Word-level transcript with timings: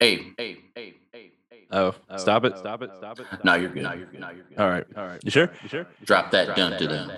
Hey, 0.00 0.32
hey, 0.38 0.58
hey, 0.76 0.94
hey, 1.12 1.32
hey. 1.50 1.66
Oh, 1.72 1.92
stop 2.18 2.44
it! 2.44 2.56
Stop 2.56 2.82
it! 2.82 2.90
Stop 2.98 3.18
it! 3.18 3.26
No, 3.42 3.56
you're 3.56 3.68
good. 3.68 3.82
No, 3.82 3.94
you're 3.94 4.06
good. 4.06 4.20
No, 4.20 4.30
you're 4.30 4.44
good. 4.44 4.56
All 4.56 4.68
right, 4.68 4.86
all 4.96 5.06
right. 5.06 5.18
You 5.24 5.32
sure? 5.32 5.50
You 5.60 5.68
sure? 5.68 5.88
Drop 6.04 6.30
that 6.30 6.54
dun 6.54 6.78
to 6.78 6.86
dun. 6.86 7.08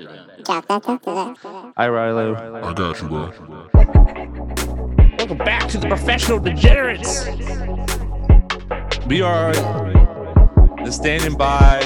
Drop 0.45 0.67
that, 0.67 0.83
drop 0.83 1.03
that. 1.03 1.73
Hi, 1.77 1.89
Rilo. 1.89 2.65
I 2.65 2.73
got 2.73 3.03
you, 3.03 3.09
bro. 3.09 3.33
Welcome 5.19 5.37
back 5.37 5.69
to 5.69 5.77
the 5.77 5.89
Professional 5.89 6.39
Degenerates. 6.39 7.27
We 9.07 9.21
are 9.21 9.53
the 10.83 10.91
standing 10.91 11.37
by, 11.37 11.83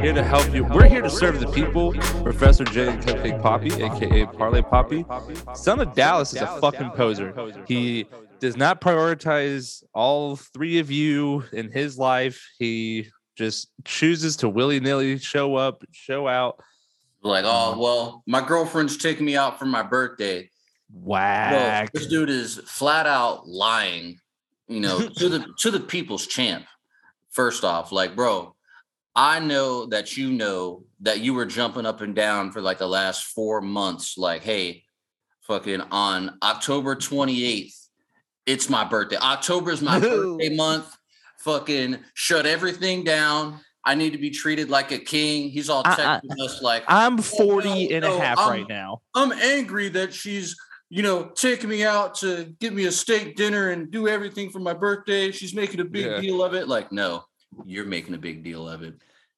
here 0.00 0.14
to 0.14 0.24
help 0.24 0.52
you. 0.52 0.64
We're 0.64 0.88
here 0.88 1.02
to 1.02 1.10
serve 1.10 1.38
the 1.38 1.46
people. 1.46 1.92
Professor 2.24 2.64
J 2.64 2.86
Cupcake 2.86 3.40
Poppy, 3.40 3.68
aka 3.80 4.26
Parlay 4.26 4.62
Poppy. 4.62 5.06
Son 5.54 5.78
of 5.78 5.94
Dallas 5.94 6.34
is 6.34 6.42
a 6.42 6.58
fucking 6.60 6.90
poser. 6.90 7.32
He 7.68 8.06
does 8.44 8.58
not 8.58 8.78
prioritize 8.78 9.82
all 9.94 10.36
three 10.36 10.78
of 10.78 10.90
you 10.90 11.44
in 11.54 11.72
his 11.72 11.96
life. 11.96 12.46
He 12.58 13.08
just 13.36 13.68
chooses 13.86 14.36
to 14.36 14.50
willy 14.50 14.80
nilly 14.80 15.16
show 15.16 15.56
up, 15.56 15.82
show 15.92 16.28
out. 16.28 16.60
Like, 17.22 17.46
oh 17.46 17.48
uh-huh. 17.48 17.80
well, 17.80 18.22
my 18.26 18.46
girlfriend's 18.46 18.98
taking 18.98 19.24
me 19.24 19.34
out 19.34 19.58
for 19.58 19.64
my 19.64 19.82
birthday. 19.82 20.50
Whack. 20.92 21.90
this 21.92 22.06
dude 22.06 22.28
is 22.28 22.60
flat 22.66 23.06
out 23.06 23.48
lying, 23.48 24.18
you 24.68 24.80
know, 24.80 25.08
to 25.16 25.28
the 25.30 25.46
to 25.60 25.70
the 25.70 25.80
people's 25.80 26.26
champ. 26.26 26.66
First 27.30 27.64
off, 27.64 27.92
like, 27.92 28.14
bro, 28.14 28.54
I 29.16 29.40
know 29.40 29.86
that 29.86 30.18
you 30.18 30.32
know 30.32 30.84
that 31.00 31.20
you 31.20 31.32
were 31.32 31.46
jumping 31.46 31.86
up 31.86 32.02
and 32.02 32.14
down 32.14 32.52
for 32.52 32.60
like 32.60 32.76
the 32.76 32.86
last 32.86 33.24
four 33.24 33.62
months, 33.62 34.18
like, 34.18 34.42
hey, 34.42 34.84
fucking 35.46 35.80
on 35.90 36.36
October 36.42 36.94
28th, 36.94 37.83
it's 38.46 38.68
my 38.68 38.84
birthday. 38.84 39.16
October 39.16 39.70
is 39.72 39.82
my 39.82 39.98
birthday 40.00 40.54
month. 40.54 40.96
Fucking 41.40 41.98
shut 42.14 42.46
everything 42.46 43.04
down. 43.04 43.60
I 43.84 43.94
need 43.94 44.12
to 44.12 44.18
be 44.18 44.30
treated 44.30 44.70
like 44.70 44.92
a 44.92 44.98
king. 44.98 45.50
He's 45.50 45.68
all 45.68 45.82
I- 45.84 45.90
I- 45.92 45.94
texting 46.26 46.40
us 46.42 46.62
like, 46.62 46.84
I'm 46.88 47.14
oh, 47.14 47.16
no, 47.16 47.22
40 47.22 47.92
and 47.94 48.04
a 48.04 48.18
half 48.18 48.38
I'm- 48.38 48.50
right 48.50 48.68
now. 48.68 49.02
I'm 49.14 49.30
angry 49.32 49.90
that 49.90 50.14
she's, 50.14 50.56
you 50.88 51.02
know, 51.02 51.24
taking 51.24 51.68
me 51.68 51.84
out 51.84 52.14
to 52.16 52.54
give 52.60 52.72
me 52.72 52.86
a 52.86 52.92
steak 52.92 53.36
dinner 53.36 53.70
and 53.70 53.90
do 53.90 54.08
everything 54.08 54.48
for 54.50 54.58
my 54.60 54.72
birthday. 54.72 55.30
She's 55.32 55.54
making 55.54 55.80
a 55.80 55.84
big 55.84 56.06
Yeah. 56.06 56.20
deal 56.20 56.42
of 56.42 56.54
it. 56.54 56.66
Like, 56.66 56.92
no, 56.92 57.24
you're 57.66 57.84
making 57.84 58.14
a 58.14 58.18
big 58.18 58.42
deal 58.42 58.66
of 58.66 58.82
it. 58.82 58.94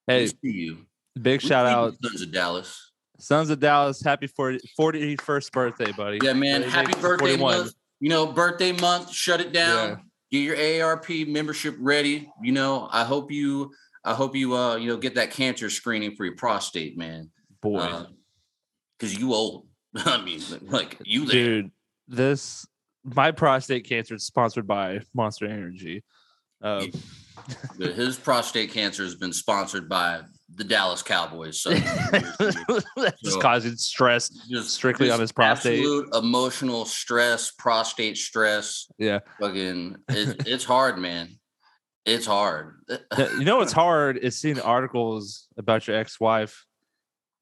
Hey, 0.07 0.23
We 0.23 0.27
see 0.29 0.57
you. 0.59 0.87
big 1.21 1.43
We 1.43 1.49
shout 1.49 1.67
see 1.67 1.71
you, 1.73 1.77
out. 1.77 1.95
Sons 2.05 2.23
of 2.23 2.31
Dallas. 2.33 2.93
Sons 3.19 3.51
of 3.51 3.59
Dallas, 3.59 4.01
happy 4.05 4.29
40, 4.29 4.61
41st 4.79 5.51
birthday, 5.51 5.91
buddy. 5.91 6.19
Yeah, 6.23 6.35
man. 6.35 6.61
Buddy, 6.61 6.71
Happy 6.71 6.87
makes 6.89 7.01
birthday 7.01 7.37
41. 7.37 7.71
You 8.01 8.11
know, 8.11 8.27
birthday 8.27 8.73
month. 8.73 9.11
Shut 9.13 9.41
it 9.41 9.53
down. 9.53 10.03
Get 10.31 10.39
your 10.41 10.57
AARP 10.57 11.29
membership 11.29 11.77
ready. 11.79 12.31
You 12.43 12.53
know, 12.53 12.89
I 12.91 13.05
hope 13.05 13.31
you, 13.31 13.73
I 14.05 14.15
hope 14.15 14.35
you, 14.35 14.57
uh, 14.57 14.77
you 14.77 14.89
know, 14.89 14.97
get 14.97 15.15
that 15.15 15.31
cancer 15.31 15.71
screening 15.71 16.17
for 16.17 16.25
your 16.25 16.37
prostate, 16.37 16.99
man. 16.99 17.31
Boy, 17.63 18.05
because 18.99 19.17
you 19.17 19.33
old. 19.35 19.67
I 19.97 20.21
mean, 20.23 20.43
like 20.63 20.99
you 21.05 21.27
there. 21.27 21.35
dude, 21.35 21.71
this 22.09 22.67
my 23.05 23.31
prostate 23.31 23.85
cancer 23.85 24.15
is 24.17 24.25
sponsored 24.25 24.67
by 24.67 25.01
Monster 25.15 25.47
Energy. 25.47 26.03
Um, 26.61 26.91
His 27.79 28.17
prostate 28.17 28.73
cancer 28.73 29.05
has 29.05 29.15
been 29.15 29.33
sponsored 29.33 29.89
by 29.89 30.23
the 30.55 30.65
Dallas 30.65 31.03
Cowboys. 31.03 31.61
So 31.61 31.71
that's 31.75 33.21
So- 33.23 33.41
causing 33.41 33.77
stress. 33.77 34.29
just 34.29 34.71
Strictly 34.71 35.11
on 35.11 35.21
his 35.21 35.33
prostate. 35.33 35.81
Absolute 35.81 36.15
emotional 36.15 36.85
stress, 36.85 37.51
prostate 37.51 38.17
stress. 38.17 38.87
Yeah. 38.99 39.21
Fucking, 39.41 39.97
it, 40.09 40.43
it's 40.47 40.65
hard, 40.65 40.99
man. 40.99 41.39
It's 42.05 42.27
hard. 42.27 42.77
You 43.19 43.45
know 43.45 43.57
what's 43.57 43.73
hard 43.73 44.17
is 44.19 44.39
seeing 44.39 44.61
articles 44.61 45.49
about 45.59 45.89
your 45.89 45.97
ex-wife 45.97 46.65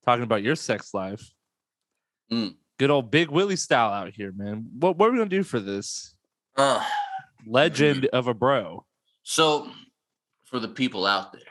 talking 0.06 0.22
about 0.24 0.42
your 0.42 0.56
sex 0.56 0.94
life. 0.94 1.22
Mm. 2.32 2.54
Good 2.78 2.90
old 2.90 3.10
Big 3.10 3.28
Willie 3.28 3.56
style 3.56 3.90
out 3.92 4.12
here, 4.14 4.32
man. 4.34 4.66
What 4.78 4.96
what 4.96 5.08
are 5.08 5.12
we 5.12 5.18
gonna 5.18 5.28
do 5.28 5.42
for 5.42 5.60
this 5.60 6.14
Uh, 6.56 6.82
legend 7.46 8.06
of 8.06 8.26
a 8.26 8.32
bro? 8.34 8.86
so, 9.22 9.70
for 10.46 10.58
the 10.58 10.68
people 10.68 11.04
out 11.06 11.32
there 11.32 11.42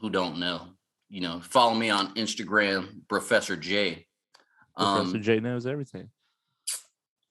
who 0.00 0.10
don't 0.10 0.38
know, 0.38 0.68
you 1.08 1.20
know, 1.20 1.40
follow 1.40 1.74
me 1.74 1.90
on 1.90 2.14
Instagram, 2.14 3.00
Professor 3.08 3.56
J. 3.56 4.06
Professor 4.76 5.16
Um, 5.16 5.22
J 5.22 5.40
knows 5.40 5.66
everything. 5.66 6.10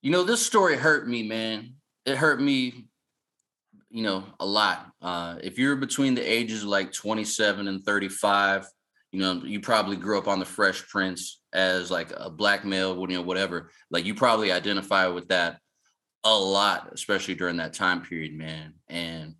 You 0.01 0.11
know, 0.11 0.23
this 0.23 0.45
story 0.45 0.77
hurt 0.77 1.07
me, 1.07 1.23
man. 1.23 1.75
It 2.05 2.17
hurt 2.17 2.41
me, 2.41 2.85
you 3.89 4.03
know, 4.03 4.23
a 4.39 4.45
lot. 4.45 4.91
Uh, 5.01 5.37
if 5.41 5.57
you're 5.57 5.75
between 5.75 6.13
the 6.15 6.21
ages 6.21 6.63
of 6.63 6.69
like 6.69 6.91
27 6.91 7.67
and 7.67 7.83
35, 7.83 8.67
you 9.11 9.19
know, 9.19 9.41
you 9.43 9.59
probably 9.59 9.95
grew 9.95 10.17
up 10.17 10.27
on 10.27 10.39
the 10.39 10.45
Fresh 10.45 10.87
Prince 10.89 11.41
as 11.53 11.89
like 11.89 12.11
a 12.15 12.29
black 12.29 12.65
male, 12.65 12.99
you 12.99 13.15
know, 13.15 13.21
whatever. 13.21 13.71
Like 13.89 14.05
you 14.05 14.13
probably 14.13 14.51
identify 14.51 15.07
with 15.07 15.29
that 15.29 15.59
a 16.23 16.37
lot, 16.37 16.89
especially 16.93 17.35
during 17.35 17.57
that 17.57 17.73
time 17.73 18.01
period, 18.01 18.33
man. 18.33 18.73
And 18.89 19.35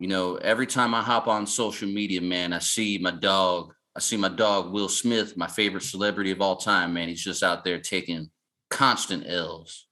you 0.00 0.08
know, 0.08 0.36
every 0.36 0.66
time 0.66 0.94
I 0.94 1.02
hop 1.02 1.28
on 1.28 1.46
social 1.46 1.86
media, 1.86 2.22
man, 2.22 2.54
I 2.54 2.58
see 2.58 2.96
my 2.96 3.10
dog. 3.10 3.74
I 3.94 4.00
see 4.00 4.16
my 4.16 4.30
dog, 4.30 4.72
Will 4.72 4.88
Smith, 4.88 5.36
my 5.36 5.46
favorite 5.46 5.82
celebrity 5.82 6.30
of 6.30 6.40
all 6.40 6.56
time, 6.56 6.94
man. 6.94 7.08
He's 7.08 7.22
just 7.22 7.42
out 7.42 7.64
there 7.64 7.78
taking 7.78 8.30
constant 8.70 9.26
L's. 9.26 9.86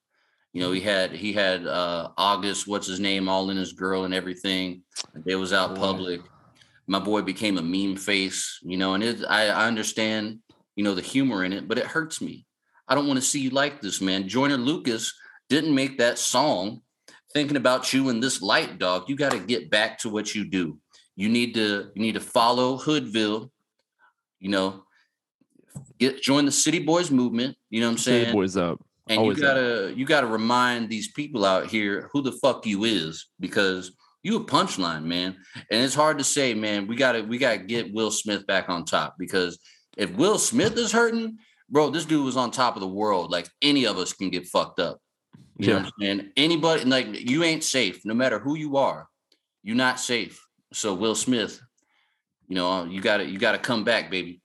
You 0.54 0.62
know, 0.62 0.72
he 0.72 0.80
had 0.80 1.12
he 1.12 1.34
had 1.34 1.66
uh 1.66 2.08
August, 2.16 2.66
what's 2.66 2.86
his 2.86 3.00
name, 3.00 3.28
all 3.28 3.50
in 3.50 3.58
his 3.58 3.74
girl 3.74 4.04
and 4.04 4.14
everything. 4.14 4.82
They 5.14 5.34
was 5.34 5.52
out 5.52 5.74
Boy. 5.74 5.80
public. 5.80 6.20
My 6.86 7.00
boy 7.00 7.20
became 7.20 7.58
a 7.58 7.62
meme 7.62 7.96
face, 7.96 8.60
you 8.62 8.78
know, 8.78 8.94
and 8.94 9.04
it 9.04 9.22
I, 9.28 9.48
I 9.48 9.66
understand, 9.66 10.38
you 10.74 10.84
know, 10.84 10.94
the 10.94 11.02
humor 11.02 11.44
in 11.44 11.52
it, 11.52 11.68
but 11.68 11.76
it 11.76 11.84
hurts 11.84 12.22
me. 12.22 12.46
I 12.88 12.94
don't 12.94 13.06
want 13.06 13.18
to 13.18 13.26
see 13.26 13.40
you 13.40 13.50
like 13.50 13.82
this, 13.82 14.00
man. 14.00 14.26
Joyner 14.26 14.56
Lucas 14.56 15.12
didn't 15.50 15.74
make 15.74 15.98
that 15.98 16.18
song 16.18 16.80
thinking 17.32 17.56
about 17.56 17.92
you 17.92 18.08
in 18.08 18.20
this 18.20 18.42
light, 18.42 18.78
dog. 18.78 19.08
You 19.08 19.16
got 19.16 19.32
to 19.32 19.38
get 19.38 19.70
back 19.70 19.98
to 20.00 20.08
what 20.08 20.34
you 20.34 20.44
do. 20.48 20.78
You 21.16 21.28
need 21.28 21.54
to 21.54 21.90
you 21.94 22.02
need 22.02 22.14
to 22.14 22.20
follow 22.20 22.78
Hoodville, 22.78 23.50
you 24.38 24.50
know, 24.50 24.84
get 25.98 26.22
join 26.22 26.44
the 26.44 26.52
City 26.52 26.78
Boys 26.78 27.10
movement. 27.10 27.56
You 27.70 27.80
know 27.80 27.88
what 27.88 27.92
I'm 27.92 27.98
City 27.98 28.24
saying? 28.24 28.34
boys 28.34 28.56
up. 28.56 28.80
and 29.08 29.16
you 29.16 29.20
always 29.22 29.38
up. 29.38 29.42
gotta 29.42 29.94
you 29.96 30.06
gotta 30.06 30.28
remind 30.28 30.88
these 30.88 31.10
people 31.12 31.44
out 31.44 31.66
here 31.66 32.08
who 32.12 32.22
the 32.22 32.32
fuck 32.32 32.66
you 32.66 32.84
is 32.84 33.26
because 33.40 33.92
you 34.22 34.36
a 34.36 34.44
punchline, 34.44 35.04
man. 35.04 35.36
And 35.70 35.82
it's 35.82 35.94
hard 35.94 36.18
to 36.18 36.24
say, 36.24 36.54
man. 36.54 36.86
We 36.86 36.96
gotta 36.96 37.22
we 37.22 37.38
gotta 37.38 37.58
get 37.58 37.92
Will 37.92 38.10
Smith 38.10 38.46
back 38.46 38.68
on 38.68 38.84
top 38.84 39.16
because 39.18 39.58
if 39.96 40.10
Will 40.12 40.38
Smith 40.38 40.76
is 40.76 40.92
hurting, 40.92 41.38
bro, 41.68 41.90
this 41.90 42.04
dude 42.04 42.24
was 42.24 42.36
on 42.36 42.50
top 42.50 42.76
of 42.76 42.80
the 42.80 42.88
world. 42.88 43.30
Like 43.30 43.48
any 43.60 43.86
of 43.86 43.98
us 43.98 44.12
can 44.12 44.30
get 44.30 44.46
fucked 44.46 44.78
up. 44.78 45.00
You 45.58 45.66
know 45.66 45.72
Yeah. 45.72 45.78
what 45.82 45.86
I'm 45.86 45.92
saying? 46.00 46.32
Anybody 46.36 46.84
like 46.84 47.30
you 47.30 47.42
ain't 47.42 47.64
safe, 47.64 48.04
no 48.04 48.14
matter 48.14 48.38
who 48.38 48.56
you 48.56 48.76
are. 48.76 49.08
You're 49.62 49.76
not 49.76 49.98
safe. 49.98 50.46
So 50.72 50.94
Will 50.94 51.14
Smith, 51.14 51.60
you 52.46 52.54
know, 52.54 52.84
you 52.84 53.00
gotta 53.00 53.24
you 53.26 53.38
gotta 53.38 53.58
come 53.58 53.84
back, 53.84 54.10
baby. 54.10 54.40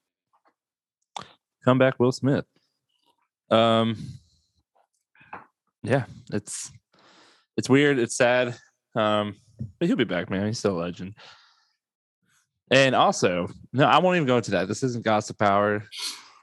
Come 1.64 1.78
back, 1.78 2.00
Will 2.00 2.12
Smith. 2.12 2.46
Um, 3.50 3.96
yeah, 5.84 6.06
it's 6.32 6.72
it's 7.58 7.70
weird. 7.70 8.00
It's 8.00 8.16
sad. 8.16 8.58
Um, 8.96 9.36
but 9.80 9.88
he'll 9.88 9.96
be 9.98 10.04
back, 10.04 10.30
man. 10.30 10.48
He's 10.48 10.60
still 10.60 10.80
a 10.80 10.82
legend. 10.82 11.16
And 12.72 12.96
also, 12.96 13.50
no, 13.72 13.86
I 13.86 14.00
won't 14.00 14.16
even 14.16 14.28
go 14.28 14.38
into 14.38 14.52
that. 14.52 14.68
This 14.68 14.82
isn't 14.84 15.06
gossip 15.06 15.42
hour. 15.42 15.84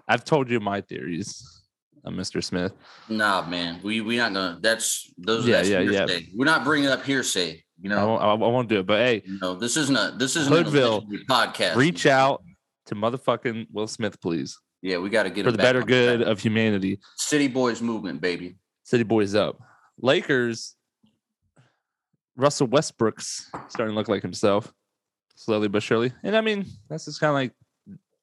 I've 0.06 0.24
told 0.24 0.48
you 0.48 0.60
my 0.60 0.80
theories, 0.80 1.59
uh, 2.04 2.10
Mr. 2.10 2.42
Smith. 2.42 2.72
Nah, 3.08 3.46
man. 3.46 3.80
We 3.82 4.00
we 4.00 4.16
not 4.16 4.32
gonna. 4.32 4.58
That's 4.60 5.12
those. 5.18 5.46
Yeah, 5.46 5.56
that's 5.62 5.68
yeah, 5.68 5.80
yeah. 5.80 6.18
We're 6.34 6.44
not 6.44 6.64
bringing 6.64 6.88
it 6.88 6.92
up 6.92 7.04
hearsay. 7.04 7.62
You 7.82 7.90
I 7.92 7.94
know. 7.96 8.08
won't, 8.08 8.22
I 8.22 8.34
won't 8.34 8.68
do 8.68 8.80
it. 8.80 8.86
But 8.86 8.98
hey, 9.00 9.22
You 9.24 9.38
know, 9.40 9.54
this 9.54 9.76
isn't 9.76 9.96
a 9.96 10.14
this 10.16 10.36
isn't 10.36 10.52
a 10.52 10.56
Hoodville, 10.56 10.98
legendary 11.08 11.24
podcast. 11.26 11.76
reach 11.76 12.06
out 12.06 12.42
to 12.86 12.94
motherfucking 12.94 13.66
Will 13.72 13.86
Smith, 13.86 14.20
please, 14.20 14.58
Yeah, 14.82 14.98
we 14.98 15.08
got 15.10 15.22
to 15.22 15.30
get 15.30 15.40
it 15.40 15.44
for 15.44 15.52
the 15.52 15.58
better 15.58 15.82
good 15.82 16.20
of 16.22 16.40
humanity. 16.40 16.98
City 17.16 17.48
Boys 17.48 17.80
movement, 17.80 18.20
baby. 18.20 18.56
City 18.84 19.04
boys 19.04 19.34
up. 19.34 19.58
Lakers. 19.98 20.74
Russell 22.36 22.66
Westbrook's 22.68 23.50
starting 23.68 23.92
to 23.94 23.98
look 23.98 24.08
like 24.08 24.22
himself, 24.22 24.72
slowly 25.36 25.68
but 25.68 25.82
surely. 25.82 26.12
And 26.22 26.34
I 26.36 26.40
mean, 26.40 26.64
that's 26.88 27.04
just 27.04 27.20
kind 27.20 27.28
of 27.30 27.34
like 27.34 27.52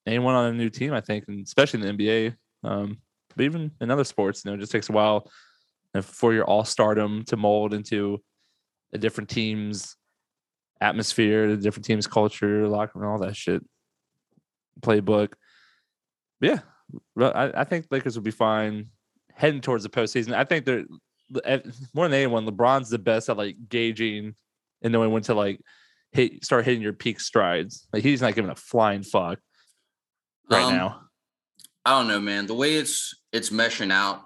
anyone 0.07 0.33
on 0.33 0.47
a 0.47 0.53
new 0.57 0.69
team, 0.69 0.93
I 0.93 1.01
think, 1.01 1.25
and 1.27 1.45
especially 1.45 1.87
in 1.87 1.97
the 1.97 2.03
NBA. 2.05 2.35
Um, 2.63 2.97
but 3.37 3.43
even 3.43 3.71
in 3.79 3.91
other 3.91 4.03
sports, 4.03 4.43
you 4.43 4.51
know, 4.51 4.55
it 4.55 4.59
just 4.59 4.71
takes 4.71 4.89
a 4.89 4.93
while 4.93 5.29
for 6.01 6.33
your 6.33 6.43
all 6.43 6.65
stardom 6.65 7.23
to 7.25 7.37
mold 7.37 7.73
into 7.73 8.21
a 8.93 8.97
different 8.97 9.29
team's 9.29 9.95
atmosphere, 10.81 11.47
the 11.47 11.57
different 11.57 11.85
team's 11.85 12.07
culture, 12.07 12.67
locker 12.67 12.99
room, 12.99 13.11
all 13.11 13.19
that 13.19 13.35
shit, 13.35 13.63
playbook. 14.81 15.33
But 16.39 16.61
yeah, 17.17 17.31
I, 17.33 17.61
I 17.61 17.63
think 17.63 17.87
Lakers 17.89 18.15
will 18.15 18.23
be 18.23 18.31
fine 18.31 18.87
heading 19.33 19.61
towards 19.61 19.83
the 19.83 19.89
postseason. 19.89 20.33
I 20.33 20.43
think 20.43 20.65
they're 20.65 20.85
eh, 21.43 21.59
more 21.93 22.05
than 22.05 22.13
anyone. 22.13 22.45
LeBron's 22.45 22.89
the 22.89 22.99
best 22.99 23.29
at 23.29 23.37
like 23.37 23.55
gauging 23.69 24.35
and 24.81 24.93
knowing 24.93 25.11
when 25.11 25.23
to 25.23 25.33
like 25.33 25.59
hit 26.11 26.43
start 26.45 26.65
hitting 26.65 26.81
your 26.81 26.93
peak 26.93 27.19
strides. 27.19 27.87
Like 27.91 28.03
he's 28.03 28.21
not 28.21 28.35
giving 28.35 28.51
a 28.51 28.55
flying 28.55 29.03
fuck 29.03 29.39
right 30.49 30.63
Um, 30.63 30.75
now. 30.75 31.01
I 31.85 31.91
don't 31.91 32.07
know, 32.07 32.19
man. 32.19 32.45
The 32.47 32.53
way 32.53 32.75
it's 32.75 33.15
it's 33.31 33.49
meshing 33.49 33.91
out, 33.91 34.21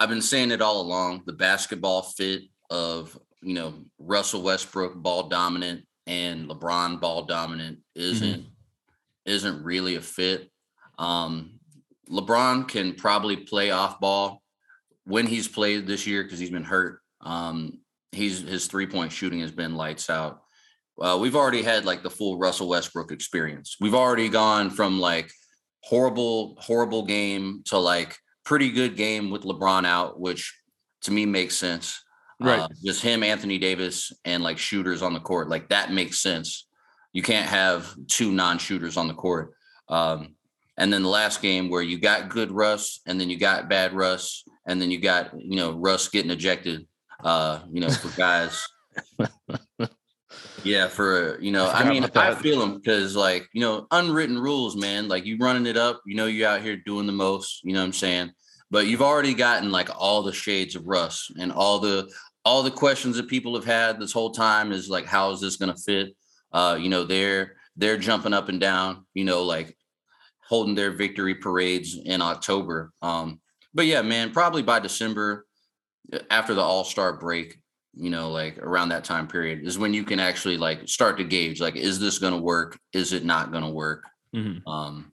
I've 0.00 0.08
been 0.08 0.22
saying 0.22 0.50
it 0.50 0.62
all 0.62 0.80
along. 0.80 1.22
The 1.26 1.32
basketball 1.32 2.02
fit 2.02 2.42
of 2.70 3.18
you 3.40 3.54
know 3.54 3.74
Russell 3.98 4.42
Westbrook 4.42 4.94
ball 4.96 5.28
dominant 5.28 5.84
and 6.06 6.48
LeBron 6.48 7.00
ball 7.00 7.24
dominant 7.24 7.78
isn't 7.94 8.46
isn't 9.26 9.62
really 9.62 9.96
a 9.96 10.00
fit. 10.00 10.50
Um, 10.98 11.60
LeBron 12.10 12.66
can 12.66 12.94
probably 12.94 13.36
play 13.36 13.70
off 13.70 14.00
ball 14.00 14.42
when 15.04 15.26
he's 15.26 15.46
played 15.46 15.86
this 15.86 16.06
year 16.06 16.22
because 16.22 16.38
he's 16.38 16.50
been 16.50 16.64
hurt. 16.64 17.00
Um, 17.20 17.80
he's 18.12 18.40
his 18.40 18.66
three 18.66 18.86
point 18.86 19.12
shooting 19.12 19.40
has 19.40 19.52
been 19.52 19.74
lights 19.74 20.08
out. 20.10 20.42
Uh, 21.00 21.18
we've 21.20 21.36
already 21.36 21.62
had 21.62 21.84
like 21.84 22.02
the 22.02 22.10
full 22.10 22.38
Russell 22.38 22.68
Westbrook 22.68 23.12
experience. 23.12 23.76
We've 23.80 23.94
already 23.94 24.28
gone 24.28 24.70
from 24.70 24.98
like 24.98 25.30
horrible, 25.82 26.56
horrible 26.58 27.04
game 27.04 27.62
to 27.66 27.78
like 27.78 28.16
pretty 28.44 28.70
good 28.70 28.96
game 28.96 29.30
with 29.30 29.42
LeBron 29.42 29.86
out, 29.86 30.20
which 30.20 30.54
to 31.02 31.12
me 31.12 31.26
makes 31.26 31.56
sense. 31.56 32.02
Right. 32.40 32.60
Uh, 32.60 32.68
just 32.84 33.02
him, 33.02 33.22
Anthony 33.22 33.58
Davis, 33.58 34.12
and 34.24 34.42
like 34.42 34.58
shooters 34.58 35.02
on 35.02 35.12
the 35.12 35.20
court. 35.20 35.48
Like 35.48 35.68
that 35.70 35.92
makes 35.92 36.18
sense. 36.18 36.66
You 37.12 37.22
can't 37.22 37.48
have 37.48 37.94
two 38.06 38.30
non-shooters 38.30 38.96
on 38.96 39.08
the 39.08 39.14
court. 39.14 39.54
Um, 39.88 40.36
and 40.76 40.92
then 40.92 41.02
the 41.02 41.08
last 41.08 41.42
game 41.42 41.68
where 41.68 41.82
you 41.82 41.98
got 41.98 42.28
good 42.28 42.52
Russ, 42.52 43.00
and 43.06 43.20
then 43.20 43.28
you 43.28 43.36
got 43.36 43.68
bad 43.68 43.92
Russ, 43.92 44.44
and 44.66 44.80
then 44.80 44.90
you 44.90 45.00
got 45.00 45.32
you 45.36 45.56
know 45.56 45.72
Russ 45.72 46.08
getting 46.08 46.30
ejected. 46.30 46.86
Uh, 47.22 47.60
you 47.70 47.80
know, 47.80 47.90
for 47.90 48.08
guys. 48.16 48.66
Yeah, 50.64 50.88
for 50.88 51.40
you 51.40 51.52
know, 51.52 51.66
I 51.66 51.80
I, 51.80 51.88
mean, 51.88 52.04
I 52.14 52.34
feel 52.34 52.60
them 52.60 52.76
because 52.76 53.16
like 53.16 53.48
you 53.52 53.60
know, 53.60 53.86
unwritten 53.90 54.38
rules, 54.38 54.76
man. 54.76 55.08
Like 55.08 55.24
you 55.24 55.36
running 55.38 55.66
it 55.66 55.76
up, 55.76 56.00
you 56.06 56.16
know, 56.16 56.26
you're 56.26 56.48
out 56.48 56.62
here 56.62 56.76
doing 56.76 57.06
the 57.06 57.12
most. 57.12 57.60
You 57.64 57.74
know 57.74 57.80
what 57.80 57.86
I'm 57.86 57.92
saying? 57.92 58.32
But 58.70 58.86
you've 58.86 59.02
already 59.02 59.34
gotten 59.34 59.70
like 59.70 59.88
all 59.96 60.22
the 60.22 60.32
shades 60.32 60.74
of 60.76 60.86
Russ 60.86 61.30
and 61.38 61.52
all 61.52 61.78
the 61.78 62.10
all 62.44 62.62
the 62.62 62.70
questions 62.70 63.16
that 63.16 63.28
people 63.28 63.54
have 63.54 63.64
had 63.64 64.00
this 64.00 64.12
whole 64.12 64.30
time 64.30 64.72
is 64.72 64.88
like, 64.88 65.06
how 65.06 65.30
is 65.30 65.40
this 65.40 65.56
going 65.56 65.74
to 65.74 65.80
fit? 65.80 66.14
Uh, 66.52 66.78
you 66.80 66.88
know, 66.88 67.04
they're 67.04 67.56
they're 67.76 67.98
jumping 67.98 68.34
up 68.34 68.48
and 68.48 68.60
down. 68.60 69.06
You 69.14 69.24
know, 69.24 69.44
like 69.44 69.76
holding 70.48 70.74
their 70.74 70.92
victory 70.92 71.34
parades 71.34 71.98
in 72.02 72.22
October. 72.22 72.90
Um, 73.02 73.40
but 73.74 73.86
yeah, 73.86 74.02
man, 74.02 74.32
probably 74.32 74.62
by 74.62 74.80
December, 74.80 75.46
after 76.30 76.54
the 76.54 76.62
All 76.62 76.84
Star 76.84 77.18
break, 77.18 77.60
you 78.00 78.10
know, 78.10 78.30
like 78.30 78.58
around 78.58 78.90
that 78.90 79.04
time 79.04 79.26
period 79.26 79.66
is 79.66 79.76
when 79.78 79.92
you 79.92 80.04
can 80.04 80.20
actually 80.20 80.56
like 80.56 80.86
start 80.88 81.18
to 81.18 81.24
gauge, 81.24 81.60
like, 81.60 81.74
is 81.76 81.98
this 81.98 82.18
going 82.18 82.32
to 82.32 82.38
work? 82.40 82.78
Is 82.92 83.12
it 83.12 83.24
not 83.24 83.50
going 83.50 83.64
to 83.64 83.70
work? 83.70 84.04
Mhm. 84.34 84.62
Um, 84.66 85.12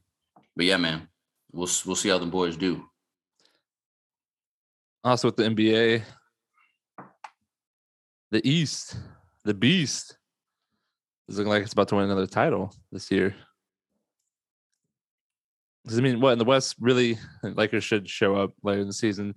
but 0.56 0.66
yeah, 0.66 0.78
man, 0.78 1.08
we'll 1.52 1.70
we'll 1.86 1.96
see 1.96 2.10
how 2.10 2.20
the 2.20 2.26
boys 2.26 2.56
do. 2.58 2.86
Also 5.04 5.28
with 5.28 5.36
the 5.38 5.44
NBA, 5.44 6.04
the 8.32 8.48
East, 8.48 8.98
the 9.44 9.54
Beast 9.54 10.18
is 11.28 11.38
looking 11.38 11.50
like 11.50 11.64
it's 11.64 11.74
about 11.74 11.88
to 11.90 11.96
win 11.96 12.06
another 12.06 12.28
title 12.28 12.74
this 12.92 13.10
year. 13.12 13.36
'Cause, 15.88 16.00
I 16.00 16.02
mean, 16.02 16.20
what 16.20 16.34
in 16.34 16.40
the 16.40 16.46
West 16.46 16.76
really 16.80 17.18
Lakers 17.44 17.84
should 17.84 18.10
show 18.10 18.36
up 18.36 18.54
later 18.64 18.81
in 18.81 18.88
the 18.88 18.94
season. 18.94 19.36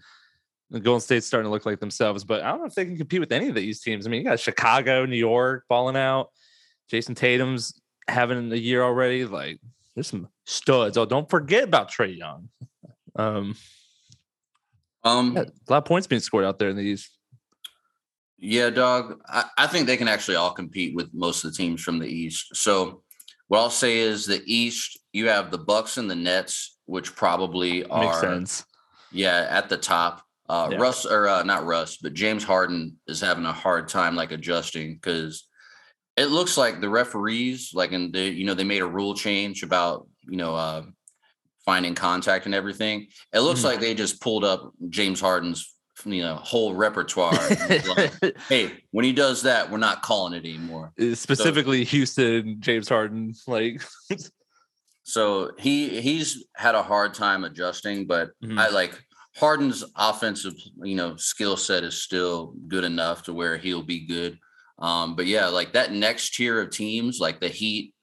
The 0.70 0.80
Golden 0.80 1.00
State's 1.00 1.26
starting 1.26 1.46
to 1.46 1.50
look 1.50 1.64
like 1.64 1.80
themselves, 1.80 2.24
but 2.24 2.42
I 2.42 2.50
don't 2.50 2.60
know 2.60 2.66
if 2.66 2.74
they 2.74 2.84
can 2.84 2.96
compete 2.96 3.20
with 3.20 3.32
any 3.32 3.48
of 3.48 3.54
the 3.54 3.62
East 3.62 3.82
teams. 3.82 4.06
I 4.06 4.10
mean, 4.10 4.20
you 4.22 4.28
got 4.28 4.38
Chicago, 4.38 5.06
New 5.06 5.16
York 5.16 5.64
falling 5.68 5.96
out. 5.96 6.28
Jayson 6.92 7.14
Tatum's 7.14 7.80
having 8.06 8.52
a 8.52 8.56
year 8.56 8.82
already. 8.82 9.24
Like, 9.24 9.60
there's 9.94 10.08
some 10.08 10.28
studs. 10.44 10.98
Oh, 10.98 11.06
don't 11.06 11.28
forget 11.30 11.64
about 11.64 11.90
Trae 11.90 12.16
Young. 12.16 12.48
Um, 13.16 13.56
Um, 15.02 15.34
yeah, 15.34 15.42
a 15.42 15.70
lot 15.72 15.78
of 15.78 15.84
points 15.86 16.06
being 16.06 16.20
scored 16.20 16.44
out 16.44 16.60
there 16.60 16.68
in 16.68 16.76
the 16.76 16.82
East. 16.82 17.10
Yeah, 18.38 18.70
dog. 18.70 19.20
I, 19.26 19.44
I 19.58 19.66
think 19.66 19.86
they 19.88 19.96
can 19.96 20.06
actually 20.06 20.36
all 20.36 20.52
compete 20.52 20.94
with 20.94 21.12
most 21.12 21.42
of 21.44 21.50
the 21.50 21.56
teams 21.56 21.82
from 21.82 21.98
the 21.98 22.06
East. 22.06 22.54
So 22.54 23.02
what 23.48 23.58
I'll 23.58 23.70
say 23.70 23.98
is 23.98 24.24
the 24.24 24.40
East, 24.46 25.00
you 25.12 25.28
have 25.28 25.50
the 25.50 25.58
Bucks 25.58 25.96
and 25.96 26.08
the 26.08 26.14
Nets, 26.14 26.78
which 26.86 27.16
probably 27.16 27.84
are 27.86 28.04
Makes 28.04 28.20
sense. 28.20 28.64
yeah 29.10 29.48
at 29.50 29.68
the 29.68 29.78
top. 29.78 30.22
Uh, 30.48 30.68
Yeah. 30.72 30.78
Russ 30.78 31.04
or 31.04 31.28
uh, 31.28 31.42
not 31.42 31.66
Russ, 31.66 31.98
but 31.98 32.14
James 32.14 32.42
Harden 32.44 32.96
is 33.06 33.20
having 33.20 33.44
a 33.44 33.52
hard 33.52 33.88
time 33.88 34.16
like 34.16 34.32
adjusting 34.32 34.94
because 34.94 35.44
it 36.16 36.26
looks 36.26 36.56
like 36.56 36.80
the 36.80 36.88
referees, 36.88 37.72
like 37.74 37.92
in 37.92 38.10
the 38.12 38.20
you 38.22 38.44
know 38.46 38.54
they 38.54 38.64
made 38.64 38.82
a 38.82 38.86
rule 38.86 39.14
change 39.14 39.62
about 39.62 40.06
you 40.22 40.36
know 40.36 40.54
uh, 40.54 40.82
finding 41.64 41.94
contact 41.94 42.46
and 42.46 42.54
everything. 42.54 43.08
It 43.32 43.40
looks 43.40 43.60
Mhm. 43.60 43.64
like 43.64 43.80
they 43.80 43.94
just 43.94 44.20
pulled 44.20 44.44
up 44.44 44.72
James 44.88 45.20
Harden's 45.20 45.74
you 46.06 46.22
know 46.22 46.36
whole 46.36 46.74
repertoire. 46.74 47.38
like, 47.96 48.12
hey, 48.48 48.72
when 48.90 49.04
he 49.04 49.12
does 49.12 49.42
that, 49.42 49.70
we're 49.70 49.76
not 49.78 50.00
calling 50.02 50.32
it 50.32 50.44
anymore. 50.46 50.92
Uh, 50.98 51.14
Specifically, 51.14 51.84
Houston, 51.84 52.60
James 52.60 52.88
Harden. 52.88 53.34
Like, 53.46 53.82
So 55.02 55.52
he 55.58 56.00
he's 56.00 56.44
had 56.54 56.74
a 56.74 56.82
hard 56.82 57.14
time 57.14 57.44
adjusting, 57.44 58.06
but 58.06 58.30
Mhm. 58.42 58.58
I 58.58 58.68
like 58.70 58.92
Harden's 59.38 59.84
offensive, 59.94 60.54
you 60.82 60.96
know, 60.96 61.14
skill 61.14 61.56
set 61.56 61.84
is 61.84 62.02
still 62.02 62.54
good 62.66 62.82
enough 62.82 63.22
to 63.24 63.32
where 63.32 63.56
he'll 63.56 63.84
be 63.84 64.06
good. 64.06 64.36
Um, 64.80 65.14
but 65.14 65.26
yeah, 65.26 65.46
like 65.46 65.72
that 65.74 65.92
next 65.92 66.34
tier 66.34 66.60
of 66.60 66.70
teams, 66.70 67.20
like 67.20 67.40
the 67.40 67.48
Heat, 67.48 67.94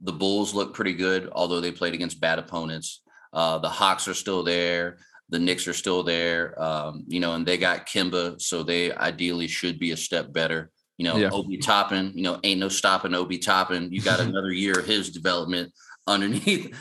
the 0.00 0.12
Bulls 0.12 0.54
look 0.54 0.74
pretty 0.74 0.92
good, 0.92 1.28
although 1.32 1.60
they 1.60 1.72
played 1.72 1.94
against 1.94 2.20
bad 2.20 2.38
opponents. 2.38 3.02
Uh, 3.32 3.58
the 3.58 3.68
Hawks 3.68 4.06
are 4.06 4.14
still 4.14 4.44
there. 4.44 4.98
The 5.28 5.40
Knicks 5.40 5.66
are 5.66 5.72
still 5.72 6.04
there. 6.04 6.60
Um, 6.62 7.02
you 7.08 7.18
know, 7.18 7.34
and 7.34 7.44
they 7.44 7.58
got 7.58 7.86
Kemba, 7.86 8.40
so 8.40 8.62
they 8.62 8.92
ideally 8.92 9.48
should 9.48 9.80
be 9.80 9.90
a 9.90 9.96
step 9.96 10.32
better. 10.32 10.70
You 10.98 11.04
know, 11.04 11.16
Yeah. 11.16 11.30
Obi 11.32 11.58
Toppin, 11.58 12.12
you 12.14 12.22
know, 12.22 12.38
ain't 12.44 12.60
no 12.60 12.68
stopping 12.68 13.12
Obi 13.12 13.38
Toppin. 13.38 13.90
You 13.90 14.02
got 14.02 14.20
another 14.28 14.52
year 14.52 14.78
of 14.78 14.86
his 14.86 15.10
development 15.10 15.72
underneath 16.06 16.72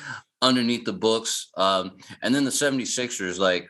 underneath 0.42 0.86
the 0.86 0.94
books. 0.94 1.50
Um, 1.58 1.94
and 2.22 2.36
then 2.36 2.44
the 2.44 2.52
76ers, 2.52 3.40
like, 3.40 3.68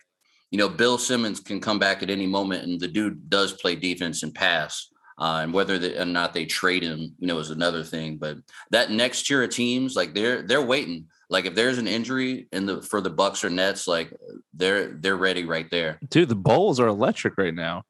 you 0.56 0.60
know, 0.60 0.70
Ben 0.70 0.98
Simmons 0.98 1.42
can 1.42 1.60
come 1.60 1.80
back 1.80 2.02
at 2.02 2.10
any 2.10 2.26
moment, 2.26 2.64
and 2.64 2.80
the 2.80 2.88
dude 2.88 3.30
does 3.30 3.52
play 3.52 3.76
defense 3.76 4.24
and 4.24 4.34
pass. 4.34 4.88
Uh, 5.20 5.42
and 5.44 5.54
whether 5.54 5.78
they, 5.78 5.98
or 5.98 6.06
not 6.06 6.34
they 6.34 6.46
trade 6.46 6.82
him, 6.82 7.14
you 7.20 7.28
know, 7.28 7.40
is 7.40 7.50
another 7.50 7.84
thing. 7.84 8.16
But 8.16 8.38
that 8.72 8.90
next 8.90 9.24
tier 9.24 9.44
of 9.44 9.50
teams, 9.50 9.98
like 9.98 10.14
they're 10.14 10.44
they're 10.44 10.66
waiting. 10.66 11.08
Like 11.30 11.44
if 11.44 11.56
there's 11.56 11.78
an 11.78 11.90
injury 11.90 12.48
in 12.54 12.66
the 12.68 12.82
for 12.82 13.02
the 13.02 13.10
Bucks 13.10 13.44
or 13.44 13.50
Nets, 13.50 13.86
like 13.86 14.14
they're 14.54 14.94
they're 14.94 15.18
ready 15.18 15.44
right 15.44 15.70
there. 15.70 16.00
dude, 16.10 16.30
the 16.30 16.36
Bulls 16.36 16.80
are 16.80 16.88
electric 16.88 17.38
right 17.38 17.54
now. 17.54 17.84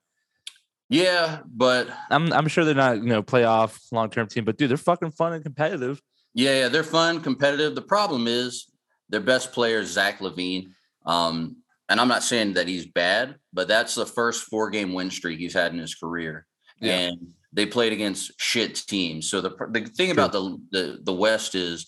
Yeah, 0.89 1.41
but 1.45 1.87
I'm 2.09 2.33
I'm 2.33 2.47
sure 2.47 2.65
they're 2.65 2.73
not 2.73 2.97
you 2.97 3.09
know 3.09 3.21
playoff 3.21 3.79
long 3.91 4.09
term 4.09 4.27
team, 4.27 4.43
but 4.43 4.57
dude, 4.57 4.71
they're 4.71 4.77
fucking 4.77 5.11
fun 5.11 5.33
and 5.33 5.43
competitive. 5.43 6.01
Yeah, 6.33 6.61
yeah, 6.61 6.69
they're 6.69 6.81
fun, 6.81 7.21
competitive. 7.21 7.75
The 7.75 7.83
problem 7.83 8.25
is 8.27 8.65
their 9.09 9.21
best 9.21 9.53
player 9.53 9.81
is 9.81 9.91
Zach 9.91 10.17
LaVine. 10.17 10.71
Um, 11.05 11.57
and 11.89 11.99
I'm 11.99 12.07
not 12.07 12.23
saying 12.23 12.53
that 12.53 12.67
he's 12.67 12.85
bad, 12.85 13.35
but 13.53 13.67
that's 13.67 13.95
the 13.95 14.05
first 14.05 14.43
four 14.43 14.69
game 14.69 14.93
win 14.93 15.11
streak 15.11 15.39
he's 15.39 15.53
had 15.53 15.73
in 15.73 15.79
his 15.79 15.95
career. 15.95 16.45
Yeah. 16.79 16.93
And 16.93 17.33
they 17.53 17.65
played 17.65 17.93
against 17.93 18.33
shit 18.39 18.75
teams. 18.75 19.29
So 19.29 19.41
the 19.41 19.55
the 19.69 19.81
thing 19.81 20.11
about 20.11 20.31
the, 20.31 20.57
the 20.71 20.99
the 21.03 21.13
West 21.13 21.55
is 21.55 21.87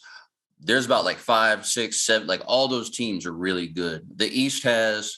there's 0.60 0.86
about 0.86 1.06
like 1.06 1.18
five, 1.18 1.66
six, 1.66 2.02
seven, 2.02 2.28
like 2.28 2.42
all 2.46 2.68
those 2.68 2.90
teams 2.90 3.26
are 3.26 3.34
really 3.34 3.68
good. 3.68 4.08
The 4.16 4.28
East 4.28 4.64
has, 4.64 5.18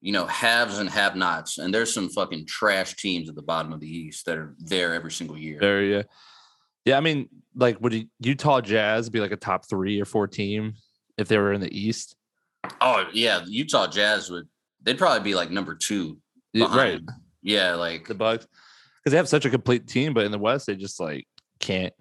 you 0.00 0.12
know, 0.12 0.26
haves 0.26 0.78
and 0.78 0.90
have 0.90 1.16
nots, 1.16 1.58
and 1.58 1.72
there's 1.72 1.92
some 1.92 2.08
fucking 2.10 2.46
trash 2.46 2.96
teams 2.96 3.28
at 3.28 3.34
the 3.34 3.42
bottom 3.42 3.72
of 3.72 3.80
the 3.80 3.88
East 3.88 4.26
that 4.26 4.36
are 4.36 4.54
there 4.58 4.94
every 4.94 5.10
single 5.10 5.38
year. 5.38 5.58
Very 5.58 5.94
yeah. 5.94 6.02
Yeah, 6.84 6.96
I 6.96 7.00
mean, 7.00 7.28
like 7.54 7.80
would 7.80 8.08
Utah 8.20 8.60
Jazz 8.60 9.10
be 9.10 9.20
like 9.20 9.32
a 9.32 9.36
top 9.36 9.68
three 9.68 10.00
or 10.00 10.04
four 10.04 10.26
team 10.26 10.74
if 11.16 11.28
they 11.28 11.38
were 11.38 11.52
in 11.52 11.60
the 11.60 11.76
East? 11.76 12.16
Oh 12.80 13.04
yeah, 13.12 13.44
Utah 13.46 13.86
Jazz 13.86 14.30
would. 14.30 14.48
They'd 14.82 14.98
probably 14.98 15.22
be 15.22 15.34
like 15.34 15.50
number 15.50 15.74
two. 15.74 16.18
Yeah, 16.52 16.74
right. 16.76 17.00
Yeah, 17.42 17.74
like 17.74 18.06
The 18.06 18.14
Bucks. 18.14 18.46
Because 19.02 19.12
they 19.12 19.16
have 19.16 19.28
such 19.28 19.44
a 19.44 19.50
complete 19.50 19.86
team, 19.86 20.14
but 20.14 20.24
in 20.24 20.32
the 20.32 20.38
West, 20.38 20.66
they 20.66 20.76
just 20.76 21.00
like 21.00 21.26
can't 21.60 21.94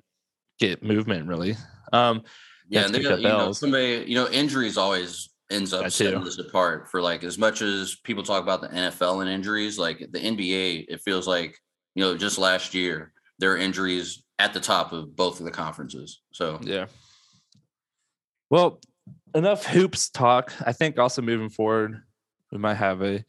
get 0.60 0.84
movement 0.84 1.28
really. 1.28 1.56
Um, 1.94 2.24
yeah, 2.70 2.86
and 2.86 2.94
they 2.94 3.02
got 3.02 3.22
you 3.22 3.28
know 3.28 3.52
somebody. 3.52 4.04
You 4.08 4.16
know, 4.16 4.30
injuries 4.30 4.78
always 4.78 5.30
ends 5.50 5.74
up 5.74 5.90
setting 5.92 6.24
this 6.24 6.40
apart. 6.40 6.90
For 6.90 7.02
like 7.02 7.24
as 7.24 7.38
much 7.38 7.62
as 7.62 7.96
people 8.04 8.24
talk 8.24 8.44
about 8.44 8.62
the 8.62 8.70
NFL 8.70 9.22
and 9.22 9.30
injuries, 9.30 9.80
like 9.80 10.00
the 10.00 10.20
NBA, 10.20 10.86
it 10.90 11.02
feels 11.02 11.28
like 11.28 11.58
you 11.96 12.04
know 12.04 12.18
just 12.18 12.38
last 12.38 12.74
year 12.74 13.14
there 13.40 13.52
are 13.54 13.58
injuries 13.58 14.24
at 14.40 14.54
the 14.54 14.60
top 14.60 14.92
of 14.92 15.16
both 15.16 15.40
of 15.40 15.46
the 15.46 15.52
conferences. 15.52 16.22
So 16.32 16.60
Yeah. 16.62 16.88
Well, 18.50 18.80
enough 19.36 19.66
hoops 19.66 20.10
talk. 20.10 20.54
I 20.66 20.72
think 20.74 20.98
also 21.00 21.22
moving 21.22 21.50
forward, 21.50 22.02
we 22.52 22.58
might 22.58 22.76
have 22.76 23.02
a 23.02 23.24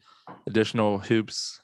additional 0.47 0.99
hoops 0.99 1.59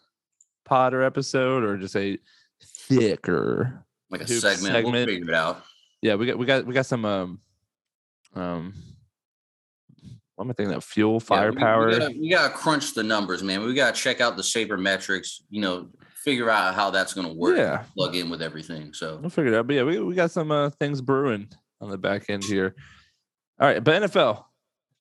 pod 0.65 0.93
or 0.93 1.03
episode 1.03 1.63
or 1.63 1.77
just 1.77 1.95
a 1.95 2.17
thicker. 2.63 3.86
Like 4.10 4.22
a 4.22 4.25
Hoop 4.25 4.41
segment. 4.41 4.86
We'll 4.86 5.05
figure 5.05 5.29
it 5.29 5.36
out. 5.36 5.63
Yeah, 6.01 6.15
we 6.15 6.25
got 6.27 6.38
we 6.38 6.45
got 6.45 6.65
we 6.65 6.74
got 6.74 6.86
some 6.86 7.05
um 7.05 7.39
um 8.36 8.74
what 10.36 10.45
am 10.45 10.51
I 10.51 10.53
thinking 10.53 10.74
That 10.74 10.84
Fuel, 10.84 11.13
Yeah, 11.13 11.15
we- 11.15 11.19
firepower. 11.22 11.88
We, 11.88 11.98
gotta, 11.98 12.15
we 12.19 12.29
gotta 12.29 12.53
crunch 12.53 12.93
the 12.93 13.03
numbers, 13.03 13.41
man. 13.41 13.63
We 13.63 13.74
gotta 13.74 13.95
check 13.95 14.19
out 14.22 14.36
the 14.38 14.43
saber 14.43 14.77
metrics. 14.77 15.41
You 15.50 15.62
know, 15.62 15.89
figure 16.13 16.50
out 16.50 16.75
how 16.75 16.89
that's 16.89 17.13
gonna 17.13 17.34
work. 17.34 17.57
Yeah. 17.57 17.84
Plug 17.95 18.15
in 18.15 18.29
with 18.29 18.41
everything. 18.41 18.93
So 18.93 19.17
We'll 19.22 19.29
figure 19.29 19.53
it 19.53 19.57
out. 19.57 19.67
But 19.67 19.77
yeah, 19.77 19.84
we, 19.84 20.00
we 20.00 20.13
got 20.13 20.31
some 20.31 20.51
uh, 20.51 20.69
things 20.72 21.01
brewing 21.01 21.48
on 21.81 21.89
the 21.89 21.98
back 21.98 22.29
end 22.29 22.43
here. 22.43 22.75
All 23.59 23.67
right, 23.67 23.83
but 23.83 24.01
NFL 24.03 24.43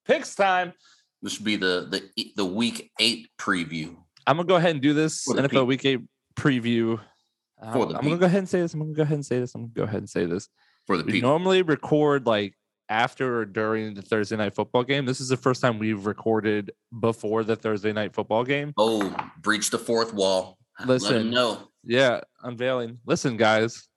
picks 0.07 0.35
time. 0.35 0.73
this 1.23 1.35
should 1.35 1.45
be 1.45 1.57
the 1.57 1.89
the 2.17 2.27
the 2.37 2.45
week 2.45 2.91
eight 3.01 3.29
preview. 3.39 3.97
I'm 4.27 4.37
gonna 4.37 4.47
go 4.47 4.57
ahead 4.57 4.71
and 4.73 4.81
do 4.81 4.95
this 4.95 5.27
NFL 5.29 5.51
people. 5.51 5.65
Week 5.67 5.85
Eight 5.85 6.01
preview. 6.37 7.01
Um, 7.61 7.73
for 7.73 7.87
I'm 7.97 8.03
gonna 8.05 8.17
go 8.17 8.27
ahead 8.27 8.39
and 8.41 8.49
say 8.49 8.61
this. 8.61 8.75
I'm 8.75 8.81
gonna 8.81 8.93
go 8.93 9.03
ahead 9.03 9.15
and 9.17 9.27
say 9.27 9.41
this. 9.41 9.55
I'm 9.55 9.63
gonna 9.63 9.73
go 9.75 9.83
ahead 9.85 9.99
and 10.01 10.09
say 10.11 10.27
this. 10.27 10.49
for 10.87 10.97
the 10.97 11.05
We 11.05 11.13
people. 11.13 11.31
normally 11.31 11.63
record 11.63 12.27
like 12.27 12.55
after 12.89 13.41
or 13.41 13.45
during 13.47 13.95
the 13.95 14.03
Thursday 14.03 14.37
night 14.37 14.55
football 14.55 14.85
game. 14.85 15.07
This 15.07 15.21
is 15.21 15.29
the 15.29 15.37
first 15.37 15.61
time 15.63 15.79
we've 15.79 16.05
recorded 16.07 16.73
before 17.01 17.43
the 17.43 17.57
Thursday 17.57 17.93
night 17.93 18.15
football 18.15 18.45
game. 18.45 18.73
Oh, 18.77 19.15
breach 19.41 19.71
the 19.71 19.79
fourth 19.79 20.13
wall. 20.13 20.59
Listen. 20.85 21.31
know. 21.31 21.69
Yeah, 21.85 22.21
unveiling. 22.43 22.99
Listen, 23.07 23.37
guys, 23.37 23.89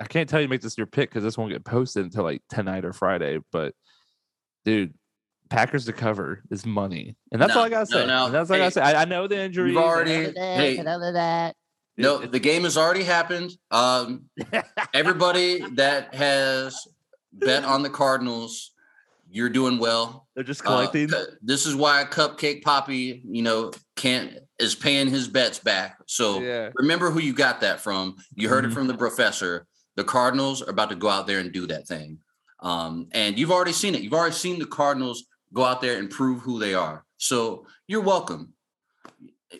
I 0.00 0.04
can't 0.04 0.28
tell 0.28 0.40
you 0.40 0.46
to 0.46 0.50
make 0.50 0.60
this 0.60 0.76
your 0.76 0.86
pick 0.86 1.10
because 1.10 1.22
this 1.24 1.38
won't 1.38 1.52
get 1.52 1.64
posted 1.64 2.04
until 2.04 2.24
like 2.24 2.42
tonight 2.50 2.84
or 2.84 2.92
Friday. 2.92 3.38
But 3.52 3.74
dude, 4.64 4.94
Packers 5.48 5.86
to 5.86 5.92
cover 5.92 6.42
is 6.50 6.66
money, 6.66 7.16
and 7.32 7.40
that's 7.40 7.54
all 7.56 7.64
I 7.64 7.68
gotta 7.68 7.90
no, 7.90 8.00
say. 8.00 8.06
no. 8.06 8.26
And 8.26 8.34
That's 8.34 8.50
all 8.50 8.56
I 8.56 8.58
Hey, 8.58 8.64
gotta 8.64 8.70
say. 8.72 8.80
I, 8.82 9.02
I 9.02 9.04
know 9.04 9.26
the 9.26 9.38
injuries. 9.40 9.74
You've 9.74 9.82
already 9.82 10.32
hey, 10.36 10.78
I 10.78 10.82
know 10.82 11.12
that. 11.12 11.54
no, 11.96 12.18
the 12.18 12.40
game 12.40 12.64
has 12.64 12.76
already 12.76 13.04
happened. 13.04 13.52
Um, 13.70 14.24
everybody 14.94 15.60
that 15.76 16.14
has 16.14 16.78
bet 17.32 17.64
on 17.64 17.82
the 17.82 17.90
Cardinals, 17.90 18.72
you're 19.30 19.48
doing 19.48 19.78
well. 19.78 20.26
they're 20.34 20.44
just 20.44 20.62
Uh, 20.62 20.64
collecting. 20.64 21.12
uh, 21.14 21.24
this 21.42 21.64
is 21.66 21.74
why 21.74 22.04
Cupcake 22.04 22.62
Poppy, 22.62 23.22
you 23.26 23.42
know, 23.42 23.70
can't 23.94 24.38
is 24.58 24.74
paying 24.74 25.08
his 25.08 25.28
bets 25.28 25.58
back. 25.58 25.96
So 26.06 26.40
yeah, 26.40 26.70
remember 26.74 27.10
who 27.10 27.20
you 27.20 27.32
got 27.32 27.60
that 27.60 27.80
from. 27.80 28.16
You 28.34 28.48
heard 28.48 28.64
it 28.64 28.72
from 28.72 28.86
the 28.88 28.94
professor. 28.94 29.66
The 29.96 30.04
Cardinals 30.04 30.62
are 30.62 30.70
about 30.70 30.90
to 30.90 30.94
go 30.96 31.08
out 31.08 31.26
there 31.26 31.38
and 31.40 31.52
do 31.52 31.66
that 31.66 31.86
thing. 31.88 32.18
Um, 32.60 33.08
and 33.12 33.38
you've 33.38 33.50
already 33.52 33.72
seen 33.72 33.94
it. 33.94 34.02
You've 34.02 34.14
already 34.14 34.34
seen 34.34 34.58
the 34.58 34.66
Cardinals 34.66 35.24
go 35.52 35.64
out 35.64 35.80
there 35.80 35.98
and 35.98 36.10
prove 36.10 36.40
who 36.40 36.58
they 36.58 36.74
are. 36.74 37.04
So 37.18 37.66
you're 37.86 38.02
welcome. 38.02 38.52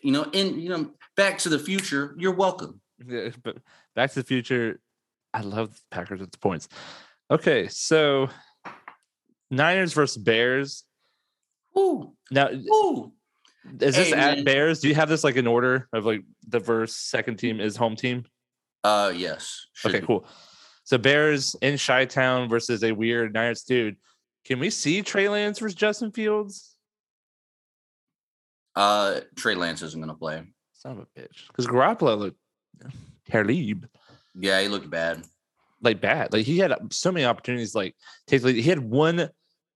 You 0.02 0.12
know, 0.12 0.24
in 0.32 0.58
you 0.60 0.68
know, 0.68 0.90
back 1.16 1.38
to 1.38 1.48
the 1.48 1.58
future, 1.58 2.14
you're 2.18 2.34
welcome. 2.34 2.80
yeah. 3.06 3.30
But 3.42 3.58
Back 3.94 4.10
to 4.12 4.20
the 4.20 4.26
Future. 4.26 4.80
I 5.32 5.40
love 5.40 5.78
Packers 5.90 6.20
with 6.20 6.30
the 6.32 6.38
points. 6.38 6.68
Okay, 7.30 7.68
so 7.68 8.28
Niners 9.50 9.92
versus 9.92 10.22
Bears. 10.22 10.84
Ooh, 11.78 12.12
Now, 12.30 12.48
ooh. 12.50 13.12
is 13.80 13.94
this 13.96 14.08
Hey, 14.08 14.12
at 14.12 14.36
man. 14.36 14.44
Bears? 14.44 14.80
Do 14.80 14.88
you 14.88 14.94
have 14.94 15.08
this 15.08 15.24
like 15.24 15.36
in 15.36 15.46
order 15.46 15.88
of 15.92 16.06
like 16.06 16.22
the 16.48 16.58
verse 16.58 16.94
second 16.94 17.36
team 17.36 17.60
is 17.60 17.76
home 17.76 17.96
team? 17.96 18.24
Uh 18.84 19.12
yes. 19.14 19.66
Okay, 19.84 20.00
be. 20.00 20.06
cool. 20.06 20.26
So 20.84 20.98
Bears 20.98 21.56
in 21.62 21.78
Chi 21.78 22.04
Town 22.04 22.48
versus 22.48 22.84
a 22.84 22.92
weird 22.92 23.34
Niners 23.34 23.62
dude. 23.62 23.96
Can 24.44 24.60
we 24.60 24.70
see 24.70 25.02
Trey 25.02 25.28
Lance 25.28 25.58
versus 25.58 25.74
Justin 25.74 26.12
Fields? 26.12 26.76
Uh 28.74 29.20
Trey 29.36 29.54
Lance 29.54 29.82
isn't 29.82 30.00
gonna 30.00 30.14
play. 30.14 30.42
Son 30.74 30.92
of 30.92 30.98
a 30.98 31.20
bitch. 31.20 31.46
Because 31.48 31.66
Garoppolo 31.66 32.18
looked 32.18 32.38
Talib 33.30 33.88
Yeah, 34.34 34.60
he 34.60 34.68
looked 34.68 34.90
bad. 34.90 35.24
like 35.82 36.00
bad. 36.00 36.32
Like 36.32 36.44
he 36.46 36.58
had 36.58 36.74
so 36.90 37.10
many 37.10 37.24
opportunities. 37.24 37.74
Like 37.74 37.96
take 38.26 38.42
lead. 38.42 38.56
he 38.56 38.62
had 38.62 38.78
one 38.78 39.30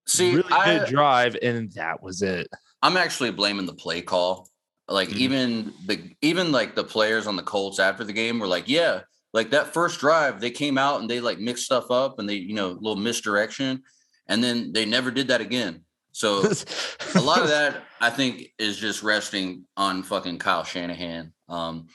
See, 0.07 0.35
really 0.35 0.52
I, 0.52 0.78
good 0.78 0.88
drive, 0.88 1.37
and 1.40 1.71
that 1.73 2.02
was 2.02 2.23
it. 2.23 2.49
I'm 2.83 2.97
actually 2.97 3.30
blaming 3.30 3.66
the 3.66 3.75
play 3.75 4.00
call. 4.02 4.49
Like 4.90 5.11
Mhm. 5.11 5.16
even 5.18 5.73
the 5.87 6.11
even 6.20 6.50
like 6.50 6.75
the 6.75 6.82
players 6.85 7.26
on 7.28 7.37
the 7.37 7.42
Colts 7.44 7.78
after 7.78 8.02
the 8.04 8.12
game 8.12 8.40
were 8.40 8.49
like, 8.49 8.68
yeah, 8.68 9.02
like 9.32 9.50
that 9.50 9.73
first 9.73 10.00
drive, 10.00 10.40
they 10.40 10.50
came 10.50 10.76
out 10.76 11.00
and 11.00 11.09
they 11.09 11.20
like 11.20 11.38
mixed 11.38 11.64
stuff 11.64 11.90
up 11.92 12.18
and 12.18 12.28
they, 12.28 12.35
you 12.35 12.54
know, 12.54 12.70
a 12.70 12.73
little 12.73 12.97
misdirection, 12.97 13.85
and 14.26 14.42
then 14.42 14.73
they 14.73 14.85
never 14.85 15.12
did 15.12 15.28
that 15.28 15.40
again. 15.40 15.85
So 16.12 16.40
a 17.14 17.20
lot 17.20 17.40
of 17.40 17.49
that 17.49 17.85
I 18.00 18.11
think 18.11 18.49
is 18.59 18.76
just 18.78 19.04
resting 19.04 19.64
on 19.76 20.02
fucking 20.02 20.38
Kyle 20.38 20.64
Shanahan. 20.64 21.32
Um, 21.49 21.87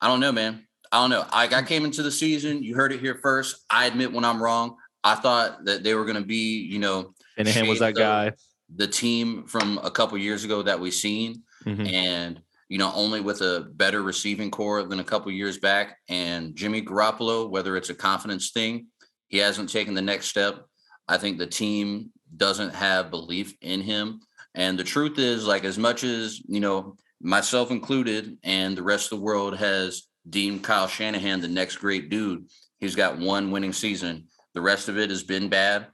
I 0.00 0.06
don't 0.06 0.20
know, 0.20 0.30
man. 0.32 0.64
I 0.92 1.00
don't 1.00 1.10
know. 1.10 1.26
I, 1.30 1.48
I 1.52 1.62
came 1.62 1.84
into 1.84 2.02
the 2.04 2.12
season. 2.12 2.62
You 2.62 2.76
heard 2.76 2.92
it 2.92 3.00
here 3.00 3.16
first. 3.16 3.56
I 3.68 3.86
admit 3.86 4.12
when 4.12 4.24
I'm 4.24 4.40
wrong. 4.40 4.76
I 5.02 5.16
thought 5.16 5.64
that 5.64 5.82
they 5.82 5.94
were 5.94 6.04
going 6.04 6.16
to 6.16 6.24
be, 6.24 6.60
you 6.62 6.78
know, 6.78 7.12
Shanahan 7.36 7.66
was 7.66 7.80
that 7.80 7.94
guy. 7.96 8.32
the 8.74 8.86
team 8.86 9.46
from 9.46 9.78
a 9.82 9.90
couple 9.90 10.16
years 10.16 10.44
ago 10.44 10.62
that 10.62 10.78
we 10.80 10.90
seen, 10.90 11.42
Mhm. 11.66 11.92
and 11.92 12.40
you 12.68 12.76
know, 12.76 12.92
only 12.94 13.20
with 13.22 13.40
a 13.40 13.66
better 13.76 14.02
receiving 14.02 14.50
corps 14.50 14.82
than 14.82 15.00
a 15.00 15.04
couple 15.04 15.32
years 15.32 15.58
back. 15.58 15.96
And 16.08 16.54
Jimmy 16.54 16.82
Garoppolo, 16.82 17.48
whether 17.48 17.78
it's 17.78 17.88
a 17.88 17.94
confidence 17.94 18.50
thing, 18.50 18.88
he 19.28 19.38
hasn't 19.38 19.70
taken 19.70 19.94
the 19.94 20.02
next 20.02 20.26
step. 20.26 20.66
I 21.08 21.16
think 21.16 21.38
the 21.38 21.46
team 21.46 22.12
doesn't 22.36 22.74
have 22.74 23.10
belief 23.10 23.54
in 23.62 23.80
him. 23.80 24.20
And 24.54 24.78
the 24.78 24.84
truth 24.84 25.18
is, 25.18 25.46
like, 25.46 25.64
as 25.64 25.78
much 25.78 26.04
as 26.04 26.40
you 26.46 26.60
know, 26.60 26.96
myself 27.22 27.70
included, 27.70 28.36
and 28.42 28.76
the 28.76 28.82
rest 28.82 29.10
of 29.10 29.18
the 29.18 29.24
world 29.24 29.56
has 29.56 30.02
deemed 30.28 30.62
Kyle 30.62 30.88
Shanahan 30.88 31.40
the 31.40 31.48
next 31.48 31.76
great 31.76 32.10
dude. 32.10 32.50
He's 32.80 32.94
got 32.94 33.18
one 33.18 33.50
winning 33.50 33.72
season. 33.72 34.26
The 34.52 34.60
rest 34.60 34.90
of 34.90 34.98
it 34.98 35.08
has 35.08 35.22
been 35.22 35.48
bad. 35.48 35.86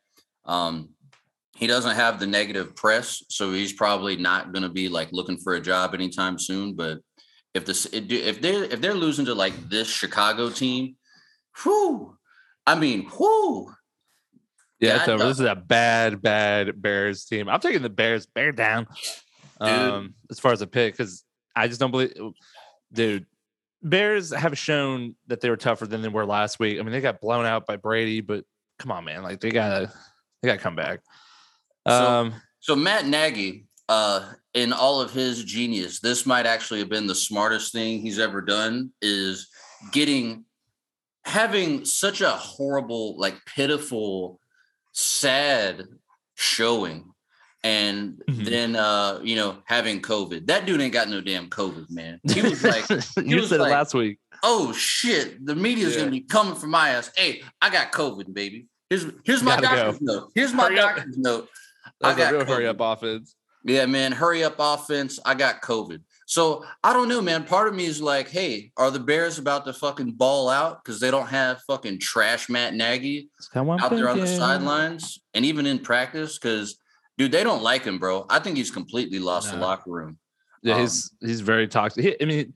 Um, 0.44 0.90
he 1.56 1.66
doesn't 1.66 1.94
have 1.94 2.18
the 2.18 2.26
negative 2.26 2.74
press, 2.74 3.22
so 3.28 3.52
he's 3.52 3.72
probably 3.72 4.16
not 4.16 4.52
going 4.52 4.64
to 4.64 4.68
be 4.68 4.88
like 4.88 5.12
looking 5.12 5.38
for 5.38 5.54
a 5.54 5.60
job 5.60 5.94
anytime 5.94 6.38
soon. 6.38 6.74
But 6.74 6.98
if 7.54 7.64
this 7.64 7.86
if 7.92 8.40
they're 8.40 8.64
if 8.64 8.80
they're 8.80 8.94
losing 8.94 9.26
to 9.26 9.34
like 9.34 9.68
this 9.68 9.88
Chicago 9.88 10.50
team, 10.50 10.96
whoo, 11.64 12.16
I 12.66 12.74
mean, 12.74 13.08
whoo, 13.18 13.72
Yeah, 14.80 14.88
Yeah, 14.88 14.96
it's 14.96 15.08
over. 15.08 15.24
This 15.24 15.40
is 15.40 15.46
a 15.46 15.54
bad, 15.54 16.20
bad 16.20 16.80
Bears 16.80 17.24
team. 17.24 17.48
I'm 17.48 17.60
taking 17.60 17.82
the 17.82 17.90
Bears, 17.90 18.26
bear 18.26 18.50
down. 18.50 18.88
Um, 19.60 20.14
as 20.30 20.40
far 20.40 20.52
as 20.52 20.60
a 20.60 20.66
pick, 20.66 20.94
because 20.94 21.22
I 21.54 21.68
just 21.68 21.78
don't 21.80 21.92
believe, 21.92 22.12
dude. 22.92 23.26
Bears 23.82 24.32
have 24.32 24.56
shown 24.56 25.14
that 25.26 25.42
they 25.42 25.50
were 25.50 25.58
tougher 25.58 25.86
than 25.86 26.00
they 26.00 26.08
were 26.08 26.24
last 26.24 26.58
week. 26.58 26.80
I 26.80 26.82
mean, 26.82 26.92
they 26.92 27.02
got 27.02 27.20
blown 27.20 27.44
out 27.44 27.66
by 27.66 27.76
Brady, 27.76 28.22
but 28.22 28.44
come 28.78 28.90
on, 28.90 29.04
man, 29.04 29.22
like 29.22 29.40
they 29.40 29.50
gotta, 29.50 29.92
they 30.40 30.48
gotta 30.48 30.58
come 30.58 30.74
back. 30.74 31.00
So- 31.86 31.92
Um, 31.92 32.34
So 32.60 32.74
Matt 32.74 33.06
Nagy, 33.06 33.66
uh, 33.90 34.32
in 34.54 34.72
all 34.72 35.00
of 35.00 35.12
his 35.12 35.44
genius, 35.44 36.00
this 36.00 36.24
might 36.24 36.46
actually 36.46 36.78
have 36.80 36.88
been 36.88 37.06
the 37.06 37.14
smartest 37.14 37.72
thing 37.72 38.00
he's 38.00 38.18
ever 38.18 38.40
done 38.40 38.90
is 39.02 39.48
getting 39.92 40.44
having 41.26 41.84
such 41.86 42.20
a 42.20 42.30
horrible, 42.30 43.18
like 43.18 43.34
pitiful, 43.46 44.38
sad 44.92 45.84
showing. 46.36 47.10
And 47.62 48.22
Mhm. 48.28 48.44
then 48.44 48.76
uh, 48.76 49.20
you 49.22 49.36
know, 49.36 49.62
having 49.66 50.00
COVID. 50.02 50.46
That 50.46 50.66
dude 50.66 50.80
ain't 50.80 50.92
got 50.92 51.08
no 51.08 51.20
damn 51.20 51.48
COVID, 51.48 51.90
man. 51.90 52.20
He 52.30 52.42
was 52.42 52.62
like, 52.62 52.84
you 53.24 53.36
was 53.36 53.48
said 53.48 53.60
like- 53.60 53.70
it 53.70 53.74
last 53.74 53.94
week. 53.94 54.18
oh 54.42 54.72
shit, 54.72 55.44
the 55.44 55.54
media's 55.54 55.94
Yeah. 55.94 56.00
gonna 56.00 56.10
be 56.10 56.20
coming 56.20 56.54
for 56.56 56.66
my 56.66 56.90
ass. 56.90 57.10
Hey, 57.16 57.42
I 57.62 57.70
got 57.70 57.92
COVID, 57.92 58.32
baby. 58.34 58.66
Here's 58.90 59.06
here's 59.24 59.42
my 59.42 59.56
Gotta 59.60 59.62
go. 59.76 59.82
doctor's 59.84 60.00
note. 60.02 60.32
Here's 60.34 60.52
my 60.52 60.64
Hurry 60.64 60.78
up. 60.78 60.96
doctor's 60.96 61.16
note. 61.18 61.48
That 62.00 62.08
was 62.08 62.16
I 62.16 62.20
a 62.20 62.24
got 62.24 62.32
real 62.32 62.44
hurry 62.46 62.66
up 62.66 62.80
offense. 62.80 63.36
Yeah, 63.66 63.86
man, 63.86 64.12
hurry 64.12 64.44
up 64.44 64.56
offense. 64.58 65.18
I 65.24 65.34
got 65.34 65.62
COVID. 65.62 66.00
So 66.26 66.64
I 66.82 66.92
don't 66.92 67.08
know, 67.08 67.22
man. 67.22 67.44
Part 67.44 67.68
of 67.68 67.74
me 67.74 67.86
is 67.86 68.00
like, 68.00 68.28
hey, 68.28 68.72
are 68.76 68.90
the 68.90 69.00
Bears 69.00 69.38
about 69.38 69.64
to 69.64 69.72
fucking 69.72 70.12
ball 70.12 70.50
out 70.50 70.84
because 70.84 71.00
they 71.00 71.10
don't 71.10 71.28
have 71.28 71.62
fucking 71.62 71.98
trash 71.98 72.48
Matt 72.50 72.74
Nagy 72.74 73.30
That's 73.38 73.50
how 73.52 73.70
I'm 73.70 73.80
out 73.80 73.90
there 73.90 74.08
on 74.08 74.20
the 74.20 74.26
sidelines 74.26 75.18
and 75.32 75.44
even 75.44 75.66
in 75.66 75.78
practice? 75.78 76.38
Because 76.38 76.78
dude, 77.16 77.32
they 77.32 77.44
don't 77.44 77.62
like 77.62 77.84
him, 77.84 77.98
bro. 77.98 78.26
I 78.28 78.38
think 78.38 78.56
he's 78.56 78.70
completely 78.70 79.18
lost 79.18 79.50
the 79.50 79.58
locker 79.58 79.90
room. 79.90 80.18
Yeah, 80.62 80.74
Um, 80.74 80.80
he's 80.80 81.10
he's 81.20 81.40
very 81.40 81.68
toxic. 81.68 82.04
He, 82.04 82.16
I 82.20 82.24
mean, 82.26 82.54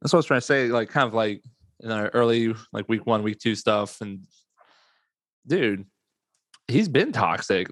that's 0.00 0.12
what 0.12 0.18
I 0.18 0.20
was 0.20 0.26
trying 0.26 0.40
to 0.40 0.46
say. 0.46 0.68
Like, 0.68 0.88
kind 0.88 1.06
of 1.06 1.14
like 1.14 1.42
in 1.80 1.90
our 1.90 2.08
early, 2.08 2.54
like 2.72 2.88
week 2.88 3.06
one, 3.06 3.22
week 3.22 3.38
two 3.38 3.54
stuff. 3.54 4.00
And 4.00 4.20
dude, 5.46 5.84
he's 6.68 6.88
been 6.88 7.12
toxic. 7.12 7.68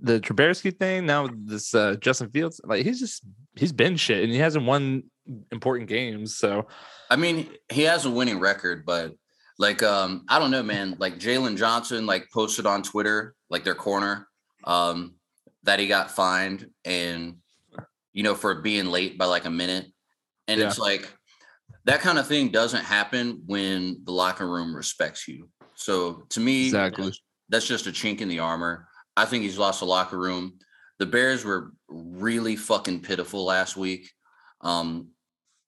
The 0.00 0.20
Trubisky 0.20 0.76
thing, 0.76 1.06
now 1.06 1.28
this 1.44 1.74
uh, 1.74 1.96
Justin 2.00 2.30
Fields, 2.30 2.60
like 2.64 2.84
he's 2.84 2.98
just 3.00 3.22
he's 3.54 3.72
been 3.72 3.96
shit, 3.96 4.24
and 4.24 4.32
he 4.32 4.38
hasn't 4.38 4.64
won 4.64 5.04
important 5.52 5.88
games. 5.88 6.36
So 6.36 6.66
I 7.10 7.16
mean, 7.16 7.48
he 7.70 7.82
has 7.82 8.04
a 8.04 8.10
winning 8.10 8.40
record, 8.40 8.84
but 8.86 9.12
like, 9.58 9.82
um, 9.82 10.24
I 10.28 10.38
don't 10.38 10.50
know, 10.50 10.62
man. 10.62 10.96
Like 10.98 11.18
Jaylon 11.18 11.56
Johnson, 11.56 12.06
like 12.06 12.28
posted 12.32 12.66
on 12.66 12.82
Twitter, 12.82 13.34
like 13.50 13.64
their 13.64 13.74
corner, 13.74 14.26
um, 14.64 15.14
that 15.64 15.78
he 15.78 15.86
got 15.86 16.10
fined 16.10 16.68
and 16.84 17.36
you 18.12 18.22
know 18.22 18.34
for 18.34 18.56
being 18.62 18.86
late 18.86 19.18
by 19.18 19.26
like 19.26 19.44
a 19.44 19.50
minute, 19.50 19.86
and 20.48 20.60
Yeah. 20.60 20.66
it's 20.66 20.78
like, 20.78 21.08
that 21.84 22.00
kind 22.00 22.18
of 22.18 22.26
thing 22.26 22.48
doesn't 22.50 22.84
happen 22.84 23.42
when 23.46 24.00
the 24.04 24.12
locker 24.12 24.48
room 24.48 24.74
respects 24.74 25.28
you. 25.28 25.48
So 25.74 26.24
to 26.30 26.40
me, 26.40 26.66
Exactly. 26.66 27.12
that's 27.48 27.66
just 27.66 27.86
a 27.86 27.90
chink 27.90 28.20
in 28.20 28.28
the 28.28 28.38
armor. 28.40 28.88
I 29.16 29.24
think 29.24 29.44
he's 29.44 29.58
lost 29.58 29.80
the 29.80 29.86
locker 29.86 30.18
room. 30.18 30.58
The 30.98 31.06
Bears 31.06 31.44
were 31.44 31.72
really 31.88 32.56
fucking 32.56 33.00
pitiful 33.00 33.44
last 33.44 33.76
week. 33.76 34.10
Um, 34.60 35.08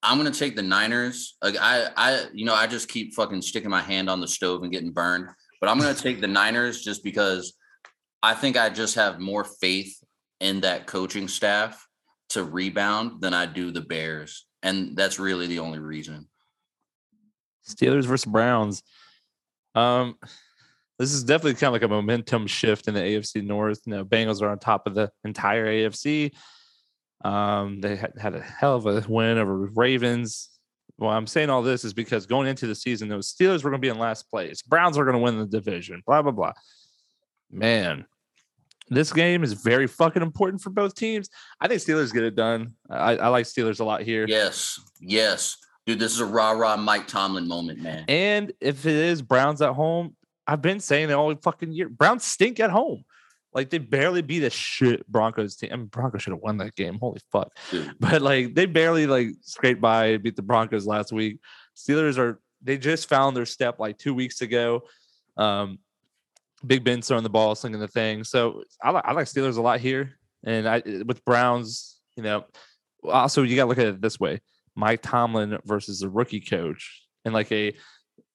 I'm 0.03 0.19
gonna 0.19 0.31
take 0.31 0.55
the 0.55 0.63
Niners. 0.63 1.37
Like 1.43 1.57
I, 1.61 1.89
I, 1.97 2.27
you 2.33 2.45
know, 2.45 2.55
I 2.55 2.67
just 2.67 2.89
keep 2.89 3.15
fucking 3.15 3.43
sticking 3.43 3.71
my 3.71 3.81
hand 3.81 4.11
on 4.11 4.21
the 4.21 4.29
stove 4.29 4.63
and 4.63 4.73
getting 4.73 4.93
burned. 4.93 5.29
But 5.61 5.69
I'm 5.69 5.79
gonna 5.79 5.95
take 5.95 6.21
the 6.21 6.29
Niners 6.29 6.83
just 6.83 7.03
because 7.03 7.55
I 8.23 8.35
think 8.35 8.57
I 8.57 8.71
just 8.71 8.95
have 8.95 9.19
more 9.19 9.45
faith 9.45 9.97
in 10.41 10.61
that 10.61 10.87
coaching 10.87 11.29
staff 11.29 11.87
to 12.31 12.45
rebound 12.45 13.21
than 13.21 13.35
I 13.35 13.47
do 13.47 13.71
the 13.71 13.81
Bears. 13.81 14.47
And 14.63 14.97
that's 14.97 15.19
really 15.19 15.47
the 15.47 15.59
only 15.59 15.79
reason. 15.79 16.29
Steelers 17.69 18.05
versus 18.05 18.25
Browns. 18.25 18.83
Um, 19.75 20.17
this 20.99 21.13
is 21.13 21.25
definitely 21.25 21.55
kind 21.55 21.69
of 21.69 21.73
like 21.73 21.83
a 21.83 21.89
momentum 21.89 22.47
shift 22.47 22.89
in 22.89 22.95
the 22.95 23.01
AFC 23.01 23.45
North. 23.45 23.81
You 23.87 23.95
know, 23.95 24.05
Bengals 24.05 24.43
are 24.43 24.49
on 24.49 24.59
top 24.59 24.87
of 24.87 24.95
the 24.95 25.11
entire 25.25 25.67
AFC. 25.67 26.33
Um, 27.25 27.81
they 27.81 27.97
had, 27.97 28.13
had 28.19 28.35
a 28.35 28.41
hell 28.41 28.77
of 28.77 28.87
a 28.87 29.05
win 29.09 29.39
over 29.39 29.71
Ravens. 29.75 30.51
Well, 30.99 31.11
I'm 31.11 31.27
saying 31.27 31.51
all 31.51 31.63
this 31.63 31.85
is 31.85 31.93
because 31.93 32.27
going 32.27 32.47
into 32.47 32.67
the 32.67 32.75
season, 32.75 33.09
those 33.09 33.35
Steelers 33.35 33.65
were 33.65 33.71
going 33.71 33.81
to 33.81 33.87
be 33.87 33.89
in 33.89 33.99
last 33.99 34.31
place. 34.31 34.63
Browns 34.63 34.97
are 34.97 35.05
going 35.05 35.17
to 35.17 35.23
win 35.23 35.39
the 35.39 35.47
division. 35.47 36.03
Blah 36.07 36.23
blah 36.23 36.33
blah. 36.33 36.53
Man, 37.51 38.07
this 38.89 39.13
game 39.13 39.43
is 39.43 39.55
very 39.55 39.87
fucking 39.87 40.23
important 40.23 40.63
for 40.63 40.71
both 40.71 40.95
teams. 40.95 41.29
I 41.61 41.67
think 41.67 41.81
Steelers 41.81 42.13
get 42.13 42.23
it 42.23 42.37
done. 42.37 42.75
I, 42.89 43.17
I 43.17 43.29
like 43.29 43.47
Steelers 43.47 43.81
a 43.81 43.85
lot 43.85 44.03
here. 44.03 44.27
Yes, 44.29 44.79
yes. 45.01 45.57
Dude, 45.87 45.99
this 45.99 46.13
is 46.13 46.21
a 46.21 46.27
rah-rah 46.27 46.77
Mike 46.77 47.07
Tomlin 47.07 47.47
moment, 47.47 47.81
man. 47.81 48.05
And 48.09 48.53
if 48.61 48.87
it 48.87 48.95
is 48.95 49.21
Browns 49.21 49.61
at 49.61 49.75
home, 49.75 50.17
I've 50.47 50.63
been 50.63 50.81
saying 50.81 51.11
it 51.11 51.15
all 51.15 51.35
fucking 51.37 51.73
year. 51.73 51.89
Browns 51.89 52.25
stink 52.25 52.61
at 52.61 52.71
home. 52.71 53.05
Like 53.53 53.71
they 53.71 53.79
barely 53.79 54.21
beat 54.21 54.43
a 54.43 54.51
shit 54.51 55.07
Broncos 55.07 55.57
team. 55.57 55.71
I 55.73 55.77
mean, 55.77 55.87
Broncos 55.87 56.23
should 56.23 56.33
have 56.33 56.43
won 56.43 56.57
that 56.59 56.75
game. 56.75 56.99
Holy 57.01 57.21
fuck. 57.31 57.57
Dude. 57.71 57.95
But 58.01 58.21
like 58.21 58.55
they 58.55 58.67
barely 58.67 59.07
like 59.07 59.29
scraped 59.43 59.81
by 59.81 60.17
beat 60.17 60.37
the 60.37 60.43
Broncos 60.43 60.87
last 60.87 61.13
week. 61.13 61.39
Steelers 61.77 62.19
are 62.19 62.41
they 62.63 62.77
just 62.79 63.09
found 63.09 63.37
their 63.37 63.47
step 63.47 63.79
like 63.79 63.97
two 63.97 64.13
weeks 64.13 64.41
ago. 64.41 64.83
Um 65.37 65.79
Big 66.67 66.83
Ben 66.83 67.03
throwing 67.03 67.23
the 67.23 67.31
ball, 67.31 67.55
slinging 67.55 67.81
the 67.81 67.89
thing. 67.89 68.25
So 68.25 68.63
I, 68.83 68.91
li- 68.91 69.03
I 69.05 69.13
like 69.13 69.27
Steelers 69.27 69.59
a 69.59 69.61
lot 69.63 69.81
here. 69.81 70.19
And 70.45 70.67
I 70.69 70.83
with 71.07 71.25
Browns, 71.25 72.01
you 72.17 72.23
know, 72.23 72.45
also 73.05 73.43
you 73.43 73.55
gotta 73.55 73.69
look 73.69 73.79
at 73.79 73.87
it 73.87 74.01
this 74.01 74.19
way. 74.19 74.41
Mike 74.75 75.03
Tomlin 75.03 75.59
versus 75.65 76.03
a 76.03 76.09
rookie 76.09 76.41
coach 76.41 77.07
and 77.25 77.33
like 77.33 77.53
a 77.53 77.75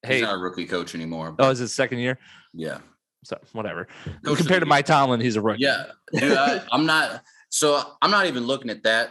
He's 0.07 0.21
not 0.21 0.35
a 0.35 0.37
rookie 0.37 0.65
coach 0.65 0.95
anymore. 0.95 1.35
oh, 1.39 1.49
is 1.49 1.59
his 1.59 1.73
second 1.73 1.99
year? 1.99 2.17
yeah. 2.53 2.79
So 3.23 3.37
whatever. 3.51 3.87
Coach 4.23 4.37
Compared 4.37 4.61
to 4.61 4.65
Mike 4.65 4.85
Tomlin, 4.85 5.19
he's 5.19 5.35
a 5.35 5.41
rookie. 5.41 5.63
Yeah, 5.63 5.87
dude, 6.13 6.37
I, 6.37 6.61
I'm 6.71 6.85
not. 6.85 7.21
So 7.49 7.81
I'm 8.01 8.11
not 8.11 8.27
even 8.27 8.45
looking 8.47 8.69
at 8.69 8.83
that. 8.83 9.09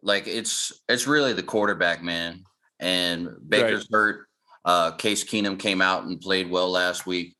Like 0.00 0.28
it's 0.28 0.72
it's 0.88 1.08
really 1.08 1.32
the 1.32 1.42
quarterback, 1.42 2.02
man. 2.02 2.44
And 2.78 3.28
Baker's 3.48 3.88
hurt. 3.90 4.26
Uh, 4.64 4.92
Case 4.92 5.24
Keenum 5.24 5.58
came 5.58 5.80
out 5.80 6.04
and 6.04 6.20
played 6.20 6.50
well 6.50 6.70
last 6.70 7.06
week. 7.06 7.34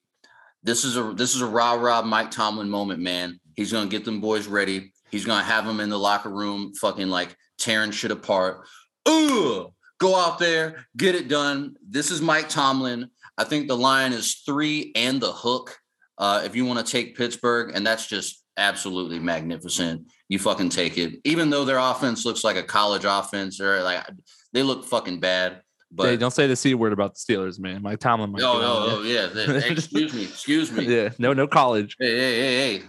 This 0.64 0.84
is 0.84 0.96
a 0.96 1.12
this 1.14 1.36
is 1.36 1.40
a 1.40 1.46
rah 1.46 1.74
rah 1.74 2.02
Mike 2.02 2.32
Tomlin 2.32 2.68
moment, 2.68 3.00
man. 3.00 3.38
He's 3.54 3.70
gonna 3.72 3.88
get 3.88 4.04
them 4.04 4.20
boys 4.20 4.48
ready. 4.48 4.92
He's 5.10 5.24
gonna 5.24 5.44
have 5.44 5.66
them 5.66 5.78
in 5.78 5.88
the 5.88 5.98
locker 5.98 6.30
room, 6.30 6.72
fucking 6.74 7.08
like 7.08 7.36
tearing 7.58 7.92
shit 7.92 8.10
apart. 8.10 8.66
Ugh, 9.06 9.72
go 9.98 10.16
out 10.16 10.38
there, 10.38 10.86
get 10.96 11.14
it 11.14 11.28
done. 11.28 11.76
This 11.86 12.10
is 12.10 12.22
Mike 12.22 12.48
Tomlin. 12.48 13.10
I 13.36 13.44
think 13.44 13.68
the 13.68 13.76
line 13.76 14.12
is 14.12 14.42
three 14.46 14.92
and 14.94 15.20
the 15.20 15.32
hook. 15.32 15.78
Uh, 16.16 16.42
if 16.44 16.56
you 16.56 16.64
want 16.64 16.84
to 16.84 16.90
take 16.90 17.16
Pittsburgh, 17.16 17.72
and 17.74 17.86
that's 17.86 18.06
just 18.06 18.42
absolutely 18.56 19.20
magnificent. 19.20 20.10
You 20.28 20.38
fucking 20.38 20.70
take 20.70 20.98
it. 20.98 21.20
Even 21.24 21.48
though 21.48 21.64
their 21.64 21.78
offense 21.78 22.24
looks 22.24 22.42
like 22.42 22.56
a 22.56 22.62
college 22.62 23.04
offense, 23.04 23.60
or 23.60 23.82
like 23.82 24.04
they 24.52 24.62
look 24.62 24.84
fucking 24.84 25.20
bad. 25.20 25.62
But 25.90 26.06
Hey, 26.06 26.16
don't 26.16 26.32
say 26.32 26.46
the 26.46 26.56
c 26.56 26.74
word 26.74 26.92
about 26.92 27.14
the 27.14 27.20
Steelers, 27.20 27.58
man. 27.58 27.82
Mike 27.82 28.00
Tomlin 28.00 28.30
might. 28.30 28.42
oh, 28.42 28.58
get 28.58 28.66
oh, 28.66 28.98
oh, 28.98 29.02
yeah. 29.02 29.66
excuse 29.70 30.12
me, 30.12 30.24
excuse 30.24 30.72
me. 30.72 30.84
yeah, 30.84 31.10
no, 31.18 31.32
no 31.32 31.46
college. 31.46 31.96
Hey, 31.98 32.18
hey, 32.18 32.36
hey, 32.36 32.78
hey. 32.78 32.84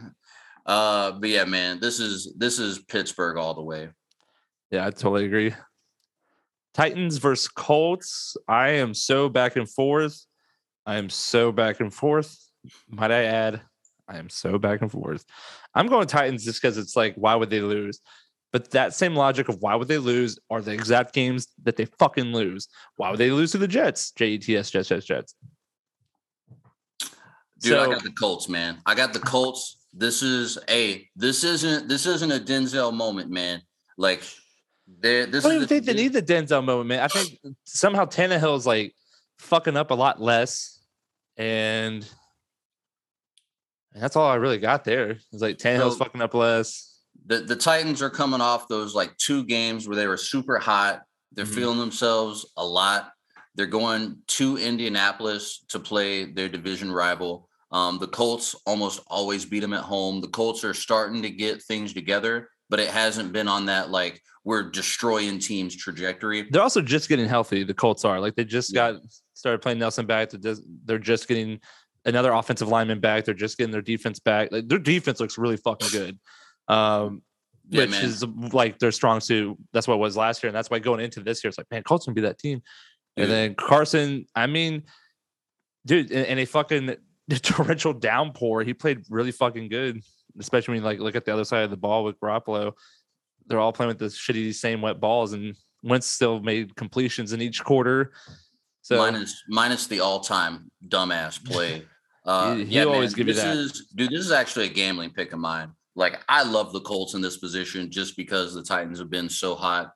Uh, 0.66 1.12
but 1.14 1.30
yeah, 1.30 1.46
man, 1.46 1.80
this 1.80 2.00
is 2.00 2.34
this 2.38 2.60
is 2.60 2.80
Pittsburgh 2.80 3.38
all 3.38 3.54
the 3.54 3.62
way. 3.62 3.90
Yeah, 4.72 4.86
I 4.86 4.90
totally 4.92 5.26
agree. 5.26 5.54
Titans 6.74 7.18
versus 7.18 7.48
Colts. 7.48 8.38
I 8.48 8.70
am 8.70 8.94
so 8.94 9.30
back 9.30 9.56
and 9.56 9.70
forth. 9.70 10.26
I 10.86 10.98
am 10.98 11.10
so 11.10 11.52
back 11.52 11.80
and 11.80 11.94
forth. 11.94 12.38
Might 12.90 13.12
I 13.12 13.24
add, 13.24 13.62
I 14.08 14.18
am 14.18 14.30
so 14.30 14.58
back 14.58 14.82
and 14.82 14.92
forth. 14.92 15.24
I'm 15.76 15.88
going 15.88 16.08
Titans 16.08 16.44
just 16.44 16.62
because 16.62 16.78
it's 16.78 16.96
like, 16.96 17.16
why 17.16 17.36
would 17.36 17.50
they 17.50 17.62
lose? 17.62 18.00
But 18.52 18.72
that 18.72 18.96
same 18.96 19.16
logic 19.16 19.50
of 19.50 19.62
why 19.62 19.76
would 19.76 19.88
they 19.88 20.00
lose 20.00 20.40
are 20.50 20.62
the 20.62 20.72
exact 20.72 21.14
games 21.14 21.48
that 21.64 21.76
they 21.76 21.86
fucking 21.86 22.34
lose. 22.34 22.68
Why 22.96 23.12
would 23.12 23.20
they 23.20 23.30
lose 23.30 23.52
to 23.52 23.60
the 23.60 23.68
Jets? 23.68 24.12
J 24.12 24.30
E 24.30 24.38
T 24.40 24.58
S, 24.58 24.72
Jets, 24.72 24.90
Jets, 24.90 25.06
Jets. 25.06 25.36
Dude, 27.62 27.78
I 27.78 27.86
got 27.86 28.04
the 28.04 28.12
Colts, 28.12 28.50
man. 28.50 28.80
I 28.86 28.96
got 28.96 29.14
the 29.14 29.20
Colts. 29.20 29.78
This 29.94 30.24
is 30.24 30.58
a 30.70 31.08
this 31.16 31.44
isn't 31.44 31.88
this 31.88 32.06
isn't 32.06 32.32
a 32.32 32.40
Denzel 32.40 32.94
moment, 32.94 33.30
man. 33.30 33.62
Like 33.98 34.24
there 35.00 35.26
this 35.26 35.46
I 35.46 35.50
don't 35.50 35.58
is 35.62 35.64
even 35.64 35.68
the- 35.68 35.68
think 35.68 35.86
they 35.86 35.94
need 36.04 36.14
the 36.14 36.22
Denzel 36.22 36.64
moment, 36.64 36.88
man. 36.90 37.00
I 37.02 37.08
think 37.08 37.38
somehow 37.66 38.06
Tannehill's 38.06 38.66
like 38.66 38.94
fucking 39.40 39.78
up 39.78 39.92
a 39.92 39.96
lot 39.96 40.22
less, 40.22 40.80
and, 41.38 42.06
and 43.94 44.02
that's 44.04 44.16
all 44.16 44.28
I 44.30 44.36
really 44.36 44.58
got 44.58 44.84
there. 44.84 45.12
It's 45.32 45.42
like 45.42 45.58
Tannehill's 45.58 45.98
So- 45.98 46.04
fucking 46.04 46.22
up 46.22 46.34
less. 46.34 46.86
the, 47.26 47.40
the 47.40 47.56
Titans 47.56 48.02
are 48.02 48.10
coming 48.10 48.42
off 48.42 48.68
those 48.68 48.96
like 48.96 49.16
two 49.18 49.44
games 49.44 49.88
where 49.88 49.96
they 49.96 50.08
were 50.08 50.18
super 50.18 50.58
hot. 50.58 51.02
They're 51.34 51.46
Mhm. 51.46 51.56
feeling 51.56 51.80
themselves 51.80 52.46
a 52.58 52.66
lot. 52.66 53.12
They're 53.56 53.66
going 53.68 54.18
to 54.28 54.58
Indianapolis 54.58 55.64
to 55.70 55.80
play 55.80 56.26
their 56.26 56.50
division 56.50 56.92
rival. 56.92 57.48
Um, 57.72 58.00
the 58.00 58.08
Colts 58.08 58.56
almost 58.66 59.02
always 59.08 59.46
beat 59.46 59.60
them 59.60 59.74
at 59.74 59.84
home. 59.84 60.22
The 60.22 60.28
Colts 60.30 60.64
are 60.64 60.74
starting 60.74 61.22
to 61.22 61.30
get 61.30 61.62
things 61.62 61.94
together, 61.94 62.50
but 62.70 62.80
it 62.80 62.90
hasn't 62.90 63.34
been 63.34 63.48
on 63.48 63.66
that 63.68 63.90
like 63.90 64.22
we're 64.46 64.64
destroying 64.64 65.40
teams 65.40 65.76
trajectory. 65.76 66.48
They're 66.50 66.62
also 66.62 66.82
just 66.82 67.10
getting 67.10 67.28
healthy. 67.28 67.64
The 67.64 67.74
Colts 67.74 68.06
are 68.06 68.20
like 68.20 68.36
they 68.36 68.46
just 68.46 68.74
Yeah. 68.74 68.94
got 68.94 69.02
started 69.34 69.62
playing 69.62 69.80
Nelson 69.80 70.06
back. 70.06 70.30
They're 70.32 70.98
just, 70.98 71.28
getting 71.28 71.60
another 72.06 72.32
offensive 72.32 72.68
lineman 72.68 73.00
back. 73.00 73.26
They're 73.26 73.34
just 73.34 73.58
getting 73.58 73.72
their 73.72 73.82
defense 73.82 74.20
back. 74.20 74.52
Like, 74.52 74.68
their 74.68 74.80
defense 74.80 75.20
looks 75.20 75.38
really 75.38 75.58
fucking 75.58 75.90
good. 75.92 76.20
Um, 76.68 77.22
Yeah, 77.70 77.82
which 77.82 77.92
man. 77.92 78.06
is 78.06 78.26
like 78.54 78.80
their 78.80 78.92
strong 78.92 79.20
suit. 79.20 79.58
That's 79.74 79.88
what 79.88 79.96
it 79.96 80.00
was 80.00 80.18
last 80.18 80.42
year, 80.42 80.48
and 80.50 80.56
that's 80.56 80.70
why 80.70 80.80
going 80.80 81.00
into 81.02 81.20
this 81.22 81.44
year, 81.44 81.50
it's 81.50 81.58
like, 81.58 81.68
man, 81.70 81.84
Colts 81.84 82.06
gonna 82.06 82.16
be 82.16 82.22
that 82.22 82.40
team. 82.40 82.62
And 83.18 83.30
then 83.30 83.56
Carson, 83.56 84.26
I 84.36 84.48
mean, 84.48 84.84
dude, 85.86 86.10
in, 86.12 86.26
in 86.26 86.40
a 86.40 86.46
fucking 86.46 86.96
torrential 87.44 87.94
downpour, 87.94 88.64
he 88.64 88.74
played 88.74 89.02
really 89.10 89.32
fucking 89.32 89.70
good. 89.70 90.02
Especially 90.40 90.74
when 90.74 90.82
you 90.82 90.86
like 90.86 91.00
look 91.00 91.16
at 91.16 91.26
the 91.26 91.34
other 91.34 91.46
side 91.46 91.64
of 91.64 91.70
the 91.70 91.78
ball 91.78 92.04
with 92.04 92.20
Garoppolo, 92.20 92.74
they're 93.48 93.60
all 93.60 93.74
playing 93.74 93.90
with 93.90 94.00
the 94.00 94.06
shitty 94.06 94.54
same 94.54 94.82
wet 94.82 95.00
balls, 95.00 95.34
and 95.34 95.56
Wentz 95.84 96.08
still 96.08 96.40
made 96.40 96.76
completions 96.76 97.34
in 97.34 97.42
each 97.42 97.64
quarter. 97.64 98.14
So 98.82 98.98
minus 98.98 99.44
minus 99.50 99.88
the 99.88 100.00
all-time 100.00 100.72
dumbass 100.88 101.44
play. 101.44 101.84
Uh, 102.26 102.56
He- 102.56 102.64
yeah, 102.64 102.84
always 102.84 103.12
man, 103.12 103.18
give 103.18 103.28
you 103.30 103.34
this 103.34 103.44
that. 103.44 103.58
Is, 103.58 103.88
dude, 103.96 104.12
this 104.12 104.24
is 104.26 104.32
actually 104.32 104.66
a 104.66 104.70
gambling 104.70 105.10
pick 105.10 105.32
of 105.34 105.40
mine. 105.40 105.72
Like, 105.96 106.22
I 106.30 106.44
love 106.44 106.74
the 106.74 106.82
Colts 106.82 107.16
in 107.16 107.22
this 107.22 107.38
position 107.38 107.90
just 107.90 108.16
because 108.16 108.54
the 108.54 108.62
Titans 108.62 109.00
have 109.00 109.10
been 109.10 109.30
so 109.30 109.56
hot. 109.56 109.94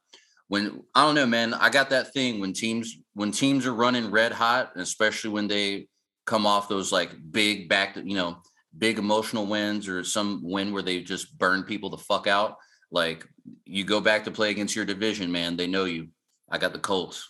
When 0.48 0.82
I 0.96 1.06
don't 1.06 1.16
know, 1.16 1.28
man, 1.28 1.54
I 1.54 1.70
got 1.70 1.90
that 1.92 2.12
thing 2.14 2.40
when 2.40 2.54
teams 2.54 2.96
when 3.14 3.32
teams 3.32 3.68
are 3.68 3.74
running 3.74 4.10
red 4.10 4.32
hot, 4.32 4.72
especially 4.78 5.30
when 5.32 5.48
they 5.48 5.88
come 6.26 6.48
off 6.48 6.70
those 6.70 6.92
like 6.92 7.12
big 7.32 7.70
back, 7.70 7.98
you 7.98 8.16
know, 8.16 8.42
big 8.78 8.98
emotional 8.98 9.46
wins 9.46 9.88
or 9.88 10.04
some 10.04 10.42
win 10.44 10.74
where 10.74 10.82
they 10.82 11.02
just 11.02 11.38
burn 11.38 11.64
people 11.64 11.90
the 11.90 11.98
fuck 11.98 12.28
out. 12.28 12.58
Like, 12.92 13.28
you 13.66 13.84
go 13.84 14.00
back 14.00 14.24
to 14.26 14.32
play 14.32 14.52
against 14.52 14.76
your 14.76 14.86
division, 14.86 15.32
man. 15.32 15.58
They 15.58 15.68
know 15.68 15.86
you. 15.86 16.10
I 16.50 16.58
got 16.58 16.74
the 16.74 16.80
Colts. 16.80 17.30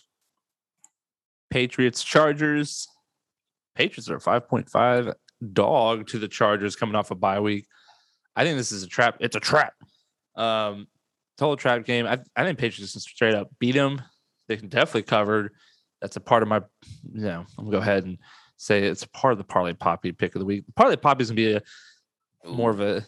Patriots, 1.50 2.02
Chargers. 2.02 2.88
Patriots 3.74 4.10
are 4.10 4.18
5.5 4.18 5.14
dog 5.52 6.06
to 6.08 6.18
the 6.18 6.28
Chargers 6.28 6.76
coming 6.76 6.94
off 6.94 7.10
a 7.10 7.14
bye 7.14 7.40
week. 7.40 7.66
I 8.36 8.44
think 8.44 8.56
this 8.56 8.72
is 8.72 8.82
a 8.82 8.88
trap. 8.88 9.16
It's 9.20 9.36
a 9.36 9.40
trap. 9.40 9.74
Um, 10.36 10.88
total 11.38 11.56
trap 11.56 11.84
game. 11.84 12.06
I, 12.06 12.18
I 12.36 12.44
think 12.44 12.58
Patriots 12.58 12.92
can 12.92 13.00
straight 13.00 13.34
up 13.34 13.48
beat 13.58 13.72
them. 13.72 14.02
They 14.48 14.56
can 14.56 14.68
definitely 14.68 15.02
cover. 15.02 15.52
That's 16.00 16.16
a 16.16 16.20
part 16.20 16.42
of 16.42 16.48
my, 16.48 16.60
you 17.12 17.22
know, 17.22 17.46
I'm 17.56 17.64
gonna 17.64 17.76
go 17.76 17.78
ahead 17.78 18.04
and 18.04 18.18
say 18.56 18.84
it's 18.84 19.04
part 19.06 19.32
of 19.32 19.38
the 19.38 19.44
parlay 19.44 19.72
poppy 19.74 20.12
pick 20.12 20.34
of 20.34 20.40
the 20.40 20.46
week. 20.46 20.64
Parlay 20.76 20.96
poppy 20.96 21.22
is 21.22 21.30
gonna 21.30 21.36
be 21.36 21.52
a 21.54 21.62
more 22.48 22.70
of 22.70 22.80
a 22.80 23.04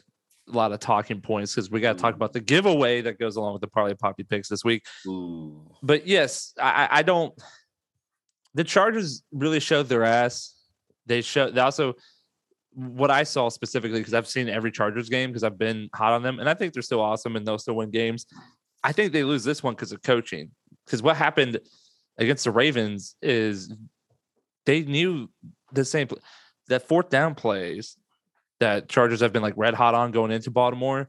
a 0.49 0.53
lot 0.53 0.71
of 0.73 0.79
talking 0.79 1.21
points 1.21 1.55
because 1.55 1.71
we 1.71 1.81
got 1.81 1.95
to 1.95 1.99
talk 1.99 2.15
about 2.15 2.33
the 2.33 2.39
giveaway 2.41 3.01
that 3.01 3.19
goes 3.19 3.35
along 3.35 3.53
with 3.55 3.61
the 3.63 3.67
Parlay 3.67 3.95
Poppy 3.95 4.23
picks 4.23 4.49
this 4.49 4.65
week. 4.65 4.85
Ooh. 5.07 5.61
But 5.83 6.07
yes, 6.07 6.53
I, 6.61 6.85
I- 6.85 6.99
I 6.99 7.03
don't. 7.03 7.35
The 8.55 8.63
Chargers 8.65 9.25
really 9.33 9.59
showed 9.61 9.89
their 9.89 10.05
ass. 10.05 10.55
They 11.07 11.21
show. 11.21 11.51
They 11.51 11.61
also, 11.61 11.95
what 12.75 13.11
I 13.11 13.25
saw 13.25 13.49
specifically 13.49 13.99
because 13.99 14.15
I've 14.15 14.29
seen 14.29 14.49
every 14.49 14.71
Chargers 14.71 15.09
game 15.09 15.31
because 15.31 15.43
I've 15.43 15.59
been 15.59 15.89
hot 15.93 16.13
on 16.13 16.23
them, 16.23 16.39
and 16.39 16.49
I 16.49 16.55
think 16.55 16.73
they're 16.73 16.83
still 16.83 17.01
awesome 17.01 17.35
and 17.35 17.45
they'll 17.45 17.59
still 17.59 17.75
win 17.75 17.91
games. 17.91 18.27
I 18.85 18.93
think 18.93 19.13
they 19.13 19.25
lose 19.25 19.43
this 19.43 19.65
one 19.65 19.75
because 19.75 19.91
of 19.91 20.01
coaching. 20.03 20.53
Because 20.85 21.03
what 21.03 21.17
happened 21.17 21.59
against 22.19 22.45
the 22.45 22.53
Ravens 22.53 23.17
is 23.21 23.75
they 24.67 24.83
knew 24.83 25.31
the 25.73 25.85
same 25.85 26.09
that 26.69 26.87
fourth 26.87 27.09
down 27.09 27.35
plays 27.35 27.97
that 28.61 28.89
Chargers 28.89 29.21
have 29.21 29.33
been 29.33 29.43
like 29.43 29.55
red 29.57 29.75
hot 29.75 29.95
on 29.95 30.11
going 30.11 30.31
into 30.31 30.51
Baltimore 30.51 31.09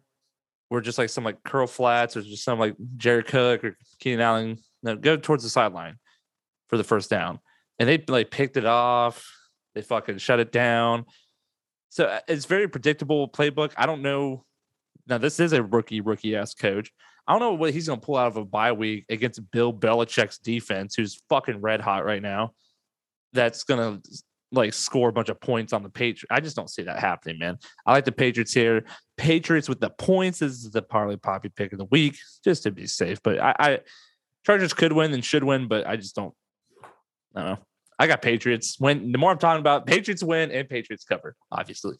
were 0.70 0.82
just 0.82 0.98
like 0.98 1.10
some 1.10 1.24
like 1.24 1.44
curl 1.44 1.68
flats 1.68 2.18
or 2.18 2.22
just 2.22 2.44
some 2.44 2.60
like 2.60 2.76
Jared 2.98 3.28
Cook 3.28 3.64
or 3.64 3.78
Keenan 4.00 4.22
Allen 4.22 4.58
no, 4.84 4.96
go 4.96 5.18
towards 5.18 5.44
the 5.44 5.50
sideline 5.50 5.98
for 6.68 6.78
the 6.78 6.84
first 6.84 7.10
down. 7.10 7.40
And 7.80 7.88
they 7.88 8.04
like 8.08 8.32
picked 8.32 8.58
it 8.58 8.66
off. 8.66 9.26
They 9.76 9.82
fucking 9.82 10.18
shut 10.18 10.40
it 10.40 10.52
down. 10.52 11.06
So 11.90 12.06
uh, 12.06 12.20
it's 12.28 12.46
very 12.46 12.68
predictable 12.68 13.30
playbook. 13.30 13.72
I 13.78 13.86
don't 13.86 14.02
know. 14.02 14.44
Now 15.08 15.18
this 15.18 15.40
is 15.40 15.54
a 15.54 15.64
rookie, 15.64 16.02
rookie 16.02 16.36
ass 16.36 16.54
coach. 16.54 16.92
I 17.28 17.34
don't 17.34 17.42
know 17.42 17.54
what 17.54 17.74
he's 17.74 17.88
gonna 17.88 18.02
pull 18.02 18.18
out 18.18 18.28
of 18.28 18.38
a 18.38 18.46
bye 18.46 18.72
week 18.72 19.06
against 19.10 19.52
Bill 19.52 19.74
Belichick's 19.74 20.38
defense, 20.38 20.96
who's 20.96 21.22
fucking 21.30 21.62
red 21.62 21.82
hot 21.82 22.06
right 22.06 22.22
now. 22.22 22.54
That's 23.38 23.64
gonna 23.64 24.02
like 24.52 24.74
score 24.74 25.10
a 25.10 25.14
bunch 25.14 25.30
of 25.30 25.40
points 25.40 25.74
on 25.74 25.84
the 25.84 25.90
Patriots. 25.90 26.26
I 26.32 26.40
just 26.40 26.56
don't 26.56 26.70
see 26.70 26.82
that 26.84 27.00
happening, 27.00 27.38
man. 27.38 27.58
I 27.86 27.94
like 27.94 28.06
the 28.06 28.12
Patriots 28.12 28.54
here. 28.54 28.84
Patriots 29.16 29.70
with 29.70 29.80
the 29.80 29.92
points 29.92 30.42
is 30.42 30.72
the 30.72 30.82
parlay 30.82 31.18
poppy 31.18 31.50
pick 31.50 31.72
of 31.72 31.78
the 31.78 31.86
week, 31.86 32.18
just 32.44 32.64
to 32.64 32.72
be 32.72 32.88
safe. 32.88 33.22
But 33.22 33.40
I, 33.40 33.56
I 33.60 33.80
Chargers 34.46 34.74
could 34.74 34.94
win 34.94 35.14
and 35.14 35.24
should 35.24 35.44
win, 35.44 35.68
but 35.68 35.86
I 35.86 35.98
just 35.98 36.16
don't. 36.16 36.34
I 37.36 37.42
don't 37.42 37.50
know. 37.52 37.58
I 38.00 38.08
got 38.08 38.22
Patriots 38.22 38.80
win. 38.80 39.12
The 39.12 39.18
more 39.18 39.32
I'm 39.32 39.38
talking 39.38 39.60
about, 39.60 39.86
Patriots 39.86 40.24
win 40.24 40.52
and 40.52 40.68
Patriots 40.68 41.04
cover, 41.04 41.36
obviously. 41.52 41.96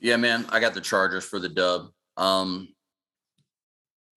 Yeah, 0.00 0.16
man, 0.16 0.46
I 0.50 0.60
got 0.60 0.74
the 0.74 0.80
Chargers 0.80 1.24
for 1.24 1.38
the 1.38 1.48
dub. 1.48 1.88
Um, 2.16 2.68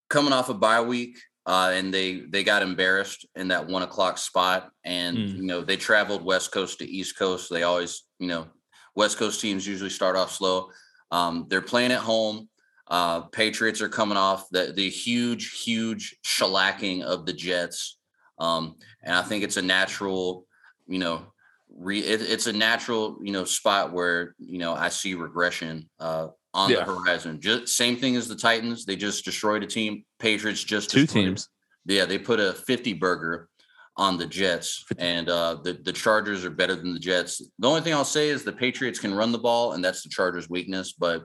coming 0.10 0.34
off 0.34 0.50
a 0.50 0.54
bye 0.54 0.82
week, 0.82 1.18
uh, 1.48 1.72
and 1.74 1.94
they 1.94 2.20
they 2.30 2.44
got 2.44 2.62
embarrassed 2.62 3.26
in 3.36 3.48
that 3.48 3.66
one 3.68 3.82
o'clock 3.82 4.18
spot, 4.18 4.70
and 4.84 5.18
Mm. 5.18 5.38
you 5.38 5.44
know 5.44 5.62
they 5.62 5.78
traveled 5.78 6.24
West 6.24 6.52
Coast 6.52 6.80
to 6.80 6.86
East 6.86 7.18
Coast. 7.18 7.50
They 7.50 7.64
always, 7.64 8.04
you 8.20 8.28
know, 8.28 8.48
West 8.96 9.18
Coast 9.18 9.40
teams 9.40 9.66
usually 9.66 9.90
start 9.90 10.18
off 10.18 10.32
slow. 10.34 10.70
Um, 11.10 11.46
they're 11.50 11.62
playing 11.62 11.94
at 11.94 12.02
home. 12.02 12.50
Uh, 12.90 13.22
Patriots 13.22 13.82
are 13.82 13.90
coming 13.90 14.18
off 14.18 14.50
the 14.52 14.74
the 14.76 14.90
huge, 14.90 15.62
huge 15.64 16.18
shellacking 16.26 17.02
of 17.04 17.26
the 17.26 17.34
Jets, 17.34 17.98
um, 18.40 18.76
and 19.04 19.16
I 19.16 19.22
think 19.24 19.44
it's 19.44 19.58
a 19.58 19.62
natural, 19.62 20.46
you 20.86 21.00
know, 21.00 21.28
re, 21.70 22.00
it, 22.00 22.22
it's 22.22 22.48
a 22.48 22.54
natural, 22.54 23.18
you 23.22 23.32
know, 23.32 23.46
spot 23.46 23.94
where 23.94 24.36
you 24.38 24.58
know 24.58 24.74
I 24.74 24.90
see 24.90 25.16
regression 25.16 25.90
uh, 26.00 26.28
on 26.58 26.70
Yeah. 26.72 26.84
the 26.84 26.94
horizon. 26.94 27.40
Just 27.40 27.68
same 27.78 27.96
thing 27.96 28.16
as 28.18 28.28
the 28.28 28.36
Titans. 28.36 28.84
They 28.84 28.96
just 28.98 29.24
destroyed 29.24 29.64
a 29.64 29.68
team. 29.68 30.04
Patriots 30.20 30.64
just 30.64 30.90
Two 30.90 31.02
destroyed- 31.02 31.24
teams. 31.26 31.50
Yeah, 31.86 32.04
they 32.06 32.18
put 32.18 32.40
a 32.42 32.52
fifty 32.54 32.92
burger 32.92 33.48
on 33.96 34.18
the 34.18 34.26
Jets, 34.28 34.84
and 34.98 35.30
uh, 35.30 35.56
the 35.64 35.74
the 35.74 35.94
Chargers 35.94 36.44
are 36.44 36.50
better 36.50 36.76
than 36.76 36.94
the 36.94 37.00
Jets. 37.00 37.42
The 37.60 37.68
only 37.68 37.82
thing 37.82 37.94
I'll 37.94 38.04
say 38.04 38.28
is 38.30 38.44
the 38.44 38.52
Patriots 38.52 39.00
can 39.00 39.14
run 39.14 39.32
the 39.32 39.38
ball, 39.40 39.72
and 39.74 39.84
that's 39.86 40.04
the 40.04 40.10
Chargers' 40.10 40.50
weakness. 40.50 40.92
But 40.94 41.24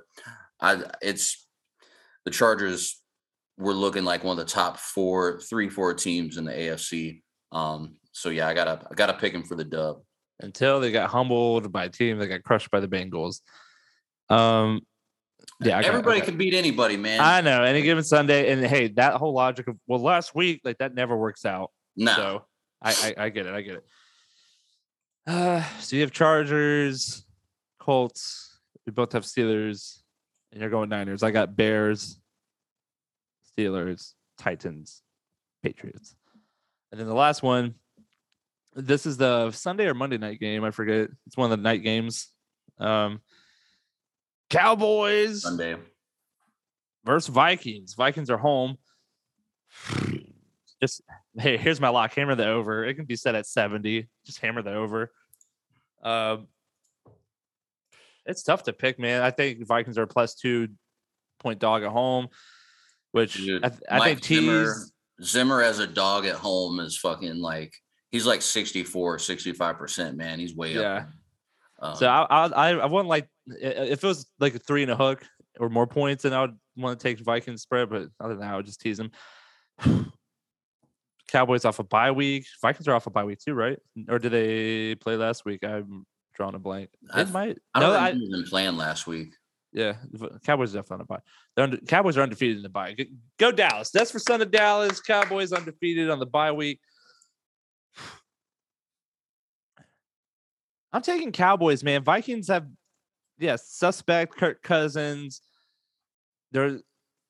I, 0.61 0.85
it's 1.03 1.47
the 2.25 2.31
Chargers 2.31 3.03
were 3.59 3.75
looking 3.75 4.05
like 4.05 4.23
one 4.23 4.39
of 4.39 4.47
the 4.47 4.51
top 4.53 4.79
four, 4.79 5.41
three, 5.41 5.69
four 5.69 5.93
teams 5.95 6.37
in 6.37 6.45
the 6.45 6.53
AFC. 6.53 7.23
Um, 7.51 7.97
so 8.13 8.29
yeah, 8.31 8.47
I 8.47 8.55
gotta 8.55 8.87
I 8.91 8.95
gotta 8.95 9.15
pick 9.15 9.33
him 9.35 9.43
for 9.43 9.57
the 9.57 9.65
dub. 9.65 10.03
Until 10.41 10.79
they 10.81 10.93
got 10.93 11.11
humbled 11.11 11.73
by 11.73 11.85
a 11.85 11.89
team 11.89 12.19
that 12.19 12.29
got 12.29 12.43
crushed 12.45 12.71
by 12.71 12.81
the 12.81 12.89
Bengals. 12.89 13.41
Um, 14.29 14.81
yeah, 15.65 15.81
got- 15.83 15.85
Everybody 15.89 16.21
can 16.21 16.37
beat 16.37 16.55
anybody, 16.55 16.97
man. 16.97 17.21
I 17.21 17.41
know 17.41 17.63
any 17.63 17.83
given 17.83 18.05
Sunday, 18.05 18.53
and 18.53 18.65
hey, 18.65 18.89
that 18.89 19.15
whole 19.15 19.33
logic 19.35 19.69
of 19.69 19.77
well, 19.87 20.01
last 20.01 20.35
week 20.35 20.61
like 20.65 20.79
that 20.79 20.95
never 20.95 21.17
works 21.17 21.45
out. 21.45 21.71
no, 21.97 22.15
So 22.15 22.45
I, 22.81 22.91
I 23.19 23.25
I 23.25 23.29
get 23.29 23.47
it. 23.47 23.55
I 23.55 23.61
get 23.63 23.75
it. 23.77 23.85
Uh, 25.27 25.63
so 25.81 25.97
you 25.97 26.03
have 26.03 26.11
Chargers, 26.13 27.25
Colts. 27.79 28.59
We 28.87 28.93
both 28.93 29.13
have 29.13 29.25
Steelers, 29.25 30.01
and 30.51 30.61
you're 30.61 30.71
going 30.71 30.89
Niners. 30.89 31.23
I 31.23 31.31
got 31.31 31.55
Bears, 31.57 32.19
Steelers, 33.57 34.15
Titans, 34.39 35.03
Patriots, 35.63 36.17
and 36.91 37.01
then 37.01 37.07
the 37.07 37.15
last 37.15 37.43
one. 37.43 37.75
This 38.75 39.05
is 39.05 39.19
the 39.19 39.51
Sunday 39.51 39.87
or 39.87 39.93
Monday 39.95 40.17
night 40.17 40.41
game. 40.41 40.65
I 40.65 40.71
forget. 40.71 41.11
It's 41.27 41.37
one 41.37 41.53
of 41.53 41.59
the 41.59 41.63
night 41.63 41.83
games. 41.83 42.29
Um, 42.79 43.21
Cowboys 44.53 45.43
Sunday. 45.43 45.77
versus 47.05 47.29
Vikings. 47.29 47.95
Vikings 47.95 48.31
are 48.31 48.39
home. 48.39 48.77
Just 50.81 51.03
hey, 51.39 51.57
here's 51.57 51.81
my 51.81 51.89
lock. 51.89 52.15
Hammer 52.15 52.35
the 52.35 52.47
over. 52.47 52.85
It 52.85 52.95
can 52.95 53.05
be 53.05 53.17
set 53.17 53.35
at 53.35 53.47
70. 53.47 54.09
Just 54.27 54.41
hammer 54.41 54.63
the 54.63 54.75
over. 54.75 55.13
Um, 56.03 56.49
it's 58.27 58.43
tough 58.43 58.65
to 58.65 58.73
pick, 58.73 58.99
man. 58.99 59.23
I 59.23 59.31
think 59.31 59.67
Vikings 59.67 59.99
are 59.99 60.03
a 60.03 60.07
plus 60.07 60.35
two 60.35 60.69
point 61.39 61.59
dog 61.59 61.83
at 61.83 61.91
home, 61.91 62.29
which 63.13 63.35
Dude, 63.35 63.65
I, 63.65 63.69
th- 63.69 63.81
I 63.91 64.01
think 64.01 64.25
Zimmer. 64.25 64.75
Zimmer 65.23 65.63
as 65.63 65.79
a 65.79 65.87
dog 65.87 66.27
at 66.27 66.35
home 66.37 66.81
is 66.81 66.99
fucking 66.99 67.37
like 67.37 67.73
he's 68.11 68.27
like 68.27 68.43
64, 68.43 69.19
65 69.21 69.79
percent. 69.79 70.17
Man, 70.17 70.39
he's 70.39 70.55
way 70.55 70.75
Yeah. 70.75 70.81
up. 70.97 71.09
Um, 71.83 71.97
So 71.97 72.07
I, 72.07 72.23
I 72.31 72.47
I 72.47 72.71
I 72.79 72.87
wouldn't 72.87 73.09
like 73.09 73.29
if 73.49 74.03
it 74.03 74.07
was 74.07 74.27
like 74.41 74.55
a 74.55 74.59
three 74.59 74.83
and 74.83 74.91
a 74.93 74.97
hook 74.97 75.25
or 75.61 75.69
more 75.69 75.87
points, 75.87 76.23
then 76.23 76.33
I 76.33 76.41
would 76.43 76.57
want 76.77 76.99
to 76.99 77.03
take 77.03 77.19
Vikings 77.21 77.61
spread. 77.63 77.91
But 77.91 78.09
other 78.21 78.35
than 78.35 78.41
that, 78.41 78.55
I 78.55 78.57
would 78.57 78.67
just 78.67 78.81
tease 78.81 78.97
them. 78.99 79.11
Cowboys 81.29 81.65
off 81.65 81.79
a 81.79 81.85
bye 81.85 82.11
week. 82.11 82.47
Vikings 82.61 82.87
are 82.89 82.95
off 82.95 83.07
a 83.07 83.11
bye 83.11 83.25
week 83.25 83.39
too, 83.41 83.55
right? 83.55 83.79
Or 84.09 84.19
did 84.19 84.33
they 84.33 84.95
play 84.97 85.17
last 85.17 85.45
week? 85.45 85.65
I'm 85.65 86.05
drawing 86.35 86.55
a 86.55 86.59
blank. 86.59 86.91
They 87.15 87.23
I 87.23 87.25
might. 87.25 87.59
I 87.75 87.81
don't 87.81 87.91
no, 87.91 87.95
think 87.95 88.03
I, 88.07 88.13
he 88.13 88.21
was 88.21 88.39
in 88.41 88.45
playing 88.47 88.77
last 88.77 89.07
week. 89.07 89.35
yeah. 89.73 89.95
Cowboys 90.45 90.75
are 90.75 90.79
definitely 90.79 90.95
on 90.95 91.01
a 91.01 91.05
bye. 91.05 91.19
They're 91.57 91.65
unde- 91.65 91.89
Cowboys 91.89 92.17
are 92.19 92.23
undefeated 92.23 92.59
in 92.59 92.63
the 92.63 92.69
bye. 92.69 92.93
Go, 92.93 93.05
go 93.39 93.53
Dallas. 93.53 93.91
That's 93.91 94.11
for 94.11 94.19
Son 94.19 94.43
of 94.43 94.51
Dallas. 94.51 95.01
Cowboys 95.01 95.53
undefeated 95.53 96.11
on 96.11 96.19
the 96.19 96.27
bye 96.27 96.53
week. 96.53 96.81
I'm 100.93 101.03
taking 101.03 101.33
Cowboys, 101.33 101.83
man. 101.83 102.05
Vikings 102.05 102.49
have, 102.49 102.67
yes, 103.39 103.69
suspect 103.69 104.37
Kirk 104.37 104.63
Cousins. 104.63 105.41
They're 106.53 106.81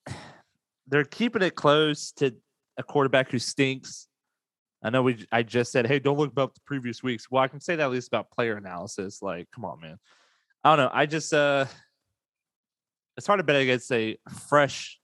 they're 0.88 1.04
keeping 1.04 1.42
it 1.42 1.54
close 1.54 2.12
to 2.12 2.34
a 2.76 2.82
quarterback 2.82 3.30
who 3.30 3.38
stinks. 3.38 4.08
I 4.82 4.90
know 4.90 5.02
we. 5.02 5.24
I 5.30 5.44
just 5.44 5.70
said, 5.70 5.86
hey, 5.86 6.00
don't 6.00 6.18
look 6.18 6.32
about 6.32 6.54
the 6.54 6.60
previous 6.66 7.02
weeks. 7.02 7.30
Well, 7.30 7.42
I 7.42 7.48
can 7.48 7.60
say 7.60 7.76
that 7.76 7.84
at 7.84 7.90
least 7.90 8.08
about 8.08 8.32
player 8.32 8.56
analysis. 8.56 9.22
Like, 9.22 9.48
come 9.54 9.64
on, 9.64 9.80
man. 9.80 9.98
I 10.64 10.74
don't 10.74 10.84
know. 10.84 10.90
I 10.92 11.06
just 11.06 11.32
uh, 11.32 11.66
it's 13.16 13.26
hard 13.26 13.38
to 13.38 13.44
bet 13.44 13.60
against 13.60 13.92
a 13.92 14.16
fresh 14.48 14.98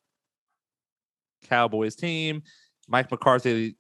Cowboys 1.45 1.95
team. 1.95 2.43
Mike 2.89 3.11
McCarthy. 3.11 3.77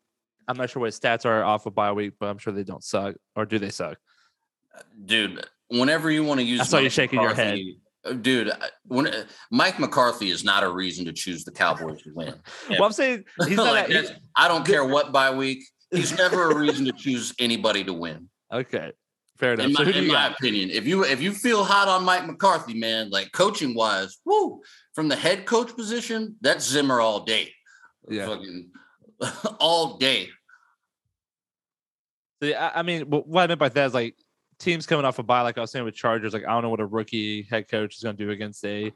I'm 0.47 0.57
not 0.57 0.71
sure 0.71 0.81
what 0.81 0.87
his 0.87 0.99
stats 0.99 1.27
are 1.27 1.45
off 1.45 1.67
of 1.67 1.75
bye 1.75 1.93
week, 1.93 2.15
but 2.19 2.27
I'm 2.27 2.39
sure 2.39 2.53
they 2.53 2.65
don't 2.65 2.83
suck. 2.83 3.17
Or 3.37 3.45
do 3.45 3.59
they 3.59 3.71
suck? 3.71 3.99
Dude, 5.05 5.45
whenever 5.69 6.11
you 6.11 6.25
want 6.25 6.41
to 6.41 6.45
use 6.45 6.61
I 6.61 6.65
saw 6.65 6.79
you 6.79 6.85
Mike 6.85 6.93
shaking 6.93 7.21
your 7.21 7.35
head. 7.35 7.59
Uh, 8.05 8.13
Dude, 8.13 8.53
when 8.85 9.09
uh, 9.09 9.25
Mike 9.51 9.79
McCarthy 9.79 10.31
is 10.31 10.45
not 10.45 10.63
a 10.63 10.69
reason 10.71 11.05
to 11.07 11.13
choose 11.13 11.45
the 11.45 11.51
Cowboys 11.51 12.01
to 12.03 12.13
win. 12.15 12.35
Well, 12.71 12.85
I'm 12.85 12.93
saying 12.93 13.25
he's 13.47 13.57
not. 13.57 13.67
Like, 13.73 13.91
a- 13.91 14.17
I 14.37 14.49
don't 14.49 14.65
care 14.67 14.85
what 14.85 15.13
bye 15.13 15.35
week. 15.35 15.65
He's 15.91 16.17
never 16.17 16.51
a 16.51 16.57
reason 16.57 16.85
to 16.87 16.93
choose 16.97 17.35
anybody 17.39 17.83
to 17.85 17.93
win. 17.93 18.29
okay, 18.53 18.93
fair 19.37 19.55
enough. 19.55 19.67
In 19.67 19.73
my, 19.73 19.85
do 19.85 19.91
in 19.91 20.07
my 20.07 20.29
opinion, 20.29 20.71
if 20.71 20.87
you 20.87 21.05
if 21.05 21.21
you 21.21 21.33
feel 21.33 21.65
hot 21.65 21.89
on 21.89 22.05
Mike 22.05 22.27
McCarthy, 22.27 22.75
man, 22.75 23.11
like 23.11 23.33
coaching 23.33 23.75
wise, 23.75 24.19
woo, 24.25 24.61
from 24.95 25.09
the 25.09 25.17
head 25.17 25.45
coach 25.45 25.75
position, 25.75 26.37
that's 26.41 26.67
Zimmer 26.67 27.01
all 27.01 27.25
day. 27.25 27.53
Yeah. 28.09 28.27
Fucking 28.27 28.71
all 29.59 29.97
day. 29.99 30.29
See, 32.43 32.55
I, 32.55 32.81
I 32.81 32.83
mean, 32.83 33.03
what 33.11 33.43
I 33.43 33.47
meant 33.49 33.59
by 33.59 33.69
that 33.69 33.87
is 33.87 33.95
like 33.95 34.15
teams 34.59 34.87
coming 34.87 35.05
off 35.05 35.19
a 35.19 35.23
bye, 35.23 35.43
like 35.43 35.59
I 35.59 35.61
was 35.61 35.71
saying 35.71 35.85
with 35.85 35.95
Chargers. 35.95 36.33
Like 36.33 36.45
I 36.45 36.53
don't 36.53 36.63
know 36.63 36.71
what 36.71 36.81
a 36.81 36.87
rookie 36.87 37.43
head 37.43 37.69
coach 37.69 37.97
is 37.97 38.03
going 38.03 38.17
to 38.17 38.25
do 38.25 38.31
against 38.31 38.65
a 38.65 38.93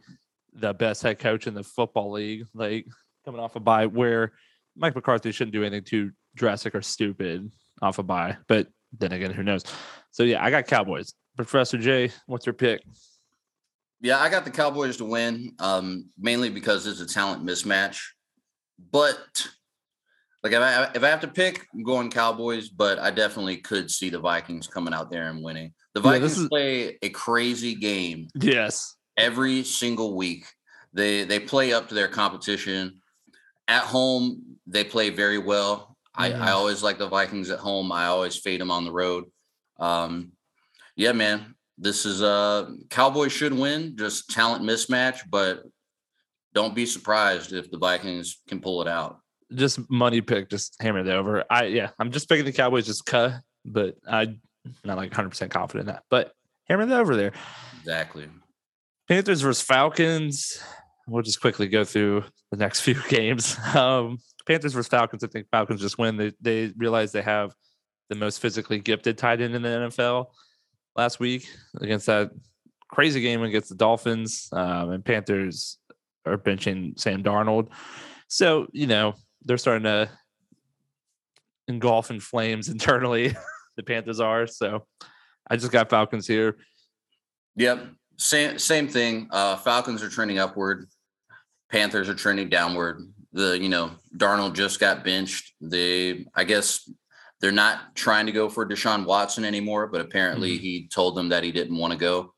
the 0.54 0.74
best 0.74 1.02
head 1.02 1.18
coach 1.18 1.46
in 1.46 1.54
the 1.54 1.62
football 1.62 2.12
league. 2.12 2.46
Like 2.54 2.86
coming 3.24 3.40
off 3.40 3.56
a 3.56 3.60
bye, 3.60 3.86
where 3.86 4.32
Mike 4.76 4.94
McCarthy 4.94 5.32
shouldn't 5.32 5.52
do 5.52 5.62
anything 5.62 5.84
too 5.84 6.12
drastic 6.34 6.74
or 6.74 6.82
stupid 6.82 7.50
off 7.80 7.98
a 7.98 8.02
bye. 8.02 8.36
But 8.48 8.68
then 8.98 9.12
again, 9.12 9.32
who 9.32 9.42
knows? 9.42 9.64
So 10.10 10.22
yeah, 10.22 10.44
I 10.44 10.50
got 10.50 10.66
Cowboys. 10.66 11.14
Professor 11.36 11.78
J, 11.78 12.10
what's 12.26 12.44
your 12.44 12.52
pick? 12.52 12.82
Yeah, 14.00 14.18
I 14.18 14.28
got 14.28 14.44
the 14.44 14.50
Cowboys 14.50 14.96
to 14.98 15.04
win, 15.04 15.54
um, 15.60 16.10
mainly 16.18 16.50
because 16.50 16.86
it's 16.86 17.00
a 17.00 17.06
talent 17.06 17.44
mismatch. 17.44 18.00
But 18.90 19.46
like 20.42 20.52
if 20.52 20.60
I 20.60 20.90
if 20.94 21.02
I 21.04 21.08
have 21.08 21.20
to 21.20 21.28
pick, 21.28 21.66
I'm 21.72 21.82
going 21.82 22.10
Cowboys, 22.10 22.68
but 22.68 22.98
I 22.98 23.10
definitely 23.10 23.58
could 23.58 23.90
see 23.90 24.10
the 24.10 24.18
Vikings 24.18 24.66
coming 24.66 24.92
out 24.94 25.10
there 25.10 25.28
and 25.30 25.42
winning. 25.42 25.72
The 25.94 26.00
Vikings 26.00 26.32
this 26.32 26.38
is- 26.38 26.48
play 26.48 26.98
a 27.02 27.08
crazy 27.10 27.74
game 27.74 28.28
Yes. 28.34 28.96
every 29.16 29.62
single 29.62 30.14
week. 30.16 30.46
They 30.92 31.24
they 31.24 31.38
play 31.40 31.72
up 31.72 31.88
to 31.88 31.94
their 31.94 32.08
competition. 32.08 33.00
At 33.68 33.84
home, 33.84 34.58
they 34.66 34.84
play 34.84 35.10
very 35.10 35.38
well. 35.38 35.96
I, 36.14 36.30
Mhm. 36.30 36.40
I 36.40 36.50
always 36.50 36.82
like 36.82 36.98
the 36.98 37.08
Vikings 37.08 37.48
at 37.50 37.58
home. 37.60 37.90
I 37.92 38.06
always 38.06 38.36
fade 38.36 38.60
them 38.60 38.70
on 38.70 38.84
the 38.84 38.92
road. 38.92 39.24
Um, 39.78 40.32
yeah, 40.96 41.12
man. 41.12 41.54
This 41.78 42.04
is 42.04 42.20
uh 42.22 42.70
Cowboys 42.90 43.32
should 43.32 43.54
win, 43.54 43.96
just 43.96 44.28
talent 44.28 44.62
mismatch, 44.62 45.20
but 45.30 45.62
don't 46.52 46.74
be 46.74 46.84
surprised 46.84 47.52
if 47.54 47.70
the 47.70 47.78
Vikings 47.78 48.42
can 48.46 48.60
pull 48.60 48.82
it 48.82 48.88
out. 48.88 49.20
Just 49.54 49.90
money 49.90 50.20
pick, 50.20 50.48
just 50.50 50.76
hammer 50.80 51.00
it 51.00 51.08
over. 51.08 51.44
I 51.50 51.64
yeah, 51.64 51.90
I'm 51.98 52.10
just 52.10 52.28
picking 52.28 52.44
the 52.44 52.52
Cowboys 52.52 52.86
just 52.86 53.06
cut, 53.06 53.34
but 53.64 53.96
I'm 54.06 54.40
not 54.84 54.96
like 54.96 55.10
100 55.10 55.30
percent 55.30 55.50
confident 55.50 55.88
in 55.88 55.94
that. 55.94 56.04
But 56.10 56.32
hammer 56.68 56.86
that 56.86 57.00
over 57.00 57.16
there. 57.16 57.32
Exactly. 57.80 58.28
Panthers 59.08 59.40
versus 59.40 59.62
Falcons. 59.62 60.62
We'll 61.06 61.22
just 61.22 61.40
quickly 61.40 61.68
go 61.68 61.84
through 61.84 62.24
the 62.50 62.56
next 62.56 62.80
few 62.80 63.00
games. 63.08 63.58
Um, 63.74 64.18
Panthers 64.46 64.72
versus 64.72 64.88
Falcons. 64.88 65.24
I 65.24 65.28
think 65.28 65.48
Falcons 65.50 65.80
just 65.80 65.98
win. 65.98 66.16
They 66.16 66.32
they 66.40 66.72
realize 66.76 67.12
they 67.12 67.22
have 67.22 67.54
the 68.08 68.14
most 68.16 68.40
physically 68.40 68.78
gifted 68.78 69.18
tight 69.18 69.40
end 69.40 69.54
in 69.54 69.62
the 69.62 69.68
NFL 69.68 70.26
last 70.96 71.18
week 71.20 71.46
against 71.80 72.06
that 72.06 72.30
crazy 72.88 73.20
game 73.20 73.42
against 73.42 73.70
the 73.70 73.74
Dolphins. 73.74 74.48
Um, 74.52 74.90
and 74.90 75.04
Panthers 75.04 75.78
are 76.26 76.38
benching 76.38 76.98
Sam 76.98 77.22
Darnold. 77.22 77.68
So 78.28 78.66
you 78.72 78.86
know 78.86 79.14
they're 79.44 79.58
starting 79.58 79.84
to 79.84 80.08
engulf 81.68 82.10
in 82.10 82.20
flames 82.20 82.68
internally. 82.68 83.34
the 83.76 83.82
Panthers 83.82 84.20
are. 84.20 84.46
So 84.46 84.86
I 85.48 85.56
just 85.56 85.72
got 85.72 85.90
Falcons 85.90 86.26
here. 86.26 86.56
Yep. 87.56 87.86
Same 88.18 88.58
same 88.58 88.88
thing. 88.88 89.28
Uh 89.30 89.56
Falcons 89.56 90.02
are 90.02 90.08
trending 90.08 90.38
upward. 90.38 90.86
Panthers 91.70 92.08
are 92.08 92.14
trending 92.14 92.48
downward. 92.48 93.00
The 93.32 93.58
you 93.58 93.68
know, 93.68 93.92
Darnold 94.16 94.54
just 94.54 94.78
got 94.78 95.04
benched. 95.04 95.54
They 95.60 96.26
I 96.34 96.44
guess 96.44 96.88
they're 97.40 97.50
not 97.50 97.96
trying 97.96 98.26
to 98.26 98.32
go 98.32 98.48
for 98.48 98.66
Deshaun 98.66 99.04
Watson 99.04 99.44
anymore, 99.44 99.88
but 99.88 100.00
apparently 100.00 100.58
he 100.58 100.86
told 100.88 101.16
them 101.16 101.30
that 101.30 101.42
he 101.42 101.50
didn't 101.50 101.76
want 101.76 101.92
to 101.92 101.98
go. 101.98 102.34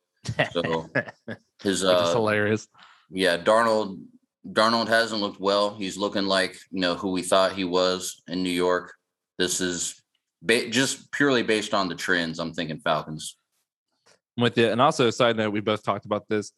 So 0.53 0.89
his 1.63 1.85
uh 1.85 2.13
hilarious. 2.13 2.69
yeah, 3.11 3.37
Darnold 3.37 4.03
Darnold 4.47 4.89
hasn't 4.89 5.21
looked 5.21 5.41
well. 5.41 5.75
He's 5.75 5.97
looking 5.97 6.27
like, 6.27 6.57
you 6.71 6.81
know, 6.81 6.95
who 6.95 7.11
we 7.11 7.23
thought 7.23 7.53
he 7.53 7.65
was 7.65 8.23
in 8.29 8.43
New 8.43 8.51
York. 8.51 8.95
This 9.39 9.61
is 9.61 10.03
ba- 10.43 10.69
just 10.69 11.11
purely 11.13 11.43
based 11.43 11.73
on 11.75 11.89
the 11.89 11.95
trends. 11.95 12.39
I'm 12.39 12.53
thinking 12.53 12.79
Falcons. 12.79 13.37
I'm 14.37 14.43
with 14.43 14.59
you. 14.59 14.69
And 14.69 14.81
also, 14.81 15.11
side 15.11 15.37
note, 15.37 15.53
we 15.53 15.61
both 15.61 15.83
talked 15.83 16.05
about 16.05 16.29
this. 16.29 16.53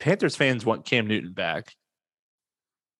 Panthers 0.00 0.36
fans 0.36 0.64
want 0.64 0.84
Cam 0.84 1.06
Newton 1.06 1.32
back. 1.32 1.72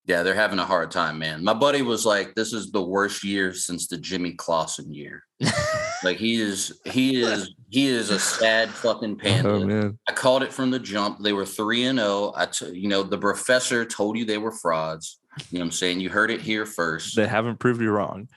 Yeah, 0.06 0.22
they're 0.22 0.34
having 0.34 0.58
a 0.58 0.66
hard 0.66 0.90
time, 0.90 1.18
man. 1.18 1.42
My 1.42 1.54
buddy 1.54 1.80
was 1.80 2.04
like, 2.04 2.34
"This 2.34 2.52
is 2.52 2.70
the 2.70 2.82
worst 2.82 3.24
year 3.24 3.54
since 3.54 3.86
the 3.86 3.96
Jimmy 3.96 4.32
Clausen 4.32 4.92
year." 4.92 5.24
like 6.04 6.18
he 6.18 6.40
is, 6.40 6.78
he 6.84 7.22
is, 7.22 7.54
he 7.70 7.86
is 7.86 8.10
a 8.10 8.18
sad 8.18 8.68
fucking 8.68 9.18
oh, 9.18 9.22
panda. 9.22 9.86
Oh. 9.86 9.92
I 10.06 10.12
called 10.12 10.42
it 10.42 10.52
from 10.52 10.70
the 10.70 10.78
jump. 10.78 11.20
They 11.20 11.32
were 11.32 11.46
three 11.46 11.84
and 11.84 11.98
zero. 11.98 12.34
I, 12.36 12.46
t- 12.46 12.74
you 12.74 12.88
know, 12.88 13.02
the 13.02 13.16
professor 13.16 13.84
told 13.86 14.18
you 14.18 14.26
they 14.26 14.38
were 14.38 14.52
frauds. 14.52 15.20
You 15.50 15.58
know 15.58 15.64
what 15.64 15.68
I'm 15.68 15.72
saying? 15.72 16.00
You 16.00 16.10
heard 16.10 16.30
it 16.30 16.40
here 16.40 16.66
first. 16.66 17.16
They 17.16 17.26
haven't 17.26 17.58
proved 17.58 17.80
you 17.80 17.90
wrong. 17.90 18.28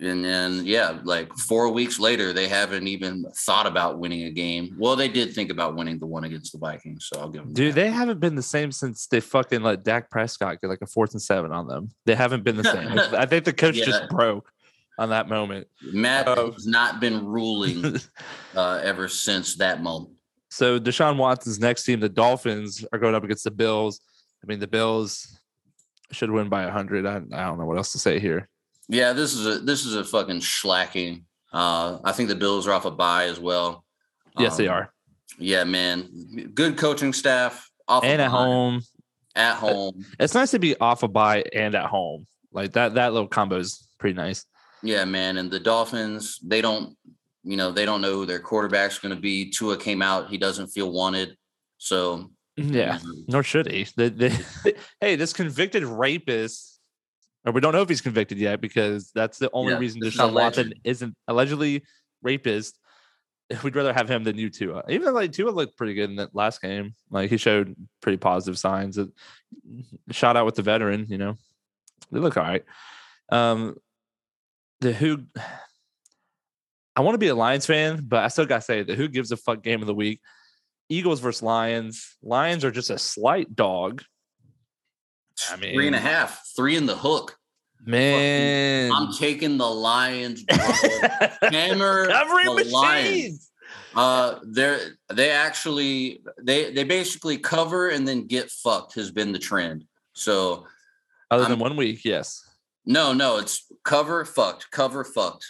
And 0.00 0.24
then, 0.24 0.62
yeah, 0.66 0.98
like 1.04 1.32
four 1.34 1.68
weeks 1.70 2.00
later, 2.00 2.32
they 2.32 2.48
haven't 2.48 2.88
even 2.88 3.24
thought 3.36 3.66
about 3.66 4.00
winning 4.00 4.24
a 4.24 4.30
game. 4.30 4.74
Well, 4.76 4.96
they 4.96 5.08
did 5.08 5.32
think 5.32 5.50
about 5.50 5.76
winning 5.76 6.00
the 6.00 6.06
one 6.06 6.24
against 6.24 6.50
the 6.52 6.58
Vikings, 6.58 7.06
so 7.12 7.20
I'll 7.20 7.28
give 7.28 7.44
them. 7.44 7.52
Dude, 7.52 7.74
that. 7.74 7.80
they 7.80 7.90
haven't 7.90 8.18
been 8.18 8.34
the 8.34 8.42
same 8.42 8.72
since 8.72 9.06
they 9.06 9.20
fucking 9.20 9.62
let 9.62 9.84
Dak 9.84 10.10
Prescott 10.10 10.60
get 10.60 10.68
like 10.68 10.82
a 10.82 10.86
fourth 10.86 11.12
and 11.12 11.22
seven 11.22 11.52
on 11.52 11.68
them. 11.68 11.90
They 12.06 12.16
haven't 12.16 12.42
been 12.42 12.56
the 12.56 12.64
same. 12.64 12.98
I 13.16 13.24
think 13.24 13.44
the 13.44 13.52
coach 13.52 13.76
Yeah. 13.76 13.84
just 13.84 14.08
broke 14.08 14.50
on 14.98 15.10
that 15.10 15.28
moment. 15.28 15.68
Matt 15.80 16.26
Oh. 16.26 16.50
has 16.50 16.66
not 16.66 16.98
been 17.00 17.24
ruling 17.24 17.96
uh, 18.56 18.80
ever 18.82 19.06
since 19.08 19.54
that 19.56 19.80
moment. 19.80 20.14
So 20.50 20.80
Deshaun 20.80 21.16
Watson's 21.18 21.60
next 21.60 21.84
team, 21.84 22.00
the 22.00 22.08
Dolphins, 22.08 22.84
are 22.92 22.98
going 22.98 23.14
up 23.14 23.22
against 23.24 23.44
the 23.44 23.50
Bills. 23.52 24.00
I 24.42 24.46
mean, 24.48 24.58
the 24.58 24.66
Bills 24.66 25.38
should 26.10 26.30
win 26.32 26.48
by 26.48 26.68
hundred. 26.68 27.06
I, 27.06 27.16
I 27.32 27.44
don't 27.46 27.58
know 27.58 27.64
what 27.64 27.76
else 27.76 27.92
to 27.92 27.98
say 27.98 28.18
here. 28.18 28.48
Yeah, 28.88 29.12
this 29.12 29.34
is 29.34 29.46
a 29.46 29.58
this 29.60 29.84
is 29.86 29.94
a 29.94 30.04
fucking 30.04 30.40
slacking. 30.42 31.24
Uh, 31.52 31.98
I 32.04 32.12
think 32.12 32.28
the 32.28 32.34
Bills 32.34 32.66
are 32.66 32.72
off 32.72 32.84
a 32.84 32.90
bye 32.90 33.24
as 33.26 33.38
well. 33.40 33.84
Yes, 34.38 34.56
they 34.56 34.68
Um, 34.68 34.74
are. 34.74 34.92
Yeah, 35.38 35.64
man. 35.64 36.50
Good 36.54 36.76
coaching 36.76 37.12
staff. 37.12 37.70
Off 37.88 38.02
And 38.04 38.20
at 38.20 38.30
bye, 38.30 38.36
home, 38.36 38.80
At 39.36 39.56
home. 39.56 40.04
it's 40.18 40.34
nice 40.34 40.50
to 40.52 40.58
be 40.58 40.76
off 40.78 41.02
a 41.02 41.08
bye 41.08 41.44
and 41.54 41.74
at 41.74 41.86
home. 41.86 42.26
Like 42.52 42.72
that. 42.72 42.94
That 42.94 43.12
little 43.12 43.28
combo 43.28 43.58
is 43.58 43.86
pretty 43.98 44.14
nice. 44.16 44.44
Yeah, 44.82 45.04
man. 45.04 45.38
And 45.38 45.50
the 45.50 45.60
Dolphins, 45.60 46.38
they 46.42 46.60
don't, 46.60 46.96
you 47.42 47.56
know, 47.56 47.70
they 47.72 47.84
don't 47.84 48.00
know 48.00 48.12
who 48.14 48.26
their 48.26 48.38
quarterback's 48.40 48.98
going 48.98 49.14
to 49.14 49.20
be. 49.20 49.50
Tua 49.50 49.76
came 49.76 50.02
out; 50.02 50.28
he 50.28 50.38
doesn't 50.38 50.68
feel 50.68 50.90
wanted. 50.92 51.36
So 51.78 52.30
Yeah. 52.56 52.96
um, 52.96 53.24
Nor 53.28 53.42
should 53.42 53.70
he. 53.70 53.86
The, 53.96 54.08
the, 54.10 54.74
hey, 55.00 55.16
this 55.16 55.32
convicted 55.32 55.84
rapist, 55.84 56.73
or 57.44 57.52
we 57.52 57.60
don't 57.60 57.72
know 57.72 57.82
if 57.82 57.88
he's 57.88 58.00
convicted 58.00 58.38
yet 58.38 58.60
because 58.60 59.10
that's 59.14 59.38
the 59.38 59.50
only 59.52 59.72
Yeah, 59.72 59.78
reason 59.78 60.00
Deshaun 60.00 60.32
Watson 60.32 60.74
isn't 60.82 61.14
allegedly 61.28 61.84
rapist. 62.22 62.78
We'd 63.62 63.76
rather 63.76 63.92
have 63.92 64.08
him 64.08 64.24
than 64.24 64.38
you 64.38 64.48
Tua. 64.48 64.84
Even 64.88 65.06
though 65.06 65.12
like 65.12 65.32
Tua 65.32 65.50
looked 65.50 65.76
pretty 65.76 65.94
good 65.94 66.10
in 66.10 66.16
that 66.16 66.34
last 66.34 66.62
game. 66.62 66.94
Like 67.10 67.30
he 67.30 67.36
showed 67.36 67.76
pretty 68.00 68.16
positive 68.16 68.58
signs. 68.58 68.96
That 68.96 69.10
shot 70.10 70.36
out 70.36 70.46
with 70.46 70.54
the 70.54 70.62
veteran, 70.62 71.06
you 71.08 71.18
know. 71.18 71.36
They 72.10 72.20
look 72.20 72.36
all 72.36 72.44
right. 72.44 72.64
Um 73.30 73.76
the 74.80 74.92
who 74.92 75.24
I 76.96 77.00
want 77.00 77.14
to 77.14 77.18
be 77.18 77.28
a 77.28 77.34
Lions 77.34 77.66
fan, 77.66 78.04
but 78.06 78.22
I 78.22 78.28
still 78.28 78.46
gotta 78.46 78.62
say 78.62 78.82
the 78.84 78.94
who 78.94 79.08
gives 79.08 79.32
a 79.32 79.36
fuck 79.36 79.62
game 79.62 79.80
of 79.80 79.86
the 79.86 79.94
week. 79.94 80.20
Eagles 80.88 81.20
versus 81.20 81.42
Lions. 81.42 82.16
Lions 82.22 82.64
are 82.64 82.70
just 82.70 82.90
a 82.90 82.98
slight 82.98 83.54
dog. 83.54 84.02
I 85.50 85.56
three 85.56 85.86
and 85.86 85.96
a 85.96 85.98
mean- 85.98 86.06
half, 86.06 86.42
three 86.56 86.76
in 86.76 86.86
the 86.86 86.96
hook. 86.96 87.36
Man. 87.86 88.90
I'm 88.92 89.12
taking 89.12 89.58
the 89.58 89.66
Lions. 89.68 90.42
Hammer 91.42 92.06
the 92.06 92.68
Lions. 92.70 93.50
Uh, 93.94 94.38
they're 94.42 94.96
they 95.12 95.30
actually 95.30 96.22
they 96.42 96.72
they 96.72 96.84
basically 96.84 97.36
cover 97.38 97.88
and 97.90 98.06
then 98.08 98.26
get 98.26 98.50
fucked 98.50 98.94
has 98.94 99.10
been 99.10 99.32
the 99.32 99.38
trend. 99.38 99.84
So 100.14 100.66
Other 101.30 101.42
than 101.44 101.52
I'm- 101.52 101.60
one 101.60 101.76
week, 101.76 102.04
yes. 102.04 102.42
no, 102.86 103.12
no, 103.12 103.38
it's 103.38 103.66
cover 103.84 104.24
fucked, 104.24 104.70
cover 104.70 105.04
fucked. 105.04 105.44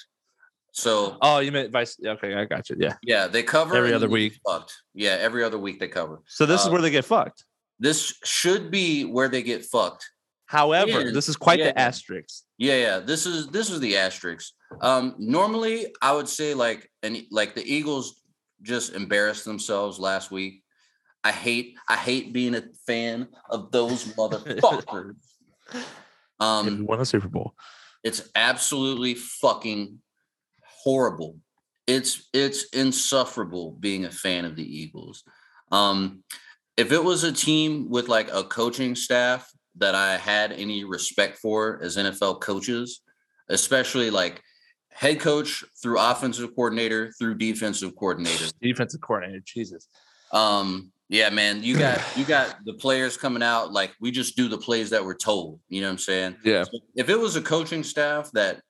So 0.73 1.17
Oh, 1.23 1.39
you 1.39 1.53
meant 1.53 1.71
vice. 1.71 1.97
Okay, 2.05 2.35
I 2.35 2.45
got 2.47 2.69
you. 2.69 2.77
Yeah. 2.81 2.95
yeah, 3.03 3.29
they 3.29 3.45
cover 3.45 3.77
Every 3.77 3.93
other 3.95 4.09
week. 4.09 4.41
Fucked. 4.45 4.75
Yeah, 4.93 5.17
every 5.21 5.45
other 5.45 5.59
week 5.59 5.79
they 5.79 5.87
cover. 5.89 6.21
So 6.27 6.47
this 6.47 6.63
is 6.63 6.67
Uh, 6.67 6.71
where 6.73 6.83
they 6.83 6.91
get 6.91 7.05
fucked. 7.05 7.45
This 7.79 8.15
should 8.25 8.71
be 8.71 9.05
where 9.05 9.29
they 9.29 9.43
get 9.43 9.65
fucked. 9.65 10.09
However, 10.47 11.01
is. 11.01 11.13
this 11.15 11.29
is 11.29 11.37
quite 11.37 11.59
the 11.59 11.67
Yeah. 11.67 11.73
asterisk. 11.77 12.45
Yeah, 12.59 12.77
yeah. 12.77 12.99
This 13.01 13.27
is 13.27 13.49
this 13.49 13.71
is 13.71 13.81
the 13.81 13.97
asterisk. 13.97 14.53
Um, 14.81 15.15
normally 15.19 15.95
I 16.03 16.13
would 16.13 16.29
say 16.29 16.55
like 16.55 16.91
and 17.03 17.23
like 17.31 17.55
the 17.55 17.65
Eagles 17.65 18.21
just 18.63 18.95
embarrassed 18.95 19.45
themselves 19.45 19.99
last 19.99 20.31
week. 20.31 20.63
I 21.25 21.33
hate 21.33 21.77
I 21.89 21.97
hate 21.97 22.33
being 22.33 22.55
a 22.55 22.63
fan 22.87 23.29
of 23.51 23.73
those 23.73 24.05
motherfuckers. 24.15 25.17
Um, 26.41 26.79
we 26.81 26.85
won 26.85 27.01
a 27.01 27.05
Super 27.07 27.29
Bowl. 27.29 27.55
it's 28.03 28.29
absolutely 28.35 29.15
fucking 29.15 30.01
horrible. 30.83 31.39
It's 31.87 32.29
it's 32.33 32.65
insufferable 32.73 33.71
being 33.73 34.05
a 34.05 34.11
fan 34.11 34.45
of 34.45 34.57
the 34.57 34.65
Eagles. 34.81 35.23
Um, 35.71 36.25
if 36.77 36.93
it 36.93 37.03
was 37.03 37.25
a 37.25 37.33
team 37.33 37.89
with 37.89 38.09
like 38.09 38.29
a 38.33 38.45
coaching 38.45 38.95
staff 38.95 39.51
that 39.77 39.95
I 39.95 40.17
had 40.17 40.53
any 40.53 40.85
respect 40.85 41.39
for 41.39 41.81
as 41.83 41.97
NFL 41.97 42.41
coaches, 42.41 43.01
especially 43.49 44.11
like 44.11 44.43
head 44.91 45.21
coach 45.21 45.65
through 45.83 45.99
offensive 45.99 46.55
coordinator 46.55 47.13
through 47.19 47.37
defensive 47.37 47.95
coordinator. 47.97 48.47
Defensive 48.63 49.01
coordinator. 49.01 49.43
Jesus. 49.45 49.89
Um, 50.33 50.93
yeah, 51.09 51.31
man, 51.31 51.63
you 51.63 51.77
got 51.77 52.01
you 52.17 52.25
got 52.25 52.57
the 52.65 52.75
players 52.75 53.17
coming 53.17 53.43
out 53.43 53.73
like 53.73 53.93
we 54.01 54.11
just 54.11 54.37
do 54.37 54.49
the 54.49 54.59
plays 54.59 54.91
that 54.91 55.05
we're 55.05 55.15
told. 55.15 55.61
You 55.69 55.81
know 55.81 55.89
what 55.89 55.93
I'm 55.93 55.99
saying? 55.99 56.37
Yeah. 56.45 56.65
So 56.65 56.79
if 56.97 57.09
it 57.09 57.19
was 57.19 57.37
a 57.37 57.43
coaching 57.43 57.83
staff 57.83 58.31
that 58.33 58.61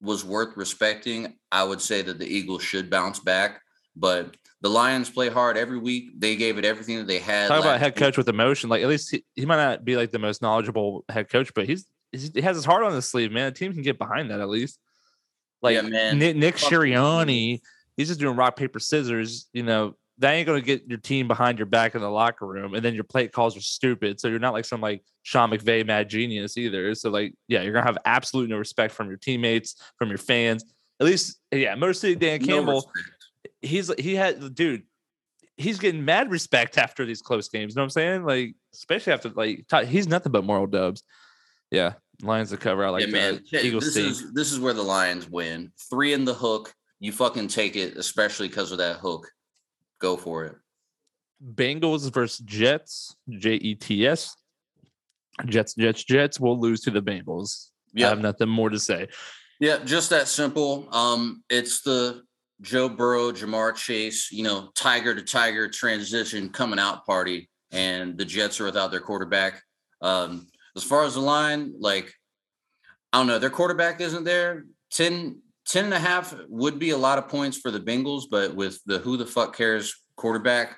was 0.00 0.24
worth 0.24 0.56
respecting, 0.56 1.36
I 1.50 1.64
would 1.64 1.80
say 1.80 2.02
that 2.02 2.18
the 2.18 2.26
Eagles 2.26 2.62
should 2.62 2.90
bounce 2.90 3.18
back. 3.18 3.60
But 3.96 4.36
the 4.64 4.70
Lions 4.70 5.10
play 5.10 5.28
hard 5.28 5.58
every 5.58 5.76
week. 5.76 6.18
They 6.18 6.36
gave 6.36 6.56
it 6.56 6.64
everything 6.64 6.96
that 6.96 7.06
they 7.06 7.18
had. 7.18 7.48
Talk 7.48 7.60
about 7.60 7.78
head 7.78 7.92
week. 7.92 7.96
coach 7.96 8.16
with 8.16 8.30
emotion. 8.30 8.70
Like 8.70 8.82
at 8.82 8.88
least 8.88 9.10
he, 9.10 9.22
he 9.34 9.44
might 9.44 9.58
not 9.58 9.84
be 9.84 9.94
like 9.94 10.10
the 10.10 10.18
most 10.18 10.40
knowledgeable 10.40 11.04
head 11.10 11.28
coach, 11.28 11.52
but 11.52 11.66
he's, 11.66 11.86
he's 12.12 12.32
he 12.32 12.40
has 12.40 12.56
his 12.56 12.64
heart 12.64 12.82
on 12.82 12.94
his 12.94 13.06
sleeve, 13.06 13.30
man. 13.30 13.52
The 13.52 13.58
team 13.58 13.74
can 13.74 13.82
get 13.82 13.98
behind 13.98 14.30
that 14.30 14.40
at 14.40 14.48
least. 14.48 14.78
Like 15.60 15.74
Yeah, 15.74 15.82
man. 15.82 16.18
Nick, 16.18 16.36
Nick 16.36 16.56
Sirianni, 16.56 17.60
he's 17.98 18.08
just 18.08 18.18
doing 18.18 18.36
rock 18.36 18.56
paper 18.56 18.80
scissors. 18.80 19.48
You 19.52 19.64
know 19.64 19.96
that 20.16 20.32
ain't 20.32 20.46
gonna 20.46 20.62
get 20.62 20.88
your 20.88 20.96
team 20.96 21.28
behind 21.28 21.58
your 21.58 21.66
back 21.66 21.94
in 21.94 22.00
the 22.00 22.08
locker 22.08 22.46
room, 22.46 22.72
and 22.72 22.82
then 22.82 22.94
your 22.94 23.04
plate 23.04 23.32
calls 23.32 23.58
are 23.58 23.60
stupid. 23.60 24.18
So 24.18 24.28
you're 24.28 24.38
not 24.38 24.54
like 24.54 24.64
some 24.64 24.80
like 24.80 25.04
Sean 25.24 25.50
McVay 25.50 25.86
mad 25.86 26.08
genius 26.08 26.56
either. 26.56 26.94
So 26.94 27.10
like 27.10 27.34
yeah, 27.48 27.60
you're 27.60 27.74
gonna 27.74 27.84
have 27.84 27.98
absolute 28.06 28.48
no 28.48 28.56
respect 28.56 28.94
from 28.94 29.08
your 29.08 29.18
teammates, 29.18 29.76
from 29.98 30.08
your 30.08 30.16
fans. 30.16 30.64
At 31.00 31.06
least 31.06 31.38
yeah, 31.52 31.74
Motor 31.74 31.92
City 31.92 32.14
Dan 32.14 32.40
Campbell 32.40 32.76
respect. 32.76 33.13
He's 33.64 33.92
he 33.98 34.14
had 34.14 34.54
dude 34.54 34.82
he's 35.56 35.78
getting 35.78 36.04
mad 36.04 36.30
respect 36.30 36.78
after 36.78 37.04
these 37.04 37.22
close 37.22 37.48
games 37.48 37.72
you 37.72 37.76
know 37.76 37.82
what 37.82 37.84
i'm 37.86 37.90
saying 37.90 38.24
like 38.24 38.54
especially 38.72 39.12
after 39.12 39.28
like 39.30 39.64
he's 39.86 40.08
nothing 40.08 40.32
but 40.32 40.44
moral 40.44 40.66
dubs 40.66 41.02
yeah 41.70 41.92
lions 42.22 42.50
to 42.50 42.56
cover 42.56 42.84
i 42.84 42.88
like 42.88 43.06
yeah, 43.06 43.12
man. 43.12 43.40
that. 43.52 43.64
eagles 43.64 43.84
this 43.84 43.96
is 43.96 44.32
this 44.32 44.52
is 44.52 44.60
where 44.60 44.74
the 44.74 44.82
Lions 44.82 45.28
win. 45.28 45.72
Three 45.90 46.12
in 46.12 46.24
the 46.24 46.34
hook. 46.34 46.72
You 47.00 47.10
fucking 47.12 47.48
take 47.48 47.74
it, 47.76 47.96
especially 47.96 48.48
because 48.48 48.70
of 48.72 48.78
that 48.78 48.96
hook. 48.96 49.28
Go 50.00 50.16
for 50.16 50.44
it. 50.44 50.54
bengals 51.54 52.12
versus 52.12 52.38
jets 52.38 53.16
j-e-t-s 53.28 54.36
jets 55.46 55.74
jets 55.74 56.04
jets 56.04 56.38
will 56.40 56.58
lose 56.58 56.80
to 56.82 56.90
the 56.90 57.02
bengals 57.02 57.70
Yeah. 57.92 58.06
i 58.06 58.08
have 58.10 58.20
nothing 58.20 58.48
more 58.48 58.70
to 58.70 58.78
say 58.78 59.08
yeah, 59.60 59.78
just 59.84 60.10
that 60.10 60.26
simple. 60.26 60.88
Um, 60.92 61.44
it's 61.48 61.82
the 61.82 62.22
Joe 62.60 62.88
Burrow, 62.88 63.32
Ja'Marr 63.32 63.74
Chase, 63.74 64.30
you 64.30 64.44
know, 64.44 64.70
tiger 64.74 65.14
to 65.14 65.22
tiger 65.22 65.68
transition 65.68 66.48
coming 66.50 66.78
out 66.78 67.04
party, 67.06 67.48
and 67.72 68.16
the 68.16 68.24
Jets 68.24 68.60
are 68.60 68.64
without 68.64 68.90
their 68.90 69.00
quarterback. 69.00 69.62
Um, 70.00 70.46
as 70.76 70.84
far 70.84 71.04
as 71.04 71.14
the 71.14 71.20
line, 71.20 71.74
like, 71.78 72.12
I 73.12 73.18
don't 73.18 73.26
know, 73.26 73.38
their 73.38 73.50
quarterback 73.50 74.00
isn't 74.00 74.24
there. 74.24 74.64
10, 74.92 75.40
10 75.66 75.84
and 75.84 75.94
a 75.94 75.98
half 75.98 76.34
would 76.48 76.78
be 76.78 76.90
a 76.90 76.96
lot 76.96 77.18
of 77.18 77.28
points 77.28 77.58
for 77.58 77.70
the 77.70 77.80
Bengals, 77.80 78.24
but 78.30 78.54
with 78.54 78.80
the 78.86 78.98
who 78.98 79.16
the 79.16 79.26
fuck 79.26 79.56
cares 79.56 79.94
quarterback, 80.16 80.76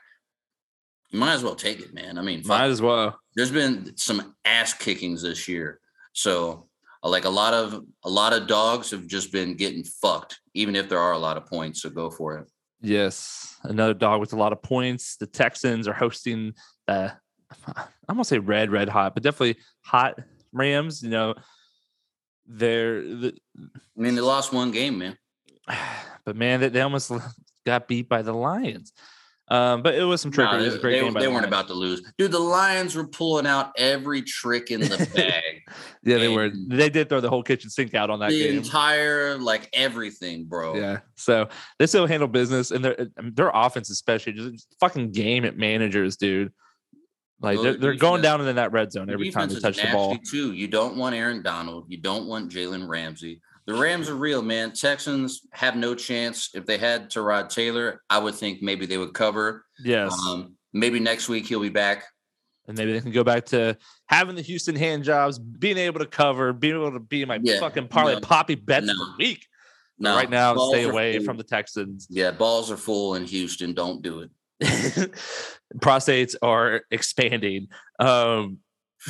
you 1.10 1.18
might 1.18 1.34
as 1.34 1.44
well 1.44 1.54
take 1.54 1.80
it, 1.80 1.94
man. 1.94 2.18
I 2.18 2.22
mean, 2.22 2.42
might 2.46 2.66
as 2.66 2.82
well 2.82 3.18
there's 3.36 3.52
been 3.52 3.96
some 3.96 4.34
ass 4.44 4.72
kickings 4.72 5.22
this 5.22 5.46
year. 5.46 5.78
So 6.14 6.68
like 7.02 7.24
a 7.24 7.30
lot 7.30 7.54
of 7.54 7.84
a 8.04 8.10
lot 8.10 8.32
of 8.32 8.46
dogs 8.46 8.90
have 8.90 9.06
just 9.06 9.32
been 9.32 9.54
getting 9.54 9.84
fucked, 9.84 10.40
even 10.54 10.74
if 10.76 10.88
there 10.88 10.98
are 10.98 11.12
a 11.12 11.18
lot 11.18 11.36
of 11.36 11.46
points. 11.46 11.82
So 11.82 11.90
go 11.90 12.10
for 12.10 12.38
it. 12.38 12.48
Yes, 12.80 13.56
another 13.62 13.94
dog 13.94 14.20
with 14.20 14.32
a 14.32 14.36
lot 14.36 14.52
of 14.52 14.62
points. 14.62 15.16
The 15.16 15.26
Texans 15.26 15.88
are 15.88 15.94
hosting 15.94 16.54
the 16.86 17.12
I'm 17.66 17.84
gonna 18.16 18.24
say 18.24 18.38
red, 18.38 18.70
red 18.70 18.88
hot, 18.88 19.14
but 19.14 19.22
definitely 19.22 19.56
hot 19.82 20.18
Rams. 20.52 21.02
You 21.02 21.10
know, 21.10 21.34
they're 22.46 23.02
the, 23.02 23.34
I 23.56 23.70
mean, 24.00 24.14
they 24.14 24.20
lost 24.20 24.52
one 24.52 24.70
game, 24.70 24.98
man. 24.98 25.16
but 26.24 26.36
man, 26.36 26.60
they, 26.60 26.68
they 26.68 26.80
almost 26.80 27.12
got 27.64 27.88
beat 27.88 28.08
by 28.08 28.22
the 28.22 28.32
Lions. 28.32 28.92
Um, 29.48 29.82
but 29.82 29.94
it 29.94 30.02
was 30.02 30.20
some 30.20 30.32
trickery. 30.32 30.58
Nah, 30.58 30.62
it 30.62 30.66
was 30.66 30.74
a 30.74 30.76
they, 30.78 30.82
great 30.82 30.92
they- 30.98 31.04
game. 31.04 31.14
they 31.14 31.20
the 31.20 31.26
weren't 31.30 31.42
Lions. 31.42 31.46
about 31.46 31.68
to 31.68 31.74
lose, 31.74 32.02
dude. 32.18 32.32
The 32.32 32.38
Lions 32.38 32.96
were 32.96 33.06
pulling 33.06 33.46
out 33.46 33.72
every 33.78 34.22
trick 34.22 34.70
in 34.70 34.80
the 34.80 35.08
bag. 35.14 35.55
Yeah, 36.02 36.18
they 36.18 36.28
were. 36.28 36.50
They 36.50 36.88
did 36.88 37.08
throw 37.08 37.20
the 37.20 37.30
whole 37.30 37.42
kitchen 37.42 37.70
sink 37.70 37.94
out 37.94 38.10
on 38.10 38.20
that 38.20 38.30
the 38.30 38.40
game. 38.40 38.58
entire 38.58 39.36
like 39.38 39.68
everything, 39.72 40.44
bro. 40.44 40.76
Yeah. 40.76 41.00
So 41.16 41.48
they 41.78 41.86
still 41.86 42.06
handle 42.06 42.28
business, 42.28 42.70
and 42.70 42.84
their 42.84 43.08
their 43.16 43.50
offense, 43.52 43.90
especially, 43.90 44.32
just 44.34 44.74
fucking 44.80 45.12
game 45.12 45.44
at 45.44 45.56
managers, 45.56 46.16
dude. 46.16 46.52
Like 47.40 47.60
they're, 47.60 47.74
they're 47.74 47.94
going 47.94 48.22
down 48.22 48.46
in 48.46 48.56
that 48.56 48.72
red 48.72 48.92
zone 48.92 49.10
every 49.10 49.30
time 49.30 49.48
they 49.48 49.60
touch 49.60 49.76
the 49.76 49.88
ball. 49.92 50.16
Too. 50.18 50.52
You 50.52 50.68
don't 50.68 50.96
want 50.96 51.14
Aaron 51.14 51.42
Donald. 51.42 51.84
You 51.88 51.98
don't 51.98 52.26
want 52.26 52.50
Jalen 52.50 52.88
Ramsey. 52.88 53.42
The 53.66 53.74
Rams 53.74 54.08
are 54.08 54.14
real, 54.14 54.42
man. 54.42 54.72
Texans 54.72 55.42
have 55.50 55.76
no 55.76 55.94
chance. 55.94 56.50
If 56.54 56.66
they 56.66 56.78
had 56.78 57.10
Tyrod 57.10 57.48
Taylor, 57.48 58.00
I 58.08 58.18
would 58.18 58.36
think 58.36 58.62
maybe 58.62 58.86
they 58.86 58.96
would 58.96 59.12
cover. 59.12 59.64
Yes. 59.84 60.16
Um, 60.28 60.54
maybe 60.72 61.00
next 61.00 61.28
week 61.28 61.46
he'll 61.46 61.60
be 61.60 61.68
back. 61.68 62.04
And 62.68 62.76
maybe 62.76 62.92
they 62.92 63.00
can 63.00 63.12
go 63.12 63.24
back 63.24 63.44
to 63.46 63.76
having 64.06 64.34
the 64.36 64.42
Houston 64.42 64.74
hand 64.76 65.04
jobs, 65.04 65.38
being 65.38 65.78
able 65.78 66.00
to 66.00 66.06
cover, 66.06 66.52
being 66.52 66.74
able 66.74 66.92
to 66.92 67.00
be 67.00 67.24
my 67.24 67.38
Yeah, 67.42 67.60
fucking 67.60 67.88
parlay 67.88 68.14
no, 68.14 68.20
poppy 68.20 68.54
bets 68.54 68.88
of 68.88 68.96
no. 68.96 69.04
the 69.06 69.14
week. 69.18 69.46
But 69.98 70.10
No, 70.10 70.16
right 70.16 70.30
now, 70.30 70.54
balls 70.54 70.74
stay 70.74 70.84
away 70.84 71.18
from 71.24 71.36
the 71.36 71.44
Texans. 71.44 72.06
Yeah, 72.10 72.30
balls 72.30 72.70
are 72.70 72.76
full 72.76 73.14
in 73.14 73.24
Houston. 73.24 73.72
Don't 73.72 74.02
do 74.02 74.20
it. 74.20 74.30
Prostates 75.78 76.34
are 76.42 76.82
expanding. 76.90 77.68
Um, 77.98 78.58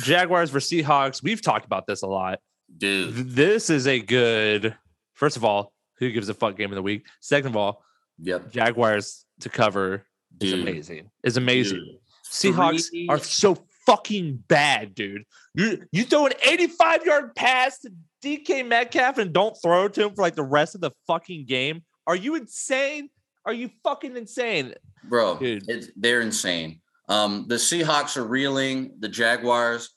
Jaguars 0.01 0.49
versus 0.49 0.71
Seahawks. 0.71 1.23
We've 1.23 1.41
talked 1.41 1.65
about 1.65 1.87
this 1.87 2.01
a 2.03 2.07
lot. 2.07 2.39
Dude, 2.77 3.13
This 3.31 3.69
is 3.69 3.87
a 3.87 3.99
good. 3.99 4.75
First 5.13 5.37
of 5.37 5.45
all, 5.45 5.73
who 5.99 6.11
gives 6.11 6.29
a 6.29 6.33
fuck 6.33 6.57
game 6.57 6.71
of 6.71 6.75
the 6.75 6.81
week? 6.81 7.05
Second 7.21 7.49
of 7.51 7.57
all, 7.57 7.83
yep. 8.19 8.51
Jaguars 8.51 9.25
to 9.41 9.49
cover 9.49 10.05
is 10.39 10.53
amazing. 10.53 11.09
Is 11.23 11.37
amazing. 11.37 11.79
dude. 11.79 11.97
Seahawks 12.31 12.89
Three- 12.89 13.07
are 13.09 13.19
so 13.19 13.57
fucking 13.85 14.43
bad, 14.47 14.93
dude. 14.95 15.23
You 15.53 15.83
you 15.91 16.03
throw 16.03 16.25
an 16.25 16.33
85 16.45 17.05
yard 17.05 17.35
pass 17.35 17.79
to 17.79 17.91
DK 18.23 18.67
Metcalf 18.67 19.17
and 19.17 19.33
don't 19.33 19.55
throw 19.61 19.85
it 19.85 19.93
to 19.93 20.05
him 20.05 20.15
for 20.15 20.21
like 20.21 20.35
the 20.35 20.43
rest 20.43 20.75
of 20.75 20.81
the 20.81 20.91
fucking 21.07 21.45
game. 21.45 21.83
Are 22.05 22.15
you 22.15 22.35
insane? 22.35 23.09
Are 23.45 23.53
you 23.53 23.69
fucking 23.83 24.15
insane? 24.17 24.73
bro. 25.03 25.37
Dude. 25.37 25.63
It's, 25.69 25.89
they're 25.95 26.19
insane. 26.21 26.81
Um, 27.07 27.45
the 27.47 27.55
Seahawks 27.55 28.17
are 28.17 28.25
reeling. 28.25 28.91
The 28.99 29.07
Jaguars. 29.07 29.89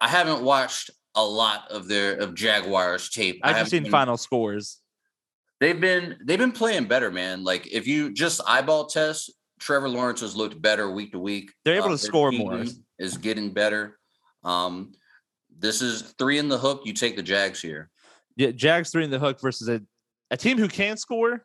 I 0.00 0.06
haven't 0.08 0.42
watched 0.42 0.90
a 1.14 1.24
lot 1.24 1.70
of 1.70 1.88
their 1.88 2.14
of 2.16 2.34
Jaguars 2.34 3.10
tape. 3.10 3.40
I've 3.42 3.56
just 3.56 3.70
seen 3.72 3.82
been- 3.84 3.92
final 3.92 4.16
scores. 4.16 4.78
They've 5.60 5.80
been 5.80 6.18
they've 6.24 6.38
been 6.38 6.52
playing 6.52 6.86
better, 6.86 7.10
man. 7.10 7.44
Like 7.44 7.68
if 7.72 7.86
you 7.86 8.12
just 8.12 8.40
eyeball 8.46 8.86
test, 8.86 9.32
Trevor 9.62 9.88
Lawrence 9.88 10.20
has 10.22 10.34
looked 10.34 10.60
better 10.60 10.90
week 10.90 11.12
to 11.12 11.20
week. 11.20 11.52
They're 11.64 11.76
able 11.76 11.90
to 11.90 11.98
score 11.98 12.32
more. 12.32 12.64
Is 12.98 13.16
getting 13.16 13.52
better. 13.52 13.96
Um, 14.42 14.92
this 15.56 15.80
is 15.80 16.14
three 16.18 16.38
in 16.38 16.48
the 16.48 16.58
hook. 16.58 16.82
You 16.84 16.92
take 16.92 17.14
the 17.14 17.22
Jags 17.22 17.62
here. 17.62 17.88
Yeah, 18.36 18.50
Jags 18.50 18.90
three 18.90 19.04
in 19.04 19.10
the 19.10 19.20
hook 19.20 19.40
versus 19.40 19.68
a, 19.68 19.80
a 20.32 20.36
team 20.36 20.58
who 20.58 20.66
can't 20.66 20.98
score 20.98 21.44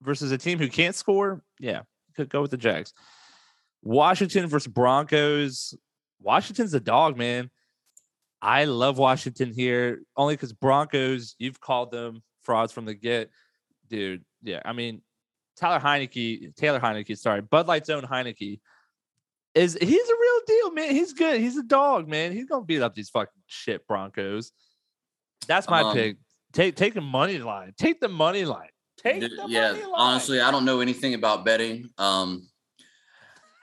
versus 0.00 0.30
a 0.30 0.38
team 0.38 0.60
who 0.60 0.68
can't 0.68 0.94
score. 0.94 1.42
Yeah, 1.58 1.82
could 2.14 2.28
go 2.28 2.40
with 2.40 2.52
the 2.52 2.56
Jags. 2.56 2.94
Washington 3.82 4.46
versus 4.46 4.72
Broncos. 4.72 5.74
Washington's 6.20 6.70
the 6.70 6.80
dog, 6.80 7.18
man. 7.18 7.50
I 8.40 8.66
love 8.66 8.96
Washington 8.96 9.52
here 9.52 10.02
only 10.16 10.34
because 10.34 10.52
Broncos, 10.52 11.34
you've 11.40 11.60
called 11.60 11.90
them 11.90 12.22
frauds 12.42 12.72
from 12.72 12.84
the 12.84 12.94
get. 12.94 13.30
Dude, 13.88 14.24
yeah. 14.44 14.60
I 14.64 14.72
mean, 14.72 15.02
Tyler 15.58 15.80
Heinicke, 15.80 16.54
Taylor 16.56 16.80
Heinicke, 16.80 17.16
sorry, 17.18 17.42
Bud 17.42 17.66
Light's 17.66 17.90
own 17.90 18.04
Heinicke 18.04 18.60
is 19.54 19.76
he's 19.80 20.08
a 20.08 20.14
real 20.20 20.40
deal, 20.46 20.72
man. 20.72 20.90
He's 20.94 21.12
good. 21.12 21.40
He's 21.40 21.56
a 21.56 21.62
dog, 21.62 22.08
man. 22.08 22.32
He's 22.32 22.46
gonna 22.46 22.64
beat 22.64 22.82
up 22.82 22.94
these 22.94 23.10
fucking 23.10 23.42
shit 23.46 23.86
Broncos. 23.86 24.52
That's 25.46 25.68
my 25.68 25.82
Um, 25.82 25.94
pick. 25.94 26.16
Take 26.52 26.76
take 26.76 26.94
the 26.94 27.00
money 27.00 27.38
line. 27.38 27.74
Take 27.76 28.00
the 28.00 28.08
money 28.08 28.44
line. 28.44 28.68
Take 28.96 29.20
the 29.20 29.30
yeah, 29.48 29.72
money 29.72 29.82
line. 29.84 29.92
honestly, 29.96 30.40
I 30.40 30.50
don't 30.50 30.64
know 30.64 30.80
anything 30.80 31.14
about 31.14 31.44
betting. 31.44 31.90
Um, 31.98 32.48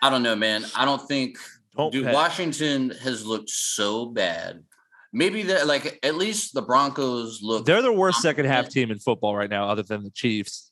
I 0.01 0.09
don't 0.09 0.23
know, 0.23 0.35
man. 0.35 0.65
I 0.75 0.85
don't 0.85 1.05
think 1.07 1.37
Don't 1.75 1.91
dude. 1.91 2.11
Washington 2.11 2.91
has 3.01 3.25
looked 3.25 3.49
so 3.49 4.05
bad. 4.05 4.63
Maybe 5.13 5.43
that 5.43 5.65
like 5.65 5.97
at 6.03 6.15
least 6.15 6.53
the 6.53 6.61
Broncos 6.61 7.41
look 7.41 7.65
They're 7.65 7.81
the 7.81 7.91
worst 7.93 8.21
second 8.21 8.45
half 8.45 8.69
team 8.69 8.91
in 8.91 8.99
football 8.99 9.35
right 9.35 9.49
now, 9.49 9.69
other 9.69 9.83
than 9.83 10.03
the 10.03 10.11
Chiefs. 10.11 10.64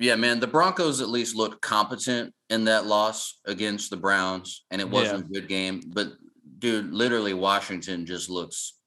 Yeah, 0.00 0.16
man, 0.16 0.40
the 0.40 0.46
Broncos 0.46 1.02
at 1.02 1.10
least 1.10 1.36
looked 1.36 1.60
competent 1.60 2.32
in 2.48 2.64
that 2.64 2.86
loss 2.86 3.38
against 3.44 3.90
the 3.90 3.98
Browns, 3.98 4.64
and 4.70 4.80
it 4.80 4.88
wasn't 4.88 5.26
a 5.26 5.28
good 5.28 5.46
game. 5.46 5.82
But 5.88 6.12
dude, 6.58 6.90
literally, 6.90 7.34
Washington 7.34 8.06
just 8.06 8.30
looks 8.30 8.78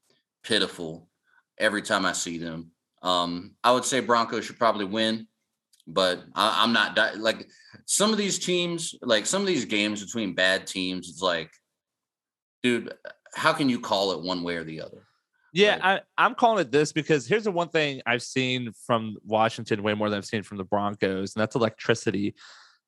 pitiful 0.43 1.07
every 1.59 1.83
time 1.83 2.07
I 2.07 2.13
see 2.13 2.39
them. 2.39 2.71
Um, 3.03 3.55
I 3.63 3.71
would 3.71 3.85
say 3.85 3.99
Broncos 3.99 4.45
should 4.45 4.57
probably 4.57 4.85
win, 4.85 5.27
but 5.85 6.23
I, 6.33 6.63
I'm 6.63 6.73
not 6.73 6.95
di- 6.95 7.13
like 7.13 7.47
some 7.85 8.11
of 8.11 8.17
these 8.17 8.39
teams, 8.39 8.95
like 9.03 9.27
some 9.27 9.43
of 9.43 9.47
these 9.47 9.65
games 9.65 10.03
between 10.03 10.33
bad 10.33 10.65
teams. 10.65 11.09
It's 11.09 11.21
like, 11.21 11.51
dude, 12.63 12.91
how 13.35 13.53
can 13.53 13.69
you 13.69 13.79
call 13.79 14.13
it 14.13 14.23
one 14.23 14.41
way 14.41 14.55
or 14.55 14.63
the 14.63 14.81
other? 14.81 15.05
Yeah, 15.53 15.73
Right. 15.73 16.01
I, 16.17 16.25
I'm 16.25 16.35
calling 16.35 16.61
it 16.61 16.71
this 16.71 16.91
because 16.91 17.27
here's 17.27 17.45
the 17.45 17.51
one 17.51 17.69
thing 17.69 18.01
I've 18.05 18.23
seen 18.23 18.71
from 18.85 19.17
Washington 19.23 19.83
way 19.83 19.93
more 19.93 20.09
than 20.09 20.17
I've 20.17 20.25
seen 20.25 20.43
from 20.43 20.57
the 20.57 20.63
Broncos, 20.63 21.35
and 21.35 21.41
that's 21.41 21.55
electricity. 21.55 22.35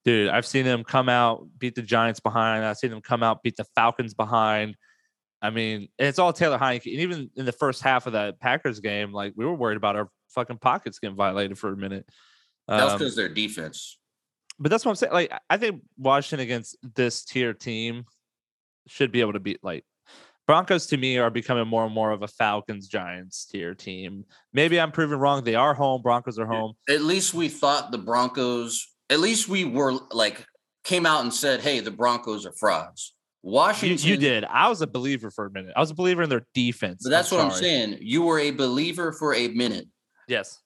Dude, 0.04 0.30
I've 0.30 0.46
seen 0.46 0.66
them 0.66 0.84
come 0.84 1.10
out, 1.10 1.48
beat 1.58 1.76
the 1.76 1.82
Giants 1.82 2.20
behind. 2.20 2.66
I've 2.66 2.78
seen 2.78 2.92
them 2.92 3.02
come 3.02 3.24
out, 3.24 3.42
beat 3.42 3.56
the 3.56 3.66
Falcons 3.76 4.14
behind. 4.14 4.76
I 5.42 5.50
mean, 5.50 5.90
it's 5.98 6.20
all 6.20 6.34
Taylor 6.34 6.58
Heinicke. 6.58 6.92
And 6.92 7.02
even 7.02 7.30
in 7.36 7.46
the 7.46 7.52
first 7.52 7.82
half 7.82 8.08
of 8.08 8.14
that 8.14 8.40
Packers 8.40 8.80
game, 8.80 9.14
like 9.14 9.34
we 9.36 9.46
were 9.46 9.56
worried 9.56 9.78
about 9.78 9.96
our 9.96 10.10
fucking 10.30 10.58
pockets 10.58 11.00
getting 11.00 11.16
violated 11.16 11.58
for 11.58 11.72
a 11.72 11.78
minute. 11.78 12.08
That 12.68 12.84
was 12.84 12.94
Um, 12.94 13.00
because 13.00 13.16
their 13.16 13.30
defense 13.30 13.98
but 14.60 14.72
that's 14.72 14.86
what 14.86 14.92
I'm 14.92 14.96
saying. 14.96 15.14
Like, 15.14 15.32
I 15.50 15.58
think 15.58 15.82
Washington 15.98 16.44
against 16.44 16.78
this 16.96 17.26
tier 17.26 17.54
team 17.54 18.06
should 18.88 19.12
be 19.12 19.22
able 19.22 19.34
to 19.34 19.40
beat. 19.40 19.60
Like, 19.64 19.84
Broncos 20.48 20.86
to 20.88 20.98
me 20.98 21.18
are 21.18 21.30
becoming 21.32 21.68
more 21.68 21.86
and 21.86 21.94
more 21.94 22.12
of 22.12 22.22
a 22.22 22.28
Falcons 22.28 22.88
Giants 22.88 23.46
tier 23.46 23.74
team. 23.74 24.26
Maybe 24.54 24.80
I'm 24.80 24.92
proven 24.92 25.20
wrong. 25.20 25.44
They 25.44 25.56
are 25.56 25.74
home. 25.74 26.02
Broncos 26.02 26.38
are 26.38 26.46
home. 26.46 26.74
At 26.88 27.02
least 27.02 27.34
we 27.34 27.50
thought 27.50 27.92
the 27.92 27.98
Broncos. 27.98 28.88
At 29.10 29.20
least 29.20 29.50
we 29.50 29.66
were 29.66 29.94
like 30.12 30.46
came 30.84 31.06
out 31.06 31.22
and 31.24 31.34
said, 31.34 31.62
"Hey, 31.62 31.80
the 31.80 31.92
Broncos 31.92 32.46
are 32.46 32.54
frauds." 32.54 33.16
Washington, 33.42 34.08
you 34.08 34.18
did. 34.18 34.44
I 34.46 34.70
was 34.70 34.82
a 34.82 34.88
believer 34.88 35.30
for 35.30 35.46
a 35.46 35.52
minute. 35.52 35.74
I 35.76 35.80
was 35.80 35.92
a 35.92 35.96
believer 35.96 36.24
in 36.24 36.30
their 36.30 36.48
defense. 36.56 37.02
but 37.04 37.12
that's 37.12 37.32
what 37.32 37.40
I'm 37.42 37.52
saying. 37.52 38.00
You 38.02 38.24
were 38.24 38.40
a 38.40 38.50
believer 38.52 39.14
for 39.14 39.36
a 39.36 39.48
minute. 39.50 39.88
Yes. 40.28 40.60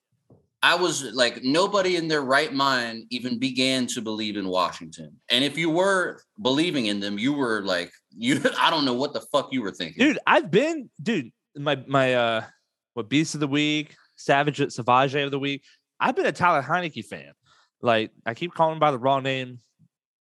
I 0.62 0.76
was 0.76 1.04
like, 1.14 1.44
nobody 1.44 1.96
in 1.96 2.10
their 2.10 2.22
right 2.22 2.54
mind 2.54 3.06
even 3.12 3.40
began 3.40 3.88
to 3.88 4.02
believe 4.02 4.36
in 4.36 4.48
Washington. 4.48 5.16
And 5.30 5.44
if 5.44 5.58
you 5.58 5.70
were 5.70 6.20
believing 6.42 6.88
in 6.88 7.00
them, 7.00 7.18
you 7.18 7.34
were 7.34 7.62
like, 7.62 7.92
you. 8.12 8.42
I 8.60 8.70
don't 8.70 8.86
know 8.86 8.94
what 8.94 9.14
the 9.14 9.22
fuck 9.22 9.50
you 9.52 9.62
were 9.62 9.72
thinking, 9.72 10.04
dude 10.04 10.20
i've 10.26 10.50
been 10.50 10.90
dude 11.02 11.32
my 11.56 11.78
my 11.88 12.16
uh 12.16 12.44
what 12.96 13.08
beast 13.08 13.36
of 13.36 13.40
the 13.40 13.48
week 13.48 13.96
savage 14.20 14.62
savage 14.72 15.16
of 15.16 15.32
the 15.32 15.40
week. 15.40 15.64
I've 16.00 16.16
been 16.16 16.26
a 16.26 16.32
tyler 16.32 16.62
heinicke 16.62 17.06
fan. 17.06 17.32
Like 17.82 18.12
i 18.26 18.34
keep 18.34 18.54
calling 18.54 18.74
him 18.74 18.80
by 18.80 18.92
the 18.92 19.00
wrong 19.00 19.24
name. 19.24 19.60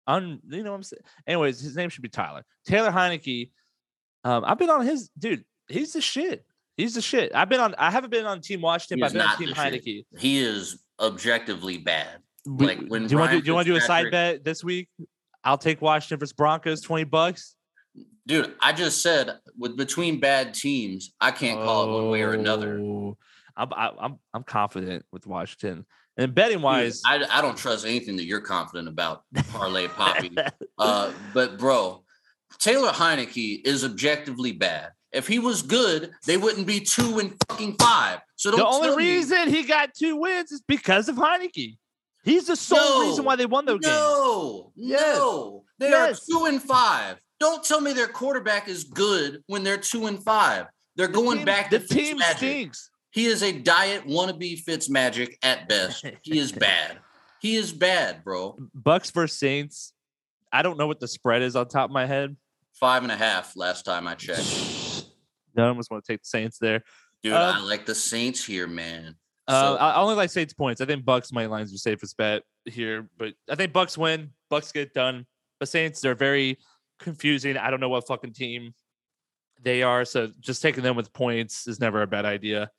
Un 0.06 0.40
you 0.48 0.62
know 0.62 0.70
what 0.70 0.76
i'm 0.76 0.82
saying 0.82 1.02
anyways 1.26 1.60
his 1.60 1.76
name 1.76 1.90
should 1.90 2.02
be 2.02 2.08
tyler. 2.08 2.44
Taylor 2.64 2.90
heinicke 2.90 3.50
um 4.24 4.44
i've 4.44 4.58
been 4.58 4.70
on 4.70 4.86
his 4.86 5.10
dude 5.18 5.44
he's 5.68 5.92
the 5.92 6.00
shit 6.00 6.44
he's 6.78 6.94
the 6.94 7.02
shit 7.02 7.30
i've 7.34 7.50
been 7.50 7.60
on 7.60 7.74
i 7.76 7.90
haven't 7.90 8.08
been 8.10 8.24
on 8.24 8.40
team 8.40 8.62
washington 8.62 8.96
He 8.98 9.02
but 9.02 9.10
is 9.14 9.16
i've 9.16 9.20
been 9.20 9.28
on 9.30 9.38
team 9.38 9.48
the 9.50 9.80
shit. 9.82 9.84
heinicke 10.14 10.20
He 10.20 10.38
is 10.38 10.78
objectively 10.98 11.76
bad. 11.76 12.08
We- 12.46 12.66
Like, 12.66 12.86
when 12.88 13.06
do 13.06 13.12
you 13.12 13.18
want 13.18 13.32
to 13.32 13.40
do 13.42 13.46
you 13.46 13.54
want 13.54 13.66
to 13.66 13.72
do 13.74 13.76
a 13.76 13.80
side 13.82 14.10
bet 14.10 14.42
this 14.44 14.64
week 14.64 14.88
i'll 15.44 15.58
take 15.58 15.82
washington 15.82 16.18
versus 16.18 16.32
broncos 16.32 16.80
20 16.80 17.04
bucks 17.04 17.54
Dude, 18.26 18.54
I 18.60 18.74
just 18.74 19.00
said 19.02 19.38
with 19.56 19.74
between 19.78 20.20
bad 20.20 20.52
teams, 20.52 21.14
I 21.18 21.30
can't 21.30 21.58
call 21.60 21.84
it 21.88 22.02
one 22.02 22.10
way 22.10 22.20
or 22.20 22.34
another. 22.34 22.78
Oh, 22.78 23.16
I'm 23.56 23.72
I'm 23.72 24.18
I'm 24.34 24.42
confident 24.42 25.06
with 25.10 25.26
Washington. 25.26 25.86
And 26.18 26.34
betting 26.34 26.58
Dude, 26.58 26.64
wise, 26.64 27.00
I, 27.06 27.24
I 27.30 27.40
don't 27.40 27.56
trust 27.56 27.86
anything 27.86 28.16
that 28.16 28.24
you're 28.26 28.42
confident 28.42 28.86
about, 28.86 29.22
Parlay 29.50 29.88
Poppy. 29.88 30.36
uh, 30.78 31.10
but 31.32 31.58
bro, 31.58 32.04
Taylor 32.58 32.90
Heinicke 32.90 33.62
is 33.66 33.82
objectively 33.82 34.52
bad. 34.52 34.90
If 35.12 35.26
he 35.26 35.38
was 35.38 35.62
good, 35.62 36.10
they 36.26 36.36
wouldn't 36.36 36.66
be 36.66 36.80
two 36.80 37.18
and 37.18 37.34
fucking 37.48 37.76
five. 37.80 38.20
So 38.36 38.50
don't 38.50 38.60
the 38.60 38.66
only 38.66 38.88
tell 38.88 38.96
me- 38.96 39.04
reason 39.16 39.48
he 39.48 39.62
got 39.64 39.94
two 39.94 40.16
wins 40.16 40.52
is 40.52 40.60
because 40.60 41.08
of 41.08 41.16
Heinicke. 41.16 41.78
He's 42.24 42.46
the 42.46 42.56
sole 42.56 43.08
reason 43.08 43.24
why 43.24 43.36
they 43.36 43.46
won 43.46 43.64
those 43.64 43.80
games. 43.80 43.94
No, 43.94 44.72
Yes. 44.76 45.16
no, 45.16 45.64
they 45.78 45.88
Yes. 45.90 46.18
are 46.22 46.32
two 46.32 46.44
and 46.44 46.62
five. 46.62 47.18
Don't 47.40 47.64
tell 47.64 47.80
me 47.80 47.92
their 47.94 48.08
quarterback 48.08 48.68
is 48.68 48.84
good 48.84 49.42
when 49.46 49.62
they're 49.62 49.78
two 49.78 50.06
and 50.06 50.22
five. 50.22 50.66
They're 50.96 51.08
going 51.08 51.38
Team- 51.38 51.46
back 51.46 51.70
the 51.70 51.78
to 51.78 51.86
team 51.88 52.18
Fitzmagic. 52.18 52.36
stinks. 52.36 52.90
He 53.12 53.26
is 53.26 53.42
a 53.42 53.52
diet 53.52 54.06
wannabe 54.06 54.58
Fitz 54.58 54.90
magic 54.90 55.38
at 55.42 55.68
best. 55.68 56.04
He 56.22 56.38
is 56.38 56.52
bad. 56.66 56.98
He 57.40 57.54
is 57.56 57.72
bad, 57.72 58.24
bro. 58.24 58.58
Bucks 58.74 59.10
versus 59.10 59.38
Saints. 59.38 59.92
I 60.52 60.62
don't 60.62 60.76
know 60.76 60.86
what 60.88 61.00
the 61.00 61.08
spread 61.08 61.40
is 61.42 61.56
on 61.56 61.68
top 61.68 61.86
of 61.88 61.92
my 61.92 62.04
head. 62.04 62.36
Five 62.74 63.04
and 63.04 63.12
a 63.12 63.16
half 63.16 63.56
last 63.56 63.84
time 63.84 64.06
I 64.06 64.14
checked. 64.16 64.76
Of 65.66 65.78
us 65.78 65.90
want 65.90 66.04
to 66.04 66.12
take 66.12 66.22
the 66.22 66.28
Saints 66.28 66.58
there. 66.58 66.82
Dude, 67.22 67.32
Um, 67.32 67.56
I 67.56 67.60
like 67.60 67.86
the 67.86 67.94
Saints 67.94 68.44
here, 68.44 68.66
man. 68.66 69.16
Uh, 69.46 69.60
So- 69.60 69.76
I 69.76 69.90
I 69.92 69.96
only 69.96 70.14
like 70.14 70.30
Saints 70.30 70.52
points. 70.54 70.80
I 70.80 70.84
think 70.86 71.04
Bucks 71.04 71.32
money 71.32 71.46
lines 71.46 71.72
are 71.74 71.78
safest 71.78 72.16
bet 72.16 72.42
here, 72.64 73.08
but 73.18 73.34
I 73.50 73.54
think 73.54 73.72
Bucks 73.72 73.96
win. 73.98 74.32
Bucks 74.50 74.70
get 74.72 74.94
done. 74.94 75.26
But 75.58 75.68
Saints 75.68 76.00
they're 76.00 76.14
very 76.14 76.58
confusing. 77.00 77.56
I 77.56 77.70
don't 77.70 77.80
know 77.80 77.88
what 77.88 78.06
fucking 78.06 78.32
team 78.34 78.74
they 79.60 79.82
are, 79.82 80.04
so 80.04 80.30
just 80.38 80.62
taking 80.62 80.84
them 80.84 80.94
with 80.94 81.12
points 81.12 81.66
is 81.66 81.80
never 81.80 82.02
a 82.02 82.06
bad 82.06 82.24
idea. 82.24 82.70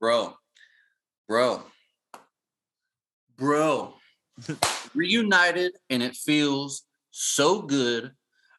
bro, 0.00 0.36
bro, 1.28 1.62
bro, 3.36 3.94
reunited, 4.94 5.72
and 5.90 6.02
it 6.02 6.14
feels 6.16 6.82
so 7.10 7.62
good. 7.62 8.12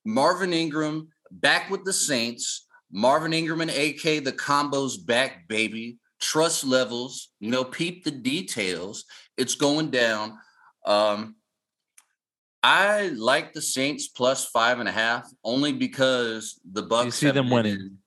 Marvin 0.05 0.53
Ingram 0.53 1.09
back 1.31 1.69
with 1.69 1.83
the 1.83 1.93
Saints. 1.93 2.64
Marvin 2.95 3.33
Ingram 3.33 3.59
and 3.59 3.69
AK, 3.71 4.23
the 4.23 4.31
combos 4.35 5.05
back, 5.05 5.49
baby. 5.49 5.97
Trust 6.21 6.63
levels, 6.63 7.29
you 7.41 7.51
know, 7.51 7.65
peep 7.65 8.05
the 8.05 8.09
details. 8.11 9.03
It's 9.37 9.55
going 9.55 9.89
down. 9.91 10.37
Um, 10.85 11.35
I 12.63 13.09
like 13.09 13.51
the 13.53 13.61
Saints 13.61 14.07
plus 14.07 14.45
five 14.45 14.79
and 14.79 14.87
a 14.87 14.93
half 14.93 15.29
only 15.43 15.73
because 15.73 16.59
the 16.71 16.83
Bucks 16.83 17.05
You 17.05 17.11
see 17.11 17.31
them 17.31 17.49
winning? 17.49 17.73
in- 17.75 17.97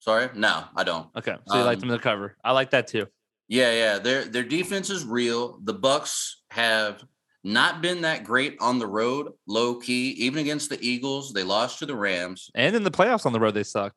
Sorry, 0.00 0.28
no, 0.34 0.64
I 0.76 0.84
don't. 0.84 1.08
Okay, 1.16 1.36
so 1.46 1.56
you 1.58 1.62
like 1.64 1.76
Um, 1.82 1.88
them 1.88 1.96
to 1.96 2.02
cover. 2.02 2.36
I 2.44 2.52
like 2.52 2.70
that 2.72 2.88
too. 2.88 3.06
Yeah, 3.48 3.72
yeah. 3.72 3.98
Their 3.98 4.24
their 4.24 4.42
defense 4.44 4.90
is 4.90 5.04
real. 5.04 5.58
The 5.64 5.74
Bucks 5.74 6.42
have 6.50 7.02
not 7.44 7.80
been 7.80 8.02
that 8.02 8.24
great 8.24 8.56
on 8.60 8.78
the 8.78 8.86
road, 8.86 9.32
low 9.46 9.76
key. 9.76 10.10
Even 10.10 10.40
against 10.40 10.68
the 10.70 10.78
Eagles, 10.86 11.32
they 11.32 11.44
lost 11.44 11.78
to 11.78 11.86
the 11.86 11.94
Rams. 11.96 12.50
And 12.54 12.76
in 12.76 12.82
the 12.82 12.90
playoffs 12.90 13.24
on 13.26 13.32
the 13.32 13.40
road, 13.40 13.54
they 13.54 13.62
sucked. 13.64 13.96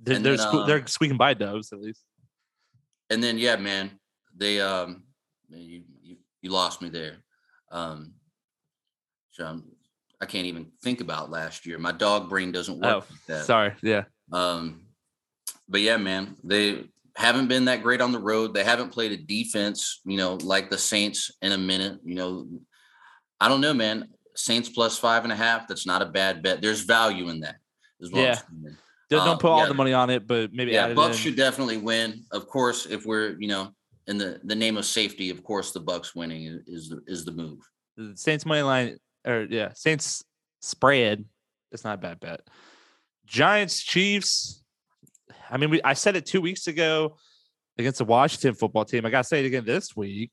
They're 0.00 0.16
And 0.16 0.24
they're, 0.24 0.36
then, 0.36 0.46
sque- 0.46 0.66
they're 0.66 0.86
squeaking 0.86 1.16
by 1.16 1.34
doves 1.34 1.72
at 1.72 1.80
least. 1.80 2.02
And 3.10 3.22
then 3.22 3.38
yeah, 3.38 3.56
man, 3.56 3.90
they 4.36 4.60
um 4.60 5.04
you 5.48 5.82
you, 6.02 6.16
you 6.42 6.50
lost 6.50 6.82
me 6.82 6.88
there. 6.88 7.16
Um 7.70 8.12
so 9.30 9.46
I'm, 9.46 9.64
I 10.20 10.26
can't 10.26 10.46
even 10.46 10.66
think 10.82 11.00
about 11.00 11.30
last 11.30 11.64
year. 11.64 11.78
My 11.78 11.92
dog 11.92 12.28
brain 12.28 12.50
doesn't 12.52 12.80
work 12.80 12.84
Oh, 12.92 12.98
like 12.98 13.26
that. 13.28 13.44
sorry. 13.44 13.74
Yeah, 13.82 14.04
Um, 14.32 14.82
but 15.68 15.80
yeah, 15.80 15.96
man, 15.96 16.36
they 16.42 16.84
haven't 17.14 17.46
been 17.46 17.66
that 17.66 17.82
great 17.84 18.00
on 18.00 18.10
the 18.10 18.18
road. 18.18 18.52
They 18.52 18.64
haven't 18.64 18.90
played 18.90 19.12
a 19.12 19.16
defense, 19.16 20.00
you 20.04 20.16
know, 20.16 20.34
like 20.42 20.70
the 20.70 20.78
Saints 20.78 21.30
in 21.40 21.52
a 21.52 21.58
minute. 21.58 22.00
You 22.04 22.16
know, 22.16 22.48
I 23.40 23.48
don't 23.48 23.60
know, 23.60 23.72
man. 23.74 24.08
Saints 24.34 24.68
plus 24.68 24.98
five 24.98 25.22
and 25.22 25.32
a 25.32 25.36
half. 25.36 25.68
That's 25.68 25.86
not 25.86 26.02
a 26.02 26.06
bad 26.06 26.42
bet. 26.42 26.60
There's 26.62 26.80
value 26.82 27.28
in 27.28 27.38
that. 27.40 27.56
what 28.00 28.18
I'm 28.18 28.24
Yeah. 28.24 28.40
Don't, 29.10 29.20
don't 29.20 29.28
um, 29.28 29.38
put 29.38 29.50
all 29.50 29.60
yeah. 29.60 29.66
the 29.68 29.74
money 29.74 29.92
on 29.92 30.10
it, 30.10 30.26
but 30.26 30.52
maybe 30.52 30.72
Yeah, 30.72 30.92
Bucks 30.92 31.16
should 31.16 31.36
definitely 31.36 31.78
win. 31.78 32.24
Of 32.30 32.46
course, 32.46 32.86
if 32.86 33.06
we're 33.06 33.38
you 33.38 33.48
know 33.48 33.72
in 34.06 34.18
the 34.18 34.40
the 34.44 34.54
name 34.54 34.76
of 34.76 34.84
safety, 34.84 35.30
of 35.30 35.42
course, 35.42 35.72
the 35.72 35.80
Bucks 35.80 36.14
winning 36.14 36.44
is 36.44 36.62
is 36.66 36.88
the, 36.88 37.02
is 37.06 37.24
the 37.24 37.32
move. 37.32 37.58
The 37.96 38.12
Saints 38.16 38.44
money 38.44 38.62
line, 38.62 38.98
or 39.26 39.46
yeah, 39.48 39.72
Saints 39.74 40.24
spread. 40.60 41.24
It's 41.72 41.84
not 41.84 41.94
a 41.94 42.00
bad 42.00 42.20
bet. 42.20 42.40
Giants, 43.26 43.82
Chiefs. 43.82 44.62
I 45.50 45.56
mean, 45.56 45.70
we 45.70 45.82
I 45.82 45.94
said 45.94 46.16
it 46.16 46.26
two 46.26 46.40
weeks 46.40 46.66
ago 46.66 47.16
against 47.78 47.98
the 47.98 48.04
Washington 48.04 48.54
football 48.54 48.84
team. 48.84 49.06
I 49.06 49.10
gotta 49.10 49.24
say 49.24 49.40
it 49.40 49.46
again 49.46 49.64
this 49.64 49.96
week. 49.96 50.30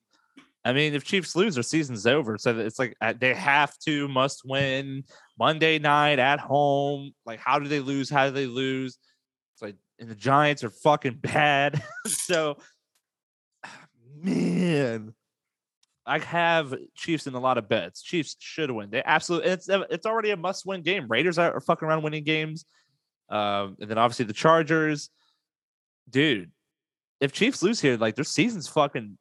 I 0.66 0.74
mean, 0.74 0.96
if 0.96 1.04
Chiefs 1.04 1.36
lose, 1.36 1.54
their 1.54 1.64
season's 1.64 2.08
over. 2.08 2.40
So 2.40 2.58
it's 2.58 2.80
like 2.80 2.98
uh, 3.00 3.14
they 3.18 3.36
have 3.36 3.78
to 3.86 4.08
must 4.08 4.42
win 4.44 5.04
Monday 5.38 5.78
night 5.78 6.18
at 6.18 6.40
home. 6.40 7.12
Like, 7.24 7.40
how 7.40 7.60
do 7.60 7.68
they 7.68 7.80
lose? 7.80 8.10
How 8.10 8.26
do 8.26 8.32
they 8.32 8.48
lose? 8.48 8.98
It's 9.54 9.62
like, 9.62 9.76
and 10.00 10.10
the 10.10 10.16
Giants 10.16 10.64
are 10.64 10.72
fucking 10.72 11.20
bad. 11.22 11.84
so, 12.08 12.58
man, 14.20 15.14
I 16.04 16.18
have 16.18 16.74
Chiefs 16.96 17.28
in 17.28 17.36
a 17.36 17.40
lot 17.40 17.60
of 17.60 17.70
bets. 17.70 18.02
Chiefs 18.02 18.36
should 18.40 18.72
win. 18.72 18.90
They 18.90 19.04
absolutely. 19.06 19.52
It's 19.52 19.70
it's 19.70 20.08
already 20.08 20.32
a 20.32 20.38
must 20.38 20.66
win 20.66 20.82
game. 20.82 21.06
Raiders 21.08 21.38
are, 21.38 21.54
are 21.54 21.62
fucking 21.62 21.88
around 21.88 22.02
winning 22.02 22.24
games, 22.24 22.66
um, 23.30 23.78
and 23.80 23.88
then 23.90 24.00
obviously 24.00 24.26
the 24.26 24.34
Chargers. 24.34 25.12
Dude, 26.10 26.52
if 27.22 27.34
Chiefs 27.34 27.62
lose 27.62 27.80
here, 27.80 27.98
like 27.98 28.16
their 28.16 28.24
season's 28.24 28.68
fucking 28.68 29.20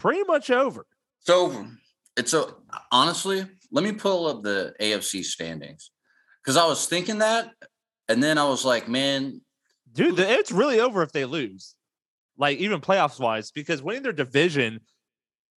pretty 0.00 0.24
much 0.24 0.50
over. 0.50 0.86
It's 1.20 1.30
over. 1.30 1.68
It's 2.16 2.30
so 2.32 2.62
honestly, 2.90 3.46
let 3.70 3.84
me 3.84 3.92
pull 3.92 4.26
up 4.26 4.42
the 4.42 4.74
AFC 4.80 5.24
standings 5.24 5.90
because 6.42 6.56
I 6.56 6.66
was 6.66 6.86
thinking 6.86 7.18
that, 7.18 7.50
and 8.08 8.22
then 8.22 8.38
I 8.38 8.44
was 8.44 8.64
like, 8.64 8.88
man, 8.88 9.40
Dude, 9.92 10.16
the, 10.16 10.28
it's 10.28 10.52
really 10.52 10.80
over 10.80 11.02
if 11.02 11.12
they 11.12 11.24
lose. 11.24 11.74
Like 12.36 12.58
even 12.58 12.80
playoffs 12.80 13.20
wise, 13.20 13.50
because 13.50 13.82
winning 13.82 14.02
their 14.02 14.12
division 14.12 14.80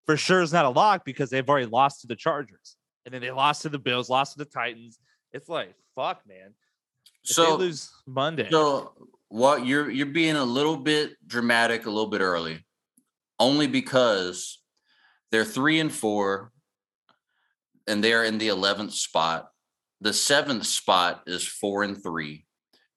for 0.05 0.17
sure 0.17 0.41
is 0.41 0.51
not 0.51 0.65
a 0.65 0.69
lock 0.69 1.05
because 1.05 1.29
they've 1.29 1.47
already 1.47 1.67
lost 1.67 2.01
to 2.01 2.07
the 2.07 2.15
Chargers. 2.15 2.75
And 3.05 3.13
then 3.13 3.21
they 3.21 3.31
lost 3.31 3.61
to 3.61 3.69
the 3.69 3.79
Bills, 3.79 4.09
lost 4.09 4.33
to 4.33 4.39
the 4.39 4.49
Titans. 4.49 4.99
It's 5.31 5.47
like, 5.47 5.73
fuck, 5.95 6.21
man. 6.27 6.53
If 7.23 7.35
so 7.35 7.57
they 7.57 7.65
lose 7.65 7.91
Monday. 8.05 8.49
so 8.49 8.93
what 9.29 9.65
you're 9.65 9.89
you're 9.89 10.05
being 10.07 10.35
a 10.35 10.43
little 10.43 10.77
bit 10.77 11.13
dramatic, 11.25 11.85
a 11.85 11.89
little 11.89 12.09
bit 12.09 12.21
early, 12.21 12.65
only 13.39 13.67
because 13.67 14.59
they're 15.31 15.45
three 15.45 15.79
and 15.79 15.91
four, 15.91 16.51
and 17.87 18.03
they're 18.03 18.23
in 18.23 18.37
the 18.37 18.49
eleventh 18.49 18.93
spot. 18.93 19.49
The 20.01 20.13
seventh 20.13 20.65
spot 20.65 21.23
is 21.27 21.45
four 21.45 21.83
and 21.83 22.01
three, 22.01 22.45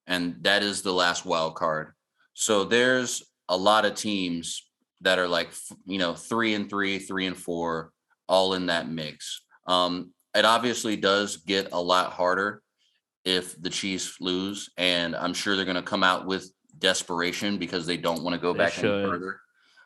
and 0.07 0.37
that 0.43 0.63
is 0.63 0.83
the 0.83 0.93
last 0.93 1.25
wild 1.25 1.55
card. 1.55 1.93
So 2.35 2.65
there's 2.65 3.23
a 3.49 3.57
lot 3.57 3.85
of 3.85 3.95
teams 3.95 4.69
that 5.03 5.19
are 5.19 5.29
like 5.29 5.51
you 5.87 5.99
know 5.99 6.15
three 6.15 6.55
and 6.55 6.69
three, 6.69 6.99
three 6.99 7.27
and 7.27 7.37
four 7.37 7.93
all 8.29 8.55
in 8.55 8.67
that 8.67 8.89
mix. 8.89 9.43
Um, 9.67 10.13
it 10.35 10.45
obviously 10.45 10.97
does 10.97 11.39
get 11.39 11.69
a 11.73 11.81
lot 11.81 12.13
harder 12.13 12.63
if 13.25 13.61
the 13.61 13.71
Chiefs 13.71 14.19
lose, 14.21 14.71
and 14.77 15.17
I'm 15.17 15.35
sure 15.35 15.57
they're 15.57 15.65
going 15.65 15.77
to 15.77 15.83
come 15.83 16.05
out 16.05 16.27
with 16.27 16.51
desperation 16.79 17.57
because 17.57 17.87
they 17.87 17.97
don't 17.97 18.23
want 18.23 18.35
to 18.35 18.41
go 18.41 18.53
They 18.53 18.59
back 18.59 18.79
any 18.79 19.05
further. 19.05 19.41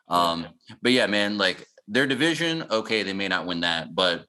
Um, 0.07 0.47
but 0.81 0.91
yeah, 0.91 1.07
man, 1.07 1.37
like 1.37 1.65
their 1.87 2.07
division, 2.07 2.65
okay, 2.69 3.03
they 3.03 3.13
may 3.13 3.27
not 3.27 3.45
win 3.45 3.61
that, 3.61 3.93
but 3.93 4.25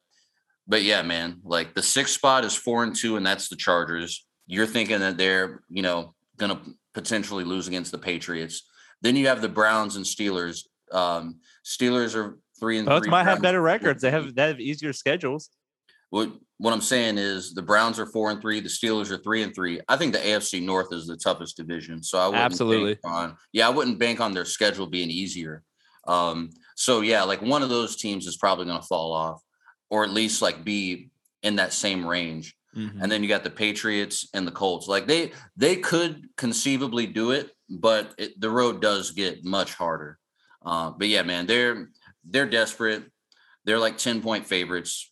but 0.67 0.83
yeah, 0.83 1.03
man, 1.03 1.41
like 1.43 1.75
the 1.75 1.83
sixth 1.83 2.15
spot 2.15 2.45
is 2.45 2.55
four 2.55 2.85
and 2.85 2.95
two, 2.95 3.17
and 3.17 3.27
that's 3.27 3.49
the 3.49 3.57
Chargers. 3.57 4.27
You're 4.47 4.67
thinking 4.67 5.01
that 5.01 5.17
they're, 5.17 5.63
you 5.69 5.83
know, 5.83 6.15
gonna 6.37 6.61
potentially 6.95 7.45
lose 7.45 7.69
against 7.69 7.93
the 7.93 7.99
Patriots. 7.99 8.69
Then 9.01 9.17
you 9.17 9.27
have 9.27 9.43
the 9.43 9.49
Browns 9.49 9.97
and 9.97 10.05
Steelers. 10.05 10.65
Um, 10.93 11.41
Steelers 11.65 12.15
are 12.15 12.39
three 12.59 12.79
and 12.79 12.87
Both 12.87 13.05
three. 13.05 13.11
might 13.11 13.25
have 13.25 13.43
better 13.43 13.61
records. 13.61 14.03
They 14.03 14.11
have 14.11 14.35
they 14.35 14.49
have 14.49 14.61
easier 14.61 14.93
schedules. 14.93 15.51
What 16.13 16.31
what 16.59 16.75
I'm 16.75 16.83
saying 16.83 17.17
is 17.17 17.55
the 17.55 17.63
Browns 17.63 17.99
are 17.99 18.05
four 18.05 18.31
and 18.31 18.41
three, 18.41 18.61
the 18.61 18.69
Steelers 18.69 19.11
are 19.11 19.17
three 19.17 19.43
and 19.43 19.55
three. 19.55 19.81
I 19.89 19.97
think 19.97 20.13
the 20.13 20.19
AFC 20.19 20.63
North 20.63 20.93
is 20.93 21.07
the 21.07 21.17
toughest 21.17 21.57
division. 21.57 22.03
So 22.03 22.19
I 22.19 22.27
wouldn't 22.27 22.41
bank 22.41 22.53
Absolutely. 22.53 22.99
on 23.03 23.37
yeah, 23.53 23.67
I 23.67 23.71
wouldn't 23.71 23.99
bank 23.99 24.21
on 24.21 24.33
their 24.33 24.45
schedule 24.45 24.87
being 24.87 25.11
easier. 25.11 25.63
Um, 26.07 26.51
so 26.77 27.01
yeah, 27.01 27.23
like 27.23 27.41
one 27.41 27.63
of 27.63 27.71
those 27.71 27.97
teams 27.97 28.27
is 28.27 28.37
probably 28.37 28.67
gonna 28.67 28.83
fall 28.83 29.13
off, 29.15 29.41
or 29.89 30.05
at 30.05 30.11
least 30.11 30.43
like 30.43 30.63
be 30.63 31.09
in 31.43 31.57
that 31.57 31.73
same 31.73 32.07
range. 32.07 32.55
Mhm. 32.77 33.03
And 33.03 33.11
then 33.11 33.23
you 33.23 33.29
got 33.31 33.43
the 33.43 33.51
Patriots 33.51 34.29
and 34.35 34.47
the 34.47 34.53
Colts. 34.53 34.89
Like 34.89 35.07
they 35.07 35.33
they 35.57 35.77
could 35.77 36.29
conceivably 36.37 37.07
do 37.07 37.31
it, 37.31 37.53
but 37.71 38.15
it, 38.19 38.39
the 38.39 38.51
road 38.51 38.83
does 38.83 39.13
get 39.13 39.47
much 39.47 39.73
harder. 39.73 40.19
Uh, 40.63 40.91
but 40.91 41.09
yeah, 41.09 41.23
man, 41.23 41.47
they're 41.47 41.89
they're 42.23 42.47
desperate. 42.47 43.05
They're 43.65 43.79
like 43.79 43.97
ten 43.97 44.21
point 44.21 44.47
favorites. 44.47 45.09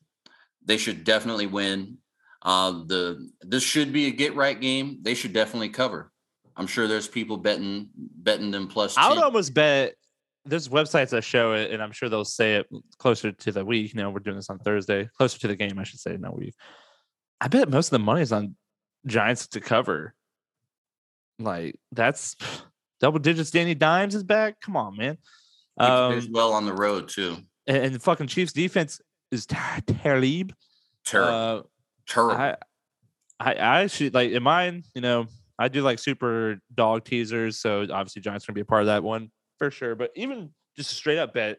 They 0.65 0.77
should 0.77 1.05
definitely 1.05 1.47
win. 1.47 1.99
Uh, 2.43 2.71
the 2.87 3.31
this 3.43 3.63
should 3.63 3.93
be 3.93 4.07
a 4.07 4.11
get 4.11 4.35
right 4.35 4.59
game. 4.61 4.99
They 5.03 5.15
should 5.15 5.33
definitely 5.33 5.69
cover. 5.69 6.11
I'm 6.57 6.67
sure 6.67 6.87
there's 6.89 7.09
people 7.09 7.37
betting 7.37 7.89
betting 7.97 8.51
them 8.51 8.69
plus. 8.69 8.97
I 8.97 9.09
would 9.09 9.15
10. 9.17 9.25
almost 9.25 9.55
bet 9.55 9.95
there's 10.47 10.69
websites 10.69 11.11
that 11.11 11.23
show 11.23 11.53
it, 11.53 11.71
and 11.71 11.83
I'm 11.83 11.93
sure 11.93 12.09
they'll 12.09 12.25
say 12.25 12.57
it 12.57 12.67
closer 12.99 13.31
to 13.33 13.53
the 13.53 13.65
week. 13.65 13.93
You 13.95 14.01
know, 14.03 14.11
we're 14.11 14.21
doing 14.21 14.37
this 14.37 14.49
on 14.51 14.59
Thursday, 14.59 15.09
closer 15.19 15.39
to 15.41 15.49
the 15.49 15.57
game, 15.57 15.79
I 15.79 15.85
should 15.85 16.01
say, 16.01 16.17
not 16.17 16.37
week. 16.39 16.55
I 17.41 17.49
bet 17.49 17.69
most 17.71 17.89
of 17.89 17.93
the 17.93 17.99
money 18.01 18.23
is 18.23 18.33
on 18.33 18.57
Giants 19.07 19.47
to 19.49 19.61
cover. 19.61 20.15
Like 21.39 21.77
that's 21.93 22.37
double 23.01 23.19
digits. 23.19 23.51
Danny 23.51 23.75
Dimes 23.75 24.15
is 24.15 24.23
back. 24.25 24.61
Come 24.61 24.77
on, 24.77 24.97
man. 24.97 25.19
He 25.79 25.87
plays 25.87 26.27
Um, 26.27 26.33
well 26.33 26.53
on 26.53 26.67
the 26.67 26.75
road 26.75 27.09
too. 27.09 27.37
and, 27.67 27.77
and 27.77 27.95
the 27.95 27.99
fucking 28.01 28.27
Chiefs 28.27 28.53
defense 28.53 29.01
is 29.31 29.47
ter- 29.47 29.81
terrible. 29.87 30.55
Terrible. 31.05 31.33
Uh, 31.33 31.63
Terrible. 32.07 32.37
I, 32.37 32.57
I, 33.39 33.55
I 33.55 33.83
actually 33.83 34.11
like 34.11 34.33
in 34.33 34.43
mine. 34.43 34.83
You 34.95 35.01
know, 35.01 35.27
I 35.59 35.69
do 35.69 35.83
like 35.83 35.99
super 35.99 36.61
dog 36.75 37.05
teasers, 37.05 37.59
so 37.59 37.83
obviously 37.83 38.23
Giants 38.23 38.47
gonna 38.47 38.55
be 38.55 38.63
a 38.63 38.67
part 38.67 38.83
of 38.83 38.87
that 38.87 39.03
one 39.03 39.31
for 39.59 39.71
sure. 39.71 39.95
But 39.95 40.11
even 40.17 40.51
just 40.77 40.93
a 40.93 40.95
straight 40.95 41.19
up 41.19 41.35
bet, 41.35 41.59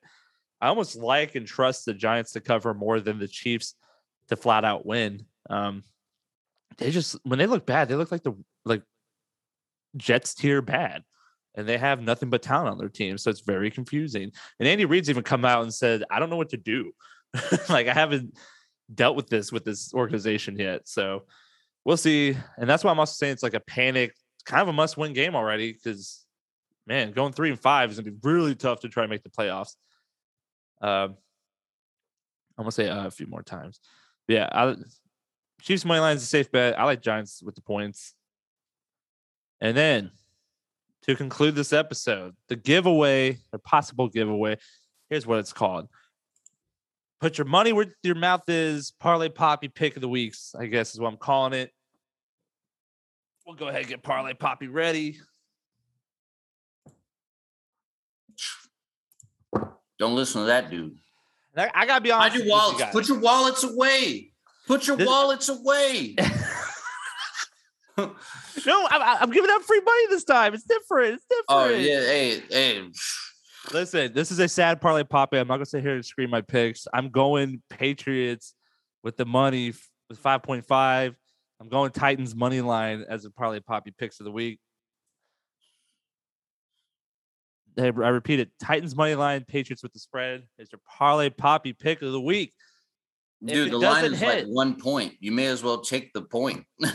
I 0.59 0.67
almost 0.67 0.95
like 0.95 1.35
and 1.35 1.47
trust 1.47 1.85
the 1.85 1.93
Giants 1.93 2.33
to 2.33 2.41
cover 2.41 2.73
more 2.73 2.99
than 2.99 3.17
the 3.17 3.27
Chiefs 3.27 3.75
to 4.27 4.35
flat 4.35 4.65
out 4.65 4.85
win. 4.85 5.25
Um, 5.49 5.83
they 6.77 6.91
just 6.91 7.17
when 7.23 7.39
they 7.39 7.47
look 7.47 7.65
bad, 7.65 7.87
they 7.87 7.95
look 7.95 8.11
like 8.11 8.23
the 8.23 8.33
like 8.65 8.83
Jets 9.95 10.33
tier 10.33 10.61
bad. 10.61 11.03
And 11.53 11.67
they 11.67 11.77
have 11.77 12.01
nothing 12.01 12.29
but 12.29 12.41
talent 12.41 12.69
on 12.69 12.77
their 12.77 12.87
team, 12.87 13.17
so 13.17 13.29
it's 13.29 13.41
very 13.41 13.69
confusing. 13.69 14.31
And 14.57 14.67
Andy 14.69 14.85
Reid's 14.85 15.09
even 15.09 15.21
come 15.21 15.43
out 15.43 15.63
and 15.63 15.73
said, 15.73 16.01
"I 16.09 16.17
don't 16.17 16.29
know 16.29 16.37
what 16.37 16.51
to 16.51 16.57
do. 16.57 16.93
like 17.69 17.87
I 17.87 17.93
haven't 17.93 18.35
dealt 18.93 19.15
with 19.15 19.27
this 19.27 19.51
with 19.51 19.63
this 19.63 19.93
organization 19.93 20.57
yet. 20.57 20.87
So 20.87 21.23
we'll 21.85 21.97
see. 21.97 22.35
And 22.57 22.69
that's 22.69 22.83
why 22.83 22.91
I'm 22.91 22.99
also 22.99 23.13
saying 23.13 23.33
it's 23.33 23.43
like 23.43 23.53
a 23.53 23.59
panic, 23.59 24.13
kind 24.45 24.61
of 24.61 24.67
a 24.67 24.73
must 24.73 24.97
win 24.97 25.13
game 25.13 25.35
already 25.35 25.73
because, 25.73 26.25
man, 26.87 27.11
going 27.11 27.33
three 27.33 27.49
and 27.49 27.59
five 27.59 27.91
is 27.91 27.97
to 27.97 28.03
be 28.03 28.13
really 28.23 28.55
tough 28.55 28.81
to 28.81 28.89
try 28.89 29.03
and 29.03 29.09
make 29.09 29.23
the 29.23 29.29
playoffs. 29.29 29.75
Um, 30.81 31.15
I'm 32.57 32.65
to 32.65 32.71
say 32.71 32.89
uh, 32.89 33.07
a 33.07 33.11
few 33.11 33.27
more 33.27 33.43
times. 33.43 33.79
But 34.27 34.33
yeah, 34.33 34.49
I, 34.51 34.75
Chiefs 35.61 35.85
money 35.85 35.99
line 35.99 36.17
is 36.17 36.23
a 36.23 36.27
safe 36.27 36.51
bet. 36.51 36.79
I 36.79 36.83
like 36.83 37.01
Giants 37.01 37.41
with 37.43 37.55
the 37.55 37.61
points. 37.61 38.13
And 39.59 39.77
then 39.77 40.11
to 41.03 41.15
conclude 41.15 41.55
this 41.55 41.71
episode, 41.71 42.35
the 42.47 42.55
giveaway 42.55 43.37
or 43.53 43.59
possible 43.59 44.07
giveaway, 44.07 44.57
here's 45.09 45.27
what 45.27 45.39
it's 45.39 45.53
called. 45.53 45.87
Put 47.21 47.37
your 47.37 47.45
money 47.45 47.71
where 47.71 47.85
your 48.01 48.15
mouth 48.15 48.49
is. 48.49 48.91
Parlay 48.99 49.29
Poppy 49.29 49.67
pick 49.67 49.95
of 49.95 50.01
the 50.01 50.09
weeks, 50.09 50.55
I 50.57 50.65
guess 50.65 50.95
is 50.95 50.99
what 50.99 51.07
I'm 51.07 51.17
calling 51.17 51.53
it. 51.53 51.71
We'll 53.45 53.55
go 53.55 53.67
ahead 53.67 53.81
and 53.81 53.89
get 53.89 54.01
Parlay 54.01 54.33
Poppy 54.33 54.67
ready. 54.67 55.19
Don't 59.99 60.15
listen 60.15 60.41
to 60.41 60.47
that 60.47 60.71
dude. 60.71 60.97
I, 61.55 61.69
I 61.75 61.85
gotta 61.85 62.01
be 62.01 62.09
Hide 62.09 62.31
honest. 62.31 62.43
your 62.43 62.71
with 62.71 62.79
you. 62.79 62.85
Put 62.91 63.07
your 63.07 63.19
wallets 63.19 63.63
away. 63.63 64.31
Put 64.67 64.87
your 64.87 64.97
This- 64.97 65.07
wallets 65.07 65.47
away. 65.49 66.15
no, 67.97 68.87
I'm, 68.89 69.23
I'm 69.23 69.29
giving 69.29 69.51
out 69.51 69.61
free 69.63 69.81
money 69.81 70.07
this 70.09 70.23
time. 70.23 70.55
It's 70.55 70.63
different. 70.63 71.15
It's 71.15 71.25
oh, 71.49 71.67
different. 71.67 71.83
oh 71.83 71.87
yeah, 71.87 71.99
hey, 71.99 72.43
hey. 72.49 72.91
Listen, 73.73 74.11
this 74.13 74.31
is 74.31 74.39
a 74.39 74.47
sad 74.47 74.81
parlay 74.81 75.03
poppy. 75.03 75.37
I'm 75.37 75.47
not 75.47 75.57
gonna 75.57 75.65
sit 75.65 75.83
here 75.83 75.95
and 75.95 76.05
scream 76.05 76.29
my 76.29 76.41
picks. 76.41 76.87
I'm 76.93 77.09
going 77.09 77.61
Patriots 77.69 78.55
with 79.03 79.17
the 79.17 79.25
money 79.25 79.73
with 80.09 80.21
5.5. 80.21 81.15
I'm 81.59 81.69
going 81.69 81.91
Titans 81.91 82.35
money 82.35 82.61
line 82.61 83.05
as 83.07 83.23
a 83.25 83.31
parlay 83.31 83.59
poppy 83.59 83.93
picks 83.97 84.19
of 84.19 84.25
the 84.25 84.31
week. 84.31 84.59
I 87.77 87.87
repeat 87.87 88.39
it: 88.39 88.49
Titans 88.59 88.95
money 88.95 89.15
line, 89.15 89.45
Patriots 89.47 89.83
with 89.83 89.93
the 89.93 89.99
spread 89.99 90.43
is 90.57 90.69
your 90.71 90.81
parlay 90.85 91.29
poppy 91.29 91.73
pick 91.73 92.01
of 92.01 92.11
the 92.11 92.21
week. 92.21 92.53
Dude, 93.43 93.71
the 93.71 93.77
line 93.77 94.05
is 94.05 94.21
like 94.21 94.45
one 94.45 94.75
point. 94.75 95.15
You 95.19 95.31
may 95.31 95.47
as 95.47 95.63
well 95.63 95.81
take 95.81 96.13
the 96.13 96.21
point. 96.21 96.65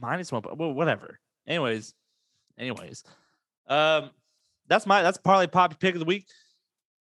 minus 0.00 0.32
one, 0.32 0.42
but 0.42 0.58
well, 0.58 0.72
whatever. 0.72 1.18
Anyways, 1.46 1.94
anyways, 2.58 3.04
um, 3.68 4.10
that's 4.68 4.86
my 4.86 5.02
that's 5.02 5.18
parlay 5.18 5.46
poppy 5.46 5.76
pick 5.80 5.94
of 5.94 6.00
the 6.00 6.04
week. 6.06 6.26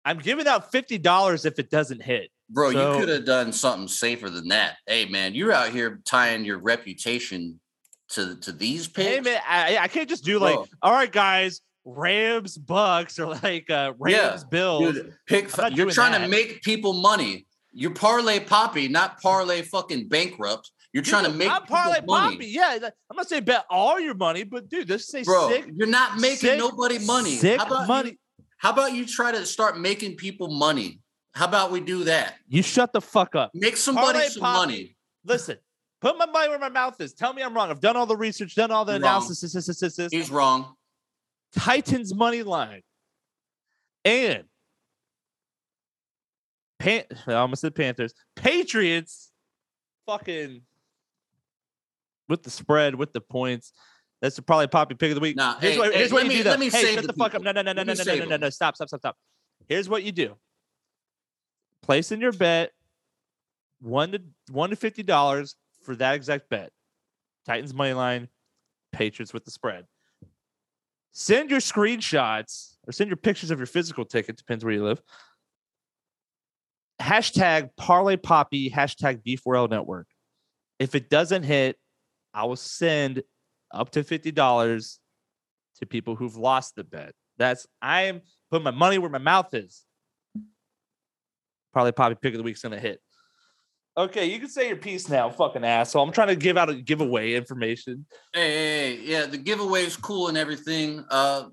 I'm 0.04 0.18
giving 0.18 0.46
out 0.46 0.70
fifty 0.72 0.98
dollars 0.98 1.44
if 1.44 1.58
it 1.58 1.70
doesn't 1.70 2.02
hit. 2.02 2.30
Bro, 2.48 2.72
So- 2.72 2.92
you 2.94 3.00
could 3.00 3.08
have 3.08 3.24
done 3.24 3.52
something 3.52 3.88
safer 3.88 4.30
than 4.30 4.48
that. 4.48 4.76
Hey 4.86 5.06
man, 5.06 5.34
you're 5.34 5.52
out 5.52 5.70
here 5.70 6.00
tying 6.04 6.44
your 6.44 6.58
reputation 6.58 7.60
to 8.10 8.36
to 8.36 8.52
these 8.52 8.86
picks. 8.86 9.08
Hey 9.08 9.20
man, 9.20 9.40
I, 9.48 9.78
I 9.78 9.88
can't 9.88 10.08
just 10.08 10.24
do 10.24 10.38
like, 10.38 10.58
all 10.80 10.92
right, 10.92 11.10
guys, 11.10 11.60
Rams, 11.84 12.56
Bucks, 12.56 13.18
or 13.18 13.34
like 13.42 13.68
uh, 13.70 13.92
Rams, 13.98 14.16
Yeah, 14.16 14.38
Bills. 14.50 14.94
Dude, 14.94 15.14
pick 15.26 15.50
you're 15.72 15.90
trying 15.90 16.12
that. 16.12 16.18
to 16.20 16.28
make 16.28 16.62
people 16.62 16.92
money. 16.92 17.46
You're 17.72 17.94
parlay 17.94 18.40
poppy, 18.40 18.88
not 18.88 19.20
parlay 19.20 19.62
fucking 19.62 20.08
bankrupt. 20.08 20.70
You're 20.93 21.03
trying 21.03 21.24
to 21.24 21.30
Dude, 21.30 21.39
make 21.41 21.51
I'm 21.51 21.62
parlay 21.64 22.01
money. 22.07 22.37
poppy. 22.37 22.47
Yeah, 22.47 22.78
I'm 23.11 23.16
not 23.16 23.28
saying 23.28 23.45
bet 23.45 23.64
all 23.68 24.01
your 24.01 24.14
money, 24.14 24.45
but 24.45 24.68
dude, 24.68 24.89
this 24.89 25.09
say 25.09 25.22
Bro, 25.24 25.51
sick, 25.51 25.66
you're 25.74 25.87
not 25.89 26.18
making 26.18 26.37
sick- 26.37 26.59
nobody 26.59 26.99
money. 27.01 27.37
Sick 27.37 27.61
how 27.61 27.66
about 27.66 27.89
money. 27.89 28.11
You, 28.11 28.16
how 28.59 28.70
about 28.72 28.93
you 28.95 29.05
try 29.05 29.32
to 29.32 29.45
start 29.45 29.78
making 29.78 30.16
people 30.16 30.49
money? 30.49 31.01
How 31.34 31.47
about 31.47 31.70
we 31.70 31.80
do 31.80 32.05
that? 32.05 32.37
You 32.49 32.62
shut 32.62 32.93
the 32.95 33.01
fuck 33.03 33.34
up. 33.34 33.51
Make 33.55 33.76
somebody 33.76 34.12
Parlay 34.18 34.28
some 34.28 34.43
money. 34.43 34.97
Listen, 35.24 35.59
put 36.01 36.16
my 36.16 36.24
money 36.24 36.49
where 36.49 36.59
my 36.59 36.70
mouth 36.70 36.99
is. 37.01 37.12
Tell 37.12 37.34
me 37.34 37.43
I'm 37.43 37.53
wrong. 37.55 37.68
I've 37.70 37.80
done 37.80 37.97
all 37.97 38.07
the 38.07 38.16
research, 38.16 38.55
done 38.55 38.70
all 38.70 38.87
the 38.87 38.95
analysis. 38.95 39.41
this, 39.43 39.53
this, 39.66 39.78
this, 39.78 39.97
this. 39.97 40.12
He's 40.12 40.30
wrong. 40.30 40.74
Titans 41.55 42.14
money 42.14 42.43
line. 42.43 42.80
And 44.05 44.45
Pan- 46.78 47.05
I 47.26 47.34
almost 47.34 47.61
said 47.62 47.74
Panthers. 47.74 48.14
Patriots 48.37 49.30
fucking 50.07 50.62
with 52.29 52.43
the 52.43 52.51
spread, 52.51 52.95
with 52.95 53.12
the 53.12 53.20
points. 53.20 53.72
That's 54.22 54.39
parlay 54.41 54.66
poppy 54.66 54.95
pick 54.95 55.11
of 55.11 55.16
the 55.16 55.20
week. 55.20 55.37
Nah, 55.37 55.59
here's 55.59 55.74
hey, 55.74 55.79
what, 55.79 55.95
hey, 55.95 56.09
what 56.09 56.22
you 56.22 56.29
me- 56.29 56.37
do. 56.37 56.43
though. 56.45 56.51
let 56.51 56.61
me 56.61 56.70
hey, 56.70 56.83
save 56.83 56.95
shut 56.95 57.03
the 57.03 57.12
the 57.12 57.18
fuck 57.18 57.35
up. 57.35 57.43
No, 57.43 57.53
no, 57.53 57.62
no, 57.62 57.72
no, 57.72 57.83
no, 57.83 57.93
no, 57.93 58.05
no, 58.05 58.14
no, 58.16 58.24
no, 58.24 58.37
no. 58.37 58.51
Stop, 58.51 58.77
stop, 58.77 58.89
stop, 58.89 59.01
stop. 59.01 59.16
Here's 59.68 59.89
what 59.89 60.03
you 60.03 60.12
do. 60.12 60.37
Place 61.83 62.12
in 62.12 62.20
your 62.20 62.33
bet 62.33 62.72
one 63.81 64.12
to 64.12 64.22
one 64.51 64.70
to 64.70 64.77
fifty 64.77 65.03
dollars 65.03 65.57
for 65.83 65.95
that 65.97 66.14
exact 66.14 66.49
bet. 66.49 66.70
Titans 67.47 67.74
money 67.74 67.93
line, 67.93 68.29
Patriots 68.93 69.33
with 69.33 69.45
the 69.45 69.51
spread. 69.51 69.85
Send 71.12 71.51
your 71.51 71.61
screenshots 71.61 72.77
or 72.87 72.93
send 72.93 73.09
your 73.09 73.16
pictures 73.16 73.51
of 73.51 73.59
your 73.59 73.66
physical 73.66 74.05
ticket, 74.05 74.37
depends 74.37 74.64
where 74.64 74.74
you 74.74 74.85
live. 74.85 75.01
Hashtag 77.01 77.70
parlay 77.77 78.16
poppy, 78.16 78.70
hashtag 78.70 79.22
B4L 79.27 79.70
network. 79.70 80.09
If 80.79 80.95
it 80.95 81.09
doesn't 81.09 81.43
hit, 81.43 81.77
I 82.37 82.45
will 82.45 82.57
send 82.57 83.22
up 83.72 83.91
to 83.93 84.05
$50 84.05 84.99
to 85.78 85.87
people 85.87 86.14
who've 86.14 86.37
lost 86.37 86.76
the 86.76 86.84
bet. 86.84 87.14
That's 87.39 87.66
I 87.80 88.03
am 88.03 88.20
putting 88.51 88.64
my 88.64 88.70
money 88.70 88.99
where 88.99 89.11
my 89.11 89.18
mouth 89.18 89.53
is. 89.55 89.84
Parlay 91.72 91.93
Poppy 91.93 92.14
pick 92.14 92.34
of 92.34 92.39
the 92.39 92.45
week's 92.45 92.62
gonna 92.62 92.78
hit. 92.78 93.01
Okay, 93.99 94.26
you 94.26 94.39
can 94.39 94.49
say 94.49 94.68
your 94.68 94.76
piece 94.76 95.09
now, 95.09 95.30
fucking 95.30 95.64
asshole. 95.64 96.03
I'm 96.03 96.12
trying 96.12 96.28
to 96.28 96.37
give 96.37 96.59
out 96.59 96.68
a 96.68 96.74
giveaway 96.74 97.32
information. 97.32 98.05
Hey, 98.34 98.41
hey, 98.41 98.97
hey, 98.97 99.03
yeah, 99.03 99.26
the 99.26 99.39
giveaway 99.39 99.84
is 99.84 99.97
cool 99.97 100.28
and 100.28 100.37
everything. 100.37 101.05
Uh, 101.11 101.45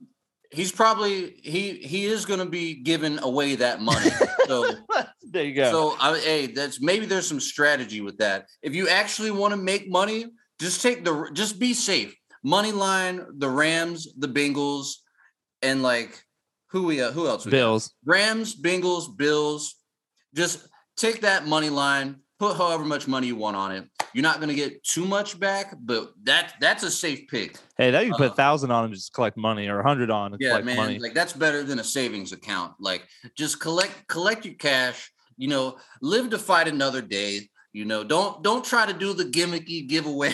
he's 0.51 0.71
probably 0.71 1.35
he 1.41 1.77
he 1.77 2.05
is 2.05 2.25
gonna 2.25 2.45
be 2.45 2.75
giving 2.75 3.19
away 3.19 3.55
that 3.55 3.81
money. 3.81 4.09
So 4.47 4.69
there 5.23 5.43
you 5.45 5.55
go. 5.55 5.71
so 5.71 5.95
I, 5.99 6.19
hey, 6.19 6.47
that's 6.47 6.81
maybe 6.81 7.05
there's 7.05 7.27
some 7.27 7.39
strategy 7.39 8.01
with 8.01 8.17
that. 8.17 8.47
If 8.61 8.75
you 8.75 8.89
actually 8.89 9.31
want 9.31 9.53
to 9.53 9.57
make 9.57 9.89
money, 9.89 10.27
just 10.59 10.81
take 10.81 11.03
the 11.03 11.29
just 11.33 11.59
be 11.59 11.73
safe. 11.73 12.15
Money 12.43 12.71
line, 12.71 13.25
the 13.37 13.49
Rams, 13.49 14.07
the 14.17 14.27
Bengals, 14.27 14.95
and 15.61 15.81
like 15.81 16.23
who 16.69 16.83
we 16.83 17.01
uh, 17.01 17.11
who 17.11 17.27
else? 17.27 17.45
We 17.45 17.51
got? 17.51 17.57
Bills. 17.57 17.93
Rams, 18.05 18.59
Bengals, 18.59 19.15
Bills. 19.15 19.75
Just 20.35 20.67
take 20.97 21.21
that 21.21 21.45
money 21.45 21.69
line, 21.69 22.17
put 22.39 22.57
however 22.57 22.83
much 22.83 23.07
money 23.07 23.27
you 23.27 23.35
want 23.35 23.55
on 23.55 23.71
it. 23.71 23.87
You're 24.13 24.23
not 24.23 24.39
gonna 24.39 24.53
get 24.53 24.83
too 24.83 25.05
much 25.05 25.39
back, 25.39 25.75
but 25.79 26.11
that 26.23 26.53
that's 26.59 26.83
a 26.83 26.91
safe 26.91 27.27
pick. 27.27 27.57
Hey, 27.77 27.91
that 27.91 28.05
you 28.05 28.13
put 28.13 28.31
a 28.31 28.35
thousand 28.35 28.71
on 28.71 28.85
and 28.85 28.93
just 28.93 29.13
collect 29.13 29.37
money, 29.37 29.67
or 29.67 29.79
a 29.79 29.83
hundred 29.83 30.11
on 30.11 30.33
and 30.33 30.41
Yeah, 30.41 30.49
collect 30.49 30.65
man. 30.65 30.75
money. 30.77 30.99
Like 30.99 31.13
that's 31.13 31.33
better 31.33 31.63
than 31.63 31.79
a 31.79 31.83
savings 31.83 32.31
account. 32.31 32.73
Like 32.79 33.07
just 33.37 33.59
collect 33.59 34.07
collect 34.07 34.45
your 34.45 34.55
cash. 34.55 35.11
You 35.37 35.47
know, 35.47 35.77
live 36.01 36.29
to 36.29 36.37
fight 36.37 36.67
another 36.67 37.01
day. 37.01 37.49
You 37.73 37.85
know, 37.85 38.03
don't 38.03 38.43
don't 38.43 38.63
try 38.63 38.85
to 38.85 38.93
do 38.93 39.13
the 39.13 39.25
gimmicky 39.25 39.87
giveaway. 39.87 40.33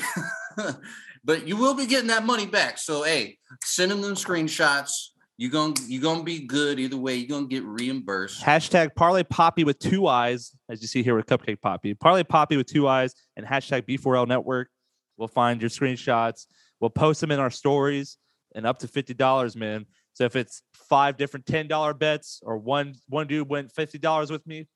but 1.24 1.48
you 1.48 1.56
will 1.56 1.74
be 1.74 1.86
getting 1.86 2.08
that 2.08 2.26
money 2.26 2.46
back. 2.46 2.78
So 2.78 3.04
hey, 3.04 3.38
send 3.64 3.92
them 3.92 4.02
them 4.02 4.16
screenshots. 4.16 4.92
You're 5.38 5.52
gonna 5.52 5.76
you're 5.88 6.02
gonna 6.02 6.24
be 6.24 6.46
good 6.46 6.80
either 6.80 6.98
way. 6.98 7.16
You're 7.16 7.30
gonna 7.30 7.48
get 7.48 7.64
reimbursed. 7.64 8.44
Hashtag 8.44 8.94
Parlay 8.94 9.24
Poppy 9.24 9.64
with 9.64 9.80
two 9.80 10.06
eyes, 10.06 10.54
as 10.70 10.82
you 10.82 10.88
see 10.90 11.02
here 11.02 11.16
with 11.16 11.28
Cupcake 11.28 11.62
Poppy. 11.62 11.94
Parlay 11.94 12.24
Poppy 12.24 12.58
with 12.58 12.68
two 12.68 12.90
eyes 12.90 13.16
and 13.38 13.46
hashtag 13.46 13.84
B4L 13.84 14.28
Network. 14.28 14.70
We'll 15.16 15.30
find 15.30 15.62
your 15.62 15.70
screenshots. 15.70 16.46
We'll 16.82 16.90
post 16.90 17.22
them 17.22 17.32
in 17.32 17.40
our 17.40 17.50
stories 17.50 18.18
and 18.54 18.66
up 18.66 18.80
to 18.80 18.88
fifty 18.90 19.14
dollars, 19.14 19.56
man. 19.56 19.86
So 20.12 20.26
if 20.26 20.36
it's 20.36 20.62
five 20.74 21.16
different 21.16 21.46
ten 21.46 21.70
dollar 21.70 21.94
bets 21.94 22.42
or 22.44 22.58
one 22.58 22.96
one 23.08 23.28
dude 23.28 23.48
went 23.48 23.72
fifty 23.72 23.98
dollars 23.98 24.30
with 24.30 24.46
me, 24.46 24.68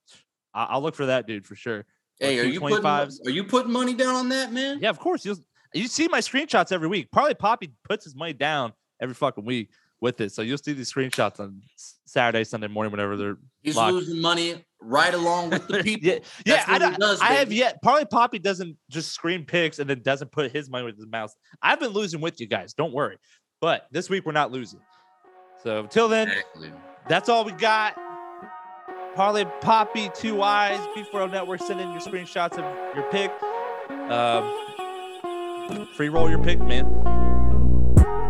I'll 0.54 0.82
look 0.82 0.96
for 0.96 1.08
that 1.08 1.28
dude 1.28 1.46
for 1.46 1.56
sure. 1.56 1.86
Hey, 2.20 2.40
are 2.40 2.44
you 2.44 2.60
putting 2.60 2.86
are 2.86 3.08
you 3.30 3.44
putting 3.44 3.72
money 3.72 3.94
down 3.94 4.16
on 4.16 4.30
that, 4.30 4.52
man? 4.54 4.80
Yeah, 4.82 4.90
of 4.90 5.00
course. 5.00 5.26
You 5.26 5.36
you 5.74 5.88
see 5.88 6.08
my 6.08 6.20
screenshots 6.20 6.72
every 6.72 6.88
week. 6.88 7.12
Parlay 7.12 7.34
Poppy 7.34 7.74
puts 7.84 8.04
his 8.06 8.16
money 8.16 8.34
down 8.34 8.74
every 9.02 9.16
fucking 9.16 9.44
week 9.44 9.70
with 10.02 10.22
it. 10.22 10.32
So 10.32 10.42
you'll 10.42 10.58
see 10.60 10.74
these 10.74 10.94
screenshots 10.94 11.40
on 11.40 11.62
Saturday, 12.06 12.44
Sunday 12.44 12.68
morning, 12.68 12.92
whenever 12.92 13.18
they're 13.18 13.38
He's 13.64 13.76
locked. 13.76 13.94
losing 13.94 14.22
money 14.22 14.64
right 14.82 15.14
along 15.14 15.50
with 15.50 15.68
the 15.68 15.80
people. 15.84 16.10
yeah, 16.10 16.20
yeah. 16.46 16.64
I, 16.68 16.78
does, 16.78 17.20
I 17.22 17.34
have 17.34 17.52
yet. 17.52 17.82
Parlay 17.82 18.06
Poppy 18.06 18.38
doesn't 18.38 18.78
just 18.92 19.14
screen 19.14 19.46
picks 19.46 19.80
and 19.80 19.90
then 19.90 20.02
doesn't 20.04 20.32
put 20.32 20.52
his 20.52 20.70
money 20.70 20.86
with 20.86 20.98
his 20.98 21.08
mouth. 21.08 21.34
I've 21.62 21.80
been 21.80 21.92
losing 21.92 22.22
with 22.22 22.40
you 22.40 22.48
guys. 22.48 22.74
Don't 22.74 22.94
worry. 22.94 23.18
But 23.62 23.88
this 23.92 24.10
week 24.10 24.26
we're 24.26 24.34
not 24.34 24.52
losing. 24.52 24.82
So 25.64 25.80
until 25.80 26.08
then, 26.10 26.28
Exactly. 26.28 26.72
that's 27.08 27.30
all 27.30 27.46
we 27.46 27.54
got. 27.54 27.98
Parlay 29.16 29.46
Poppy, 29.62 30.10
two 30.16 30.42
eyes, 30.42 30.80
B4L 30.96 31.32
Network. 31.32 31.62
Send 31.62 31.80
in 31.80 31.92
your 31.92 32.02
screenshots 32.02 32.54
of 32.58 32.96
your 32.96 33.06
pick. 33.12 33.32
Um, 34.12 35.88
free 35.96 36.10
roll 36.10 36.30
your 36.30 36.44
pick, 36.44 36.60
man. 36.60 36.86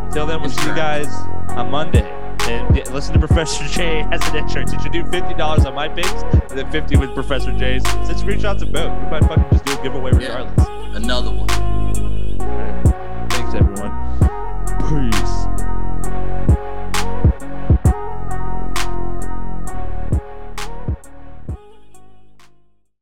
Until 0.07 0.25
then, 0.27 0.41
we'll 0.41 0.49
see 0.49 0.67
you 0.67 0.75
guys 0.75 1.07
on 1.51 1.71
Monday. 1.71 2.09
And 2.49 2.75
listen 2.93 3.13
to 3.13 3.19
Professor 3.25 3.65
J 3.67 4.01
as 4.11 4.21
an 4.29 4.35
entrance. 4.35 4.73
You 4.73 4.79
should 4.81 4.91
do 4.91 5.05
fifty 5.09 5.33
dollars 5.33 5.65
on 5.65 5.73
my 5.73 5.87
picks 5.87 6.11
and 6.11 6.57
then 6.59 6.69
fifty 6.71 6.97
with 6.97 7.13
Professor 7.13 7.57
J's. 7.57 7.81
Send 7.83 8.07
screenshots 8.17 8.61
of 8.61 8.73
both. 8.73 8.91
We 9.03 9.09
might 9.09 9.21
fucking 9.23 9.45
just 9.51 9.63
do 9.65 9.79
a 9.79 9.83
giveaway 9.83 10.11
Yeah. 10.19 10.39
regardless. 10.39 10.67
Another 10.97 11.31
one. 11.31 11.72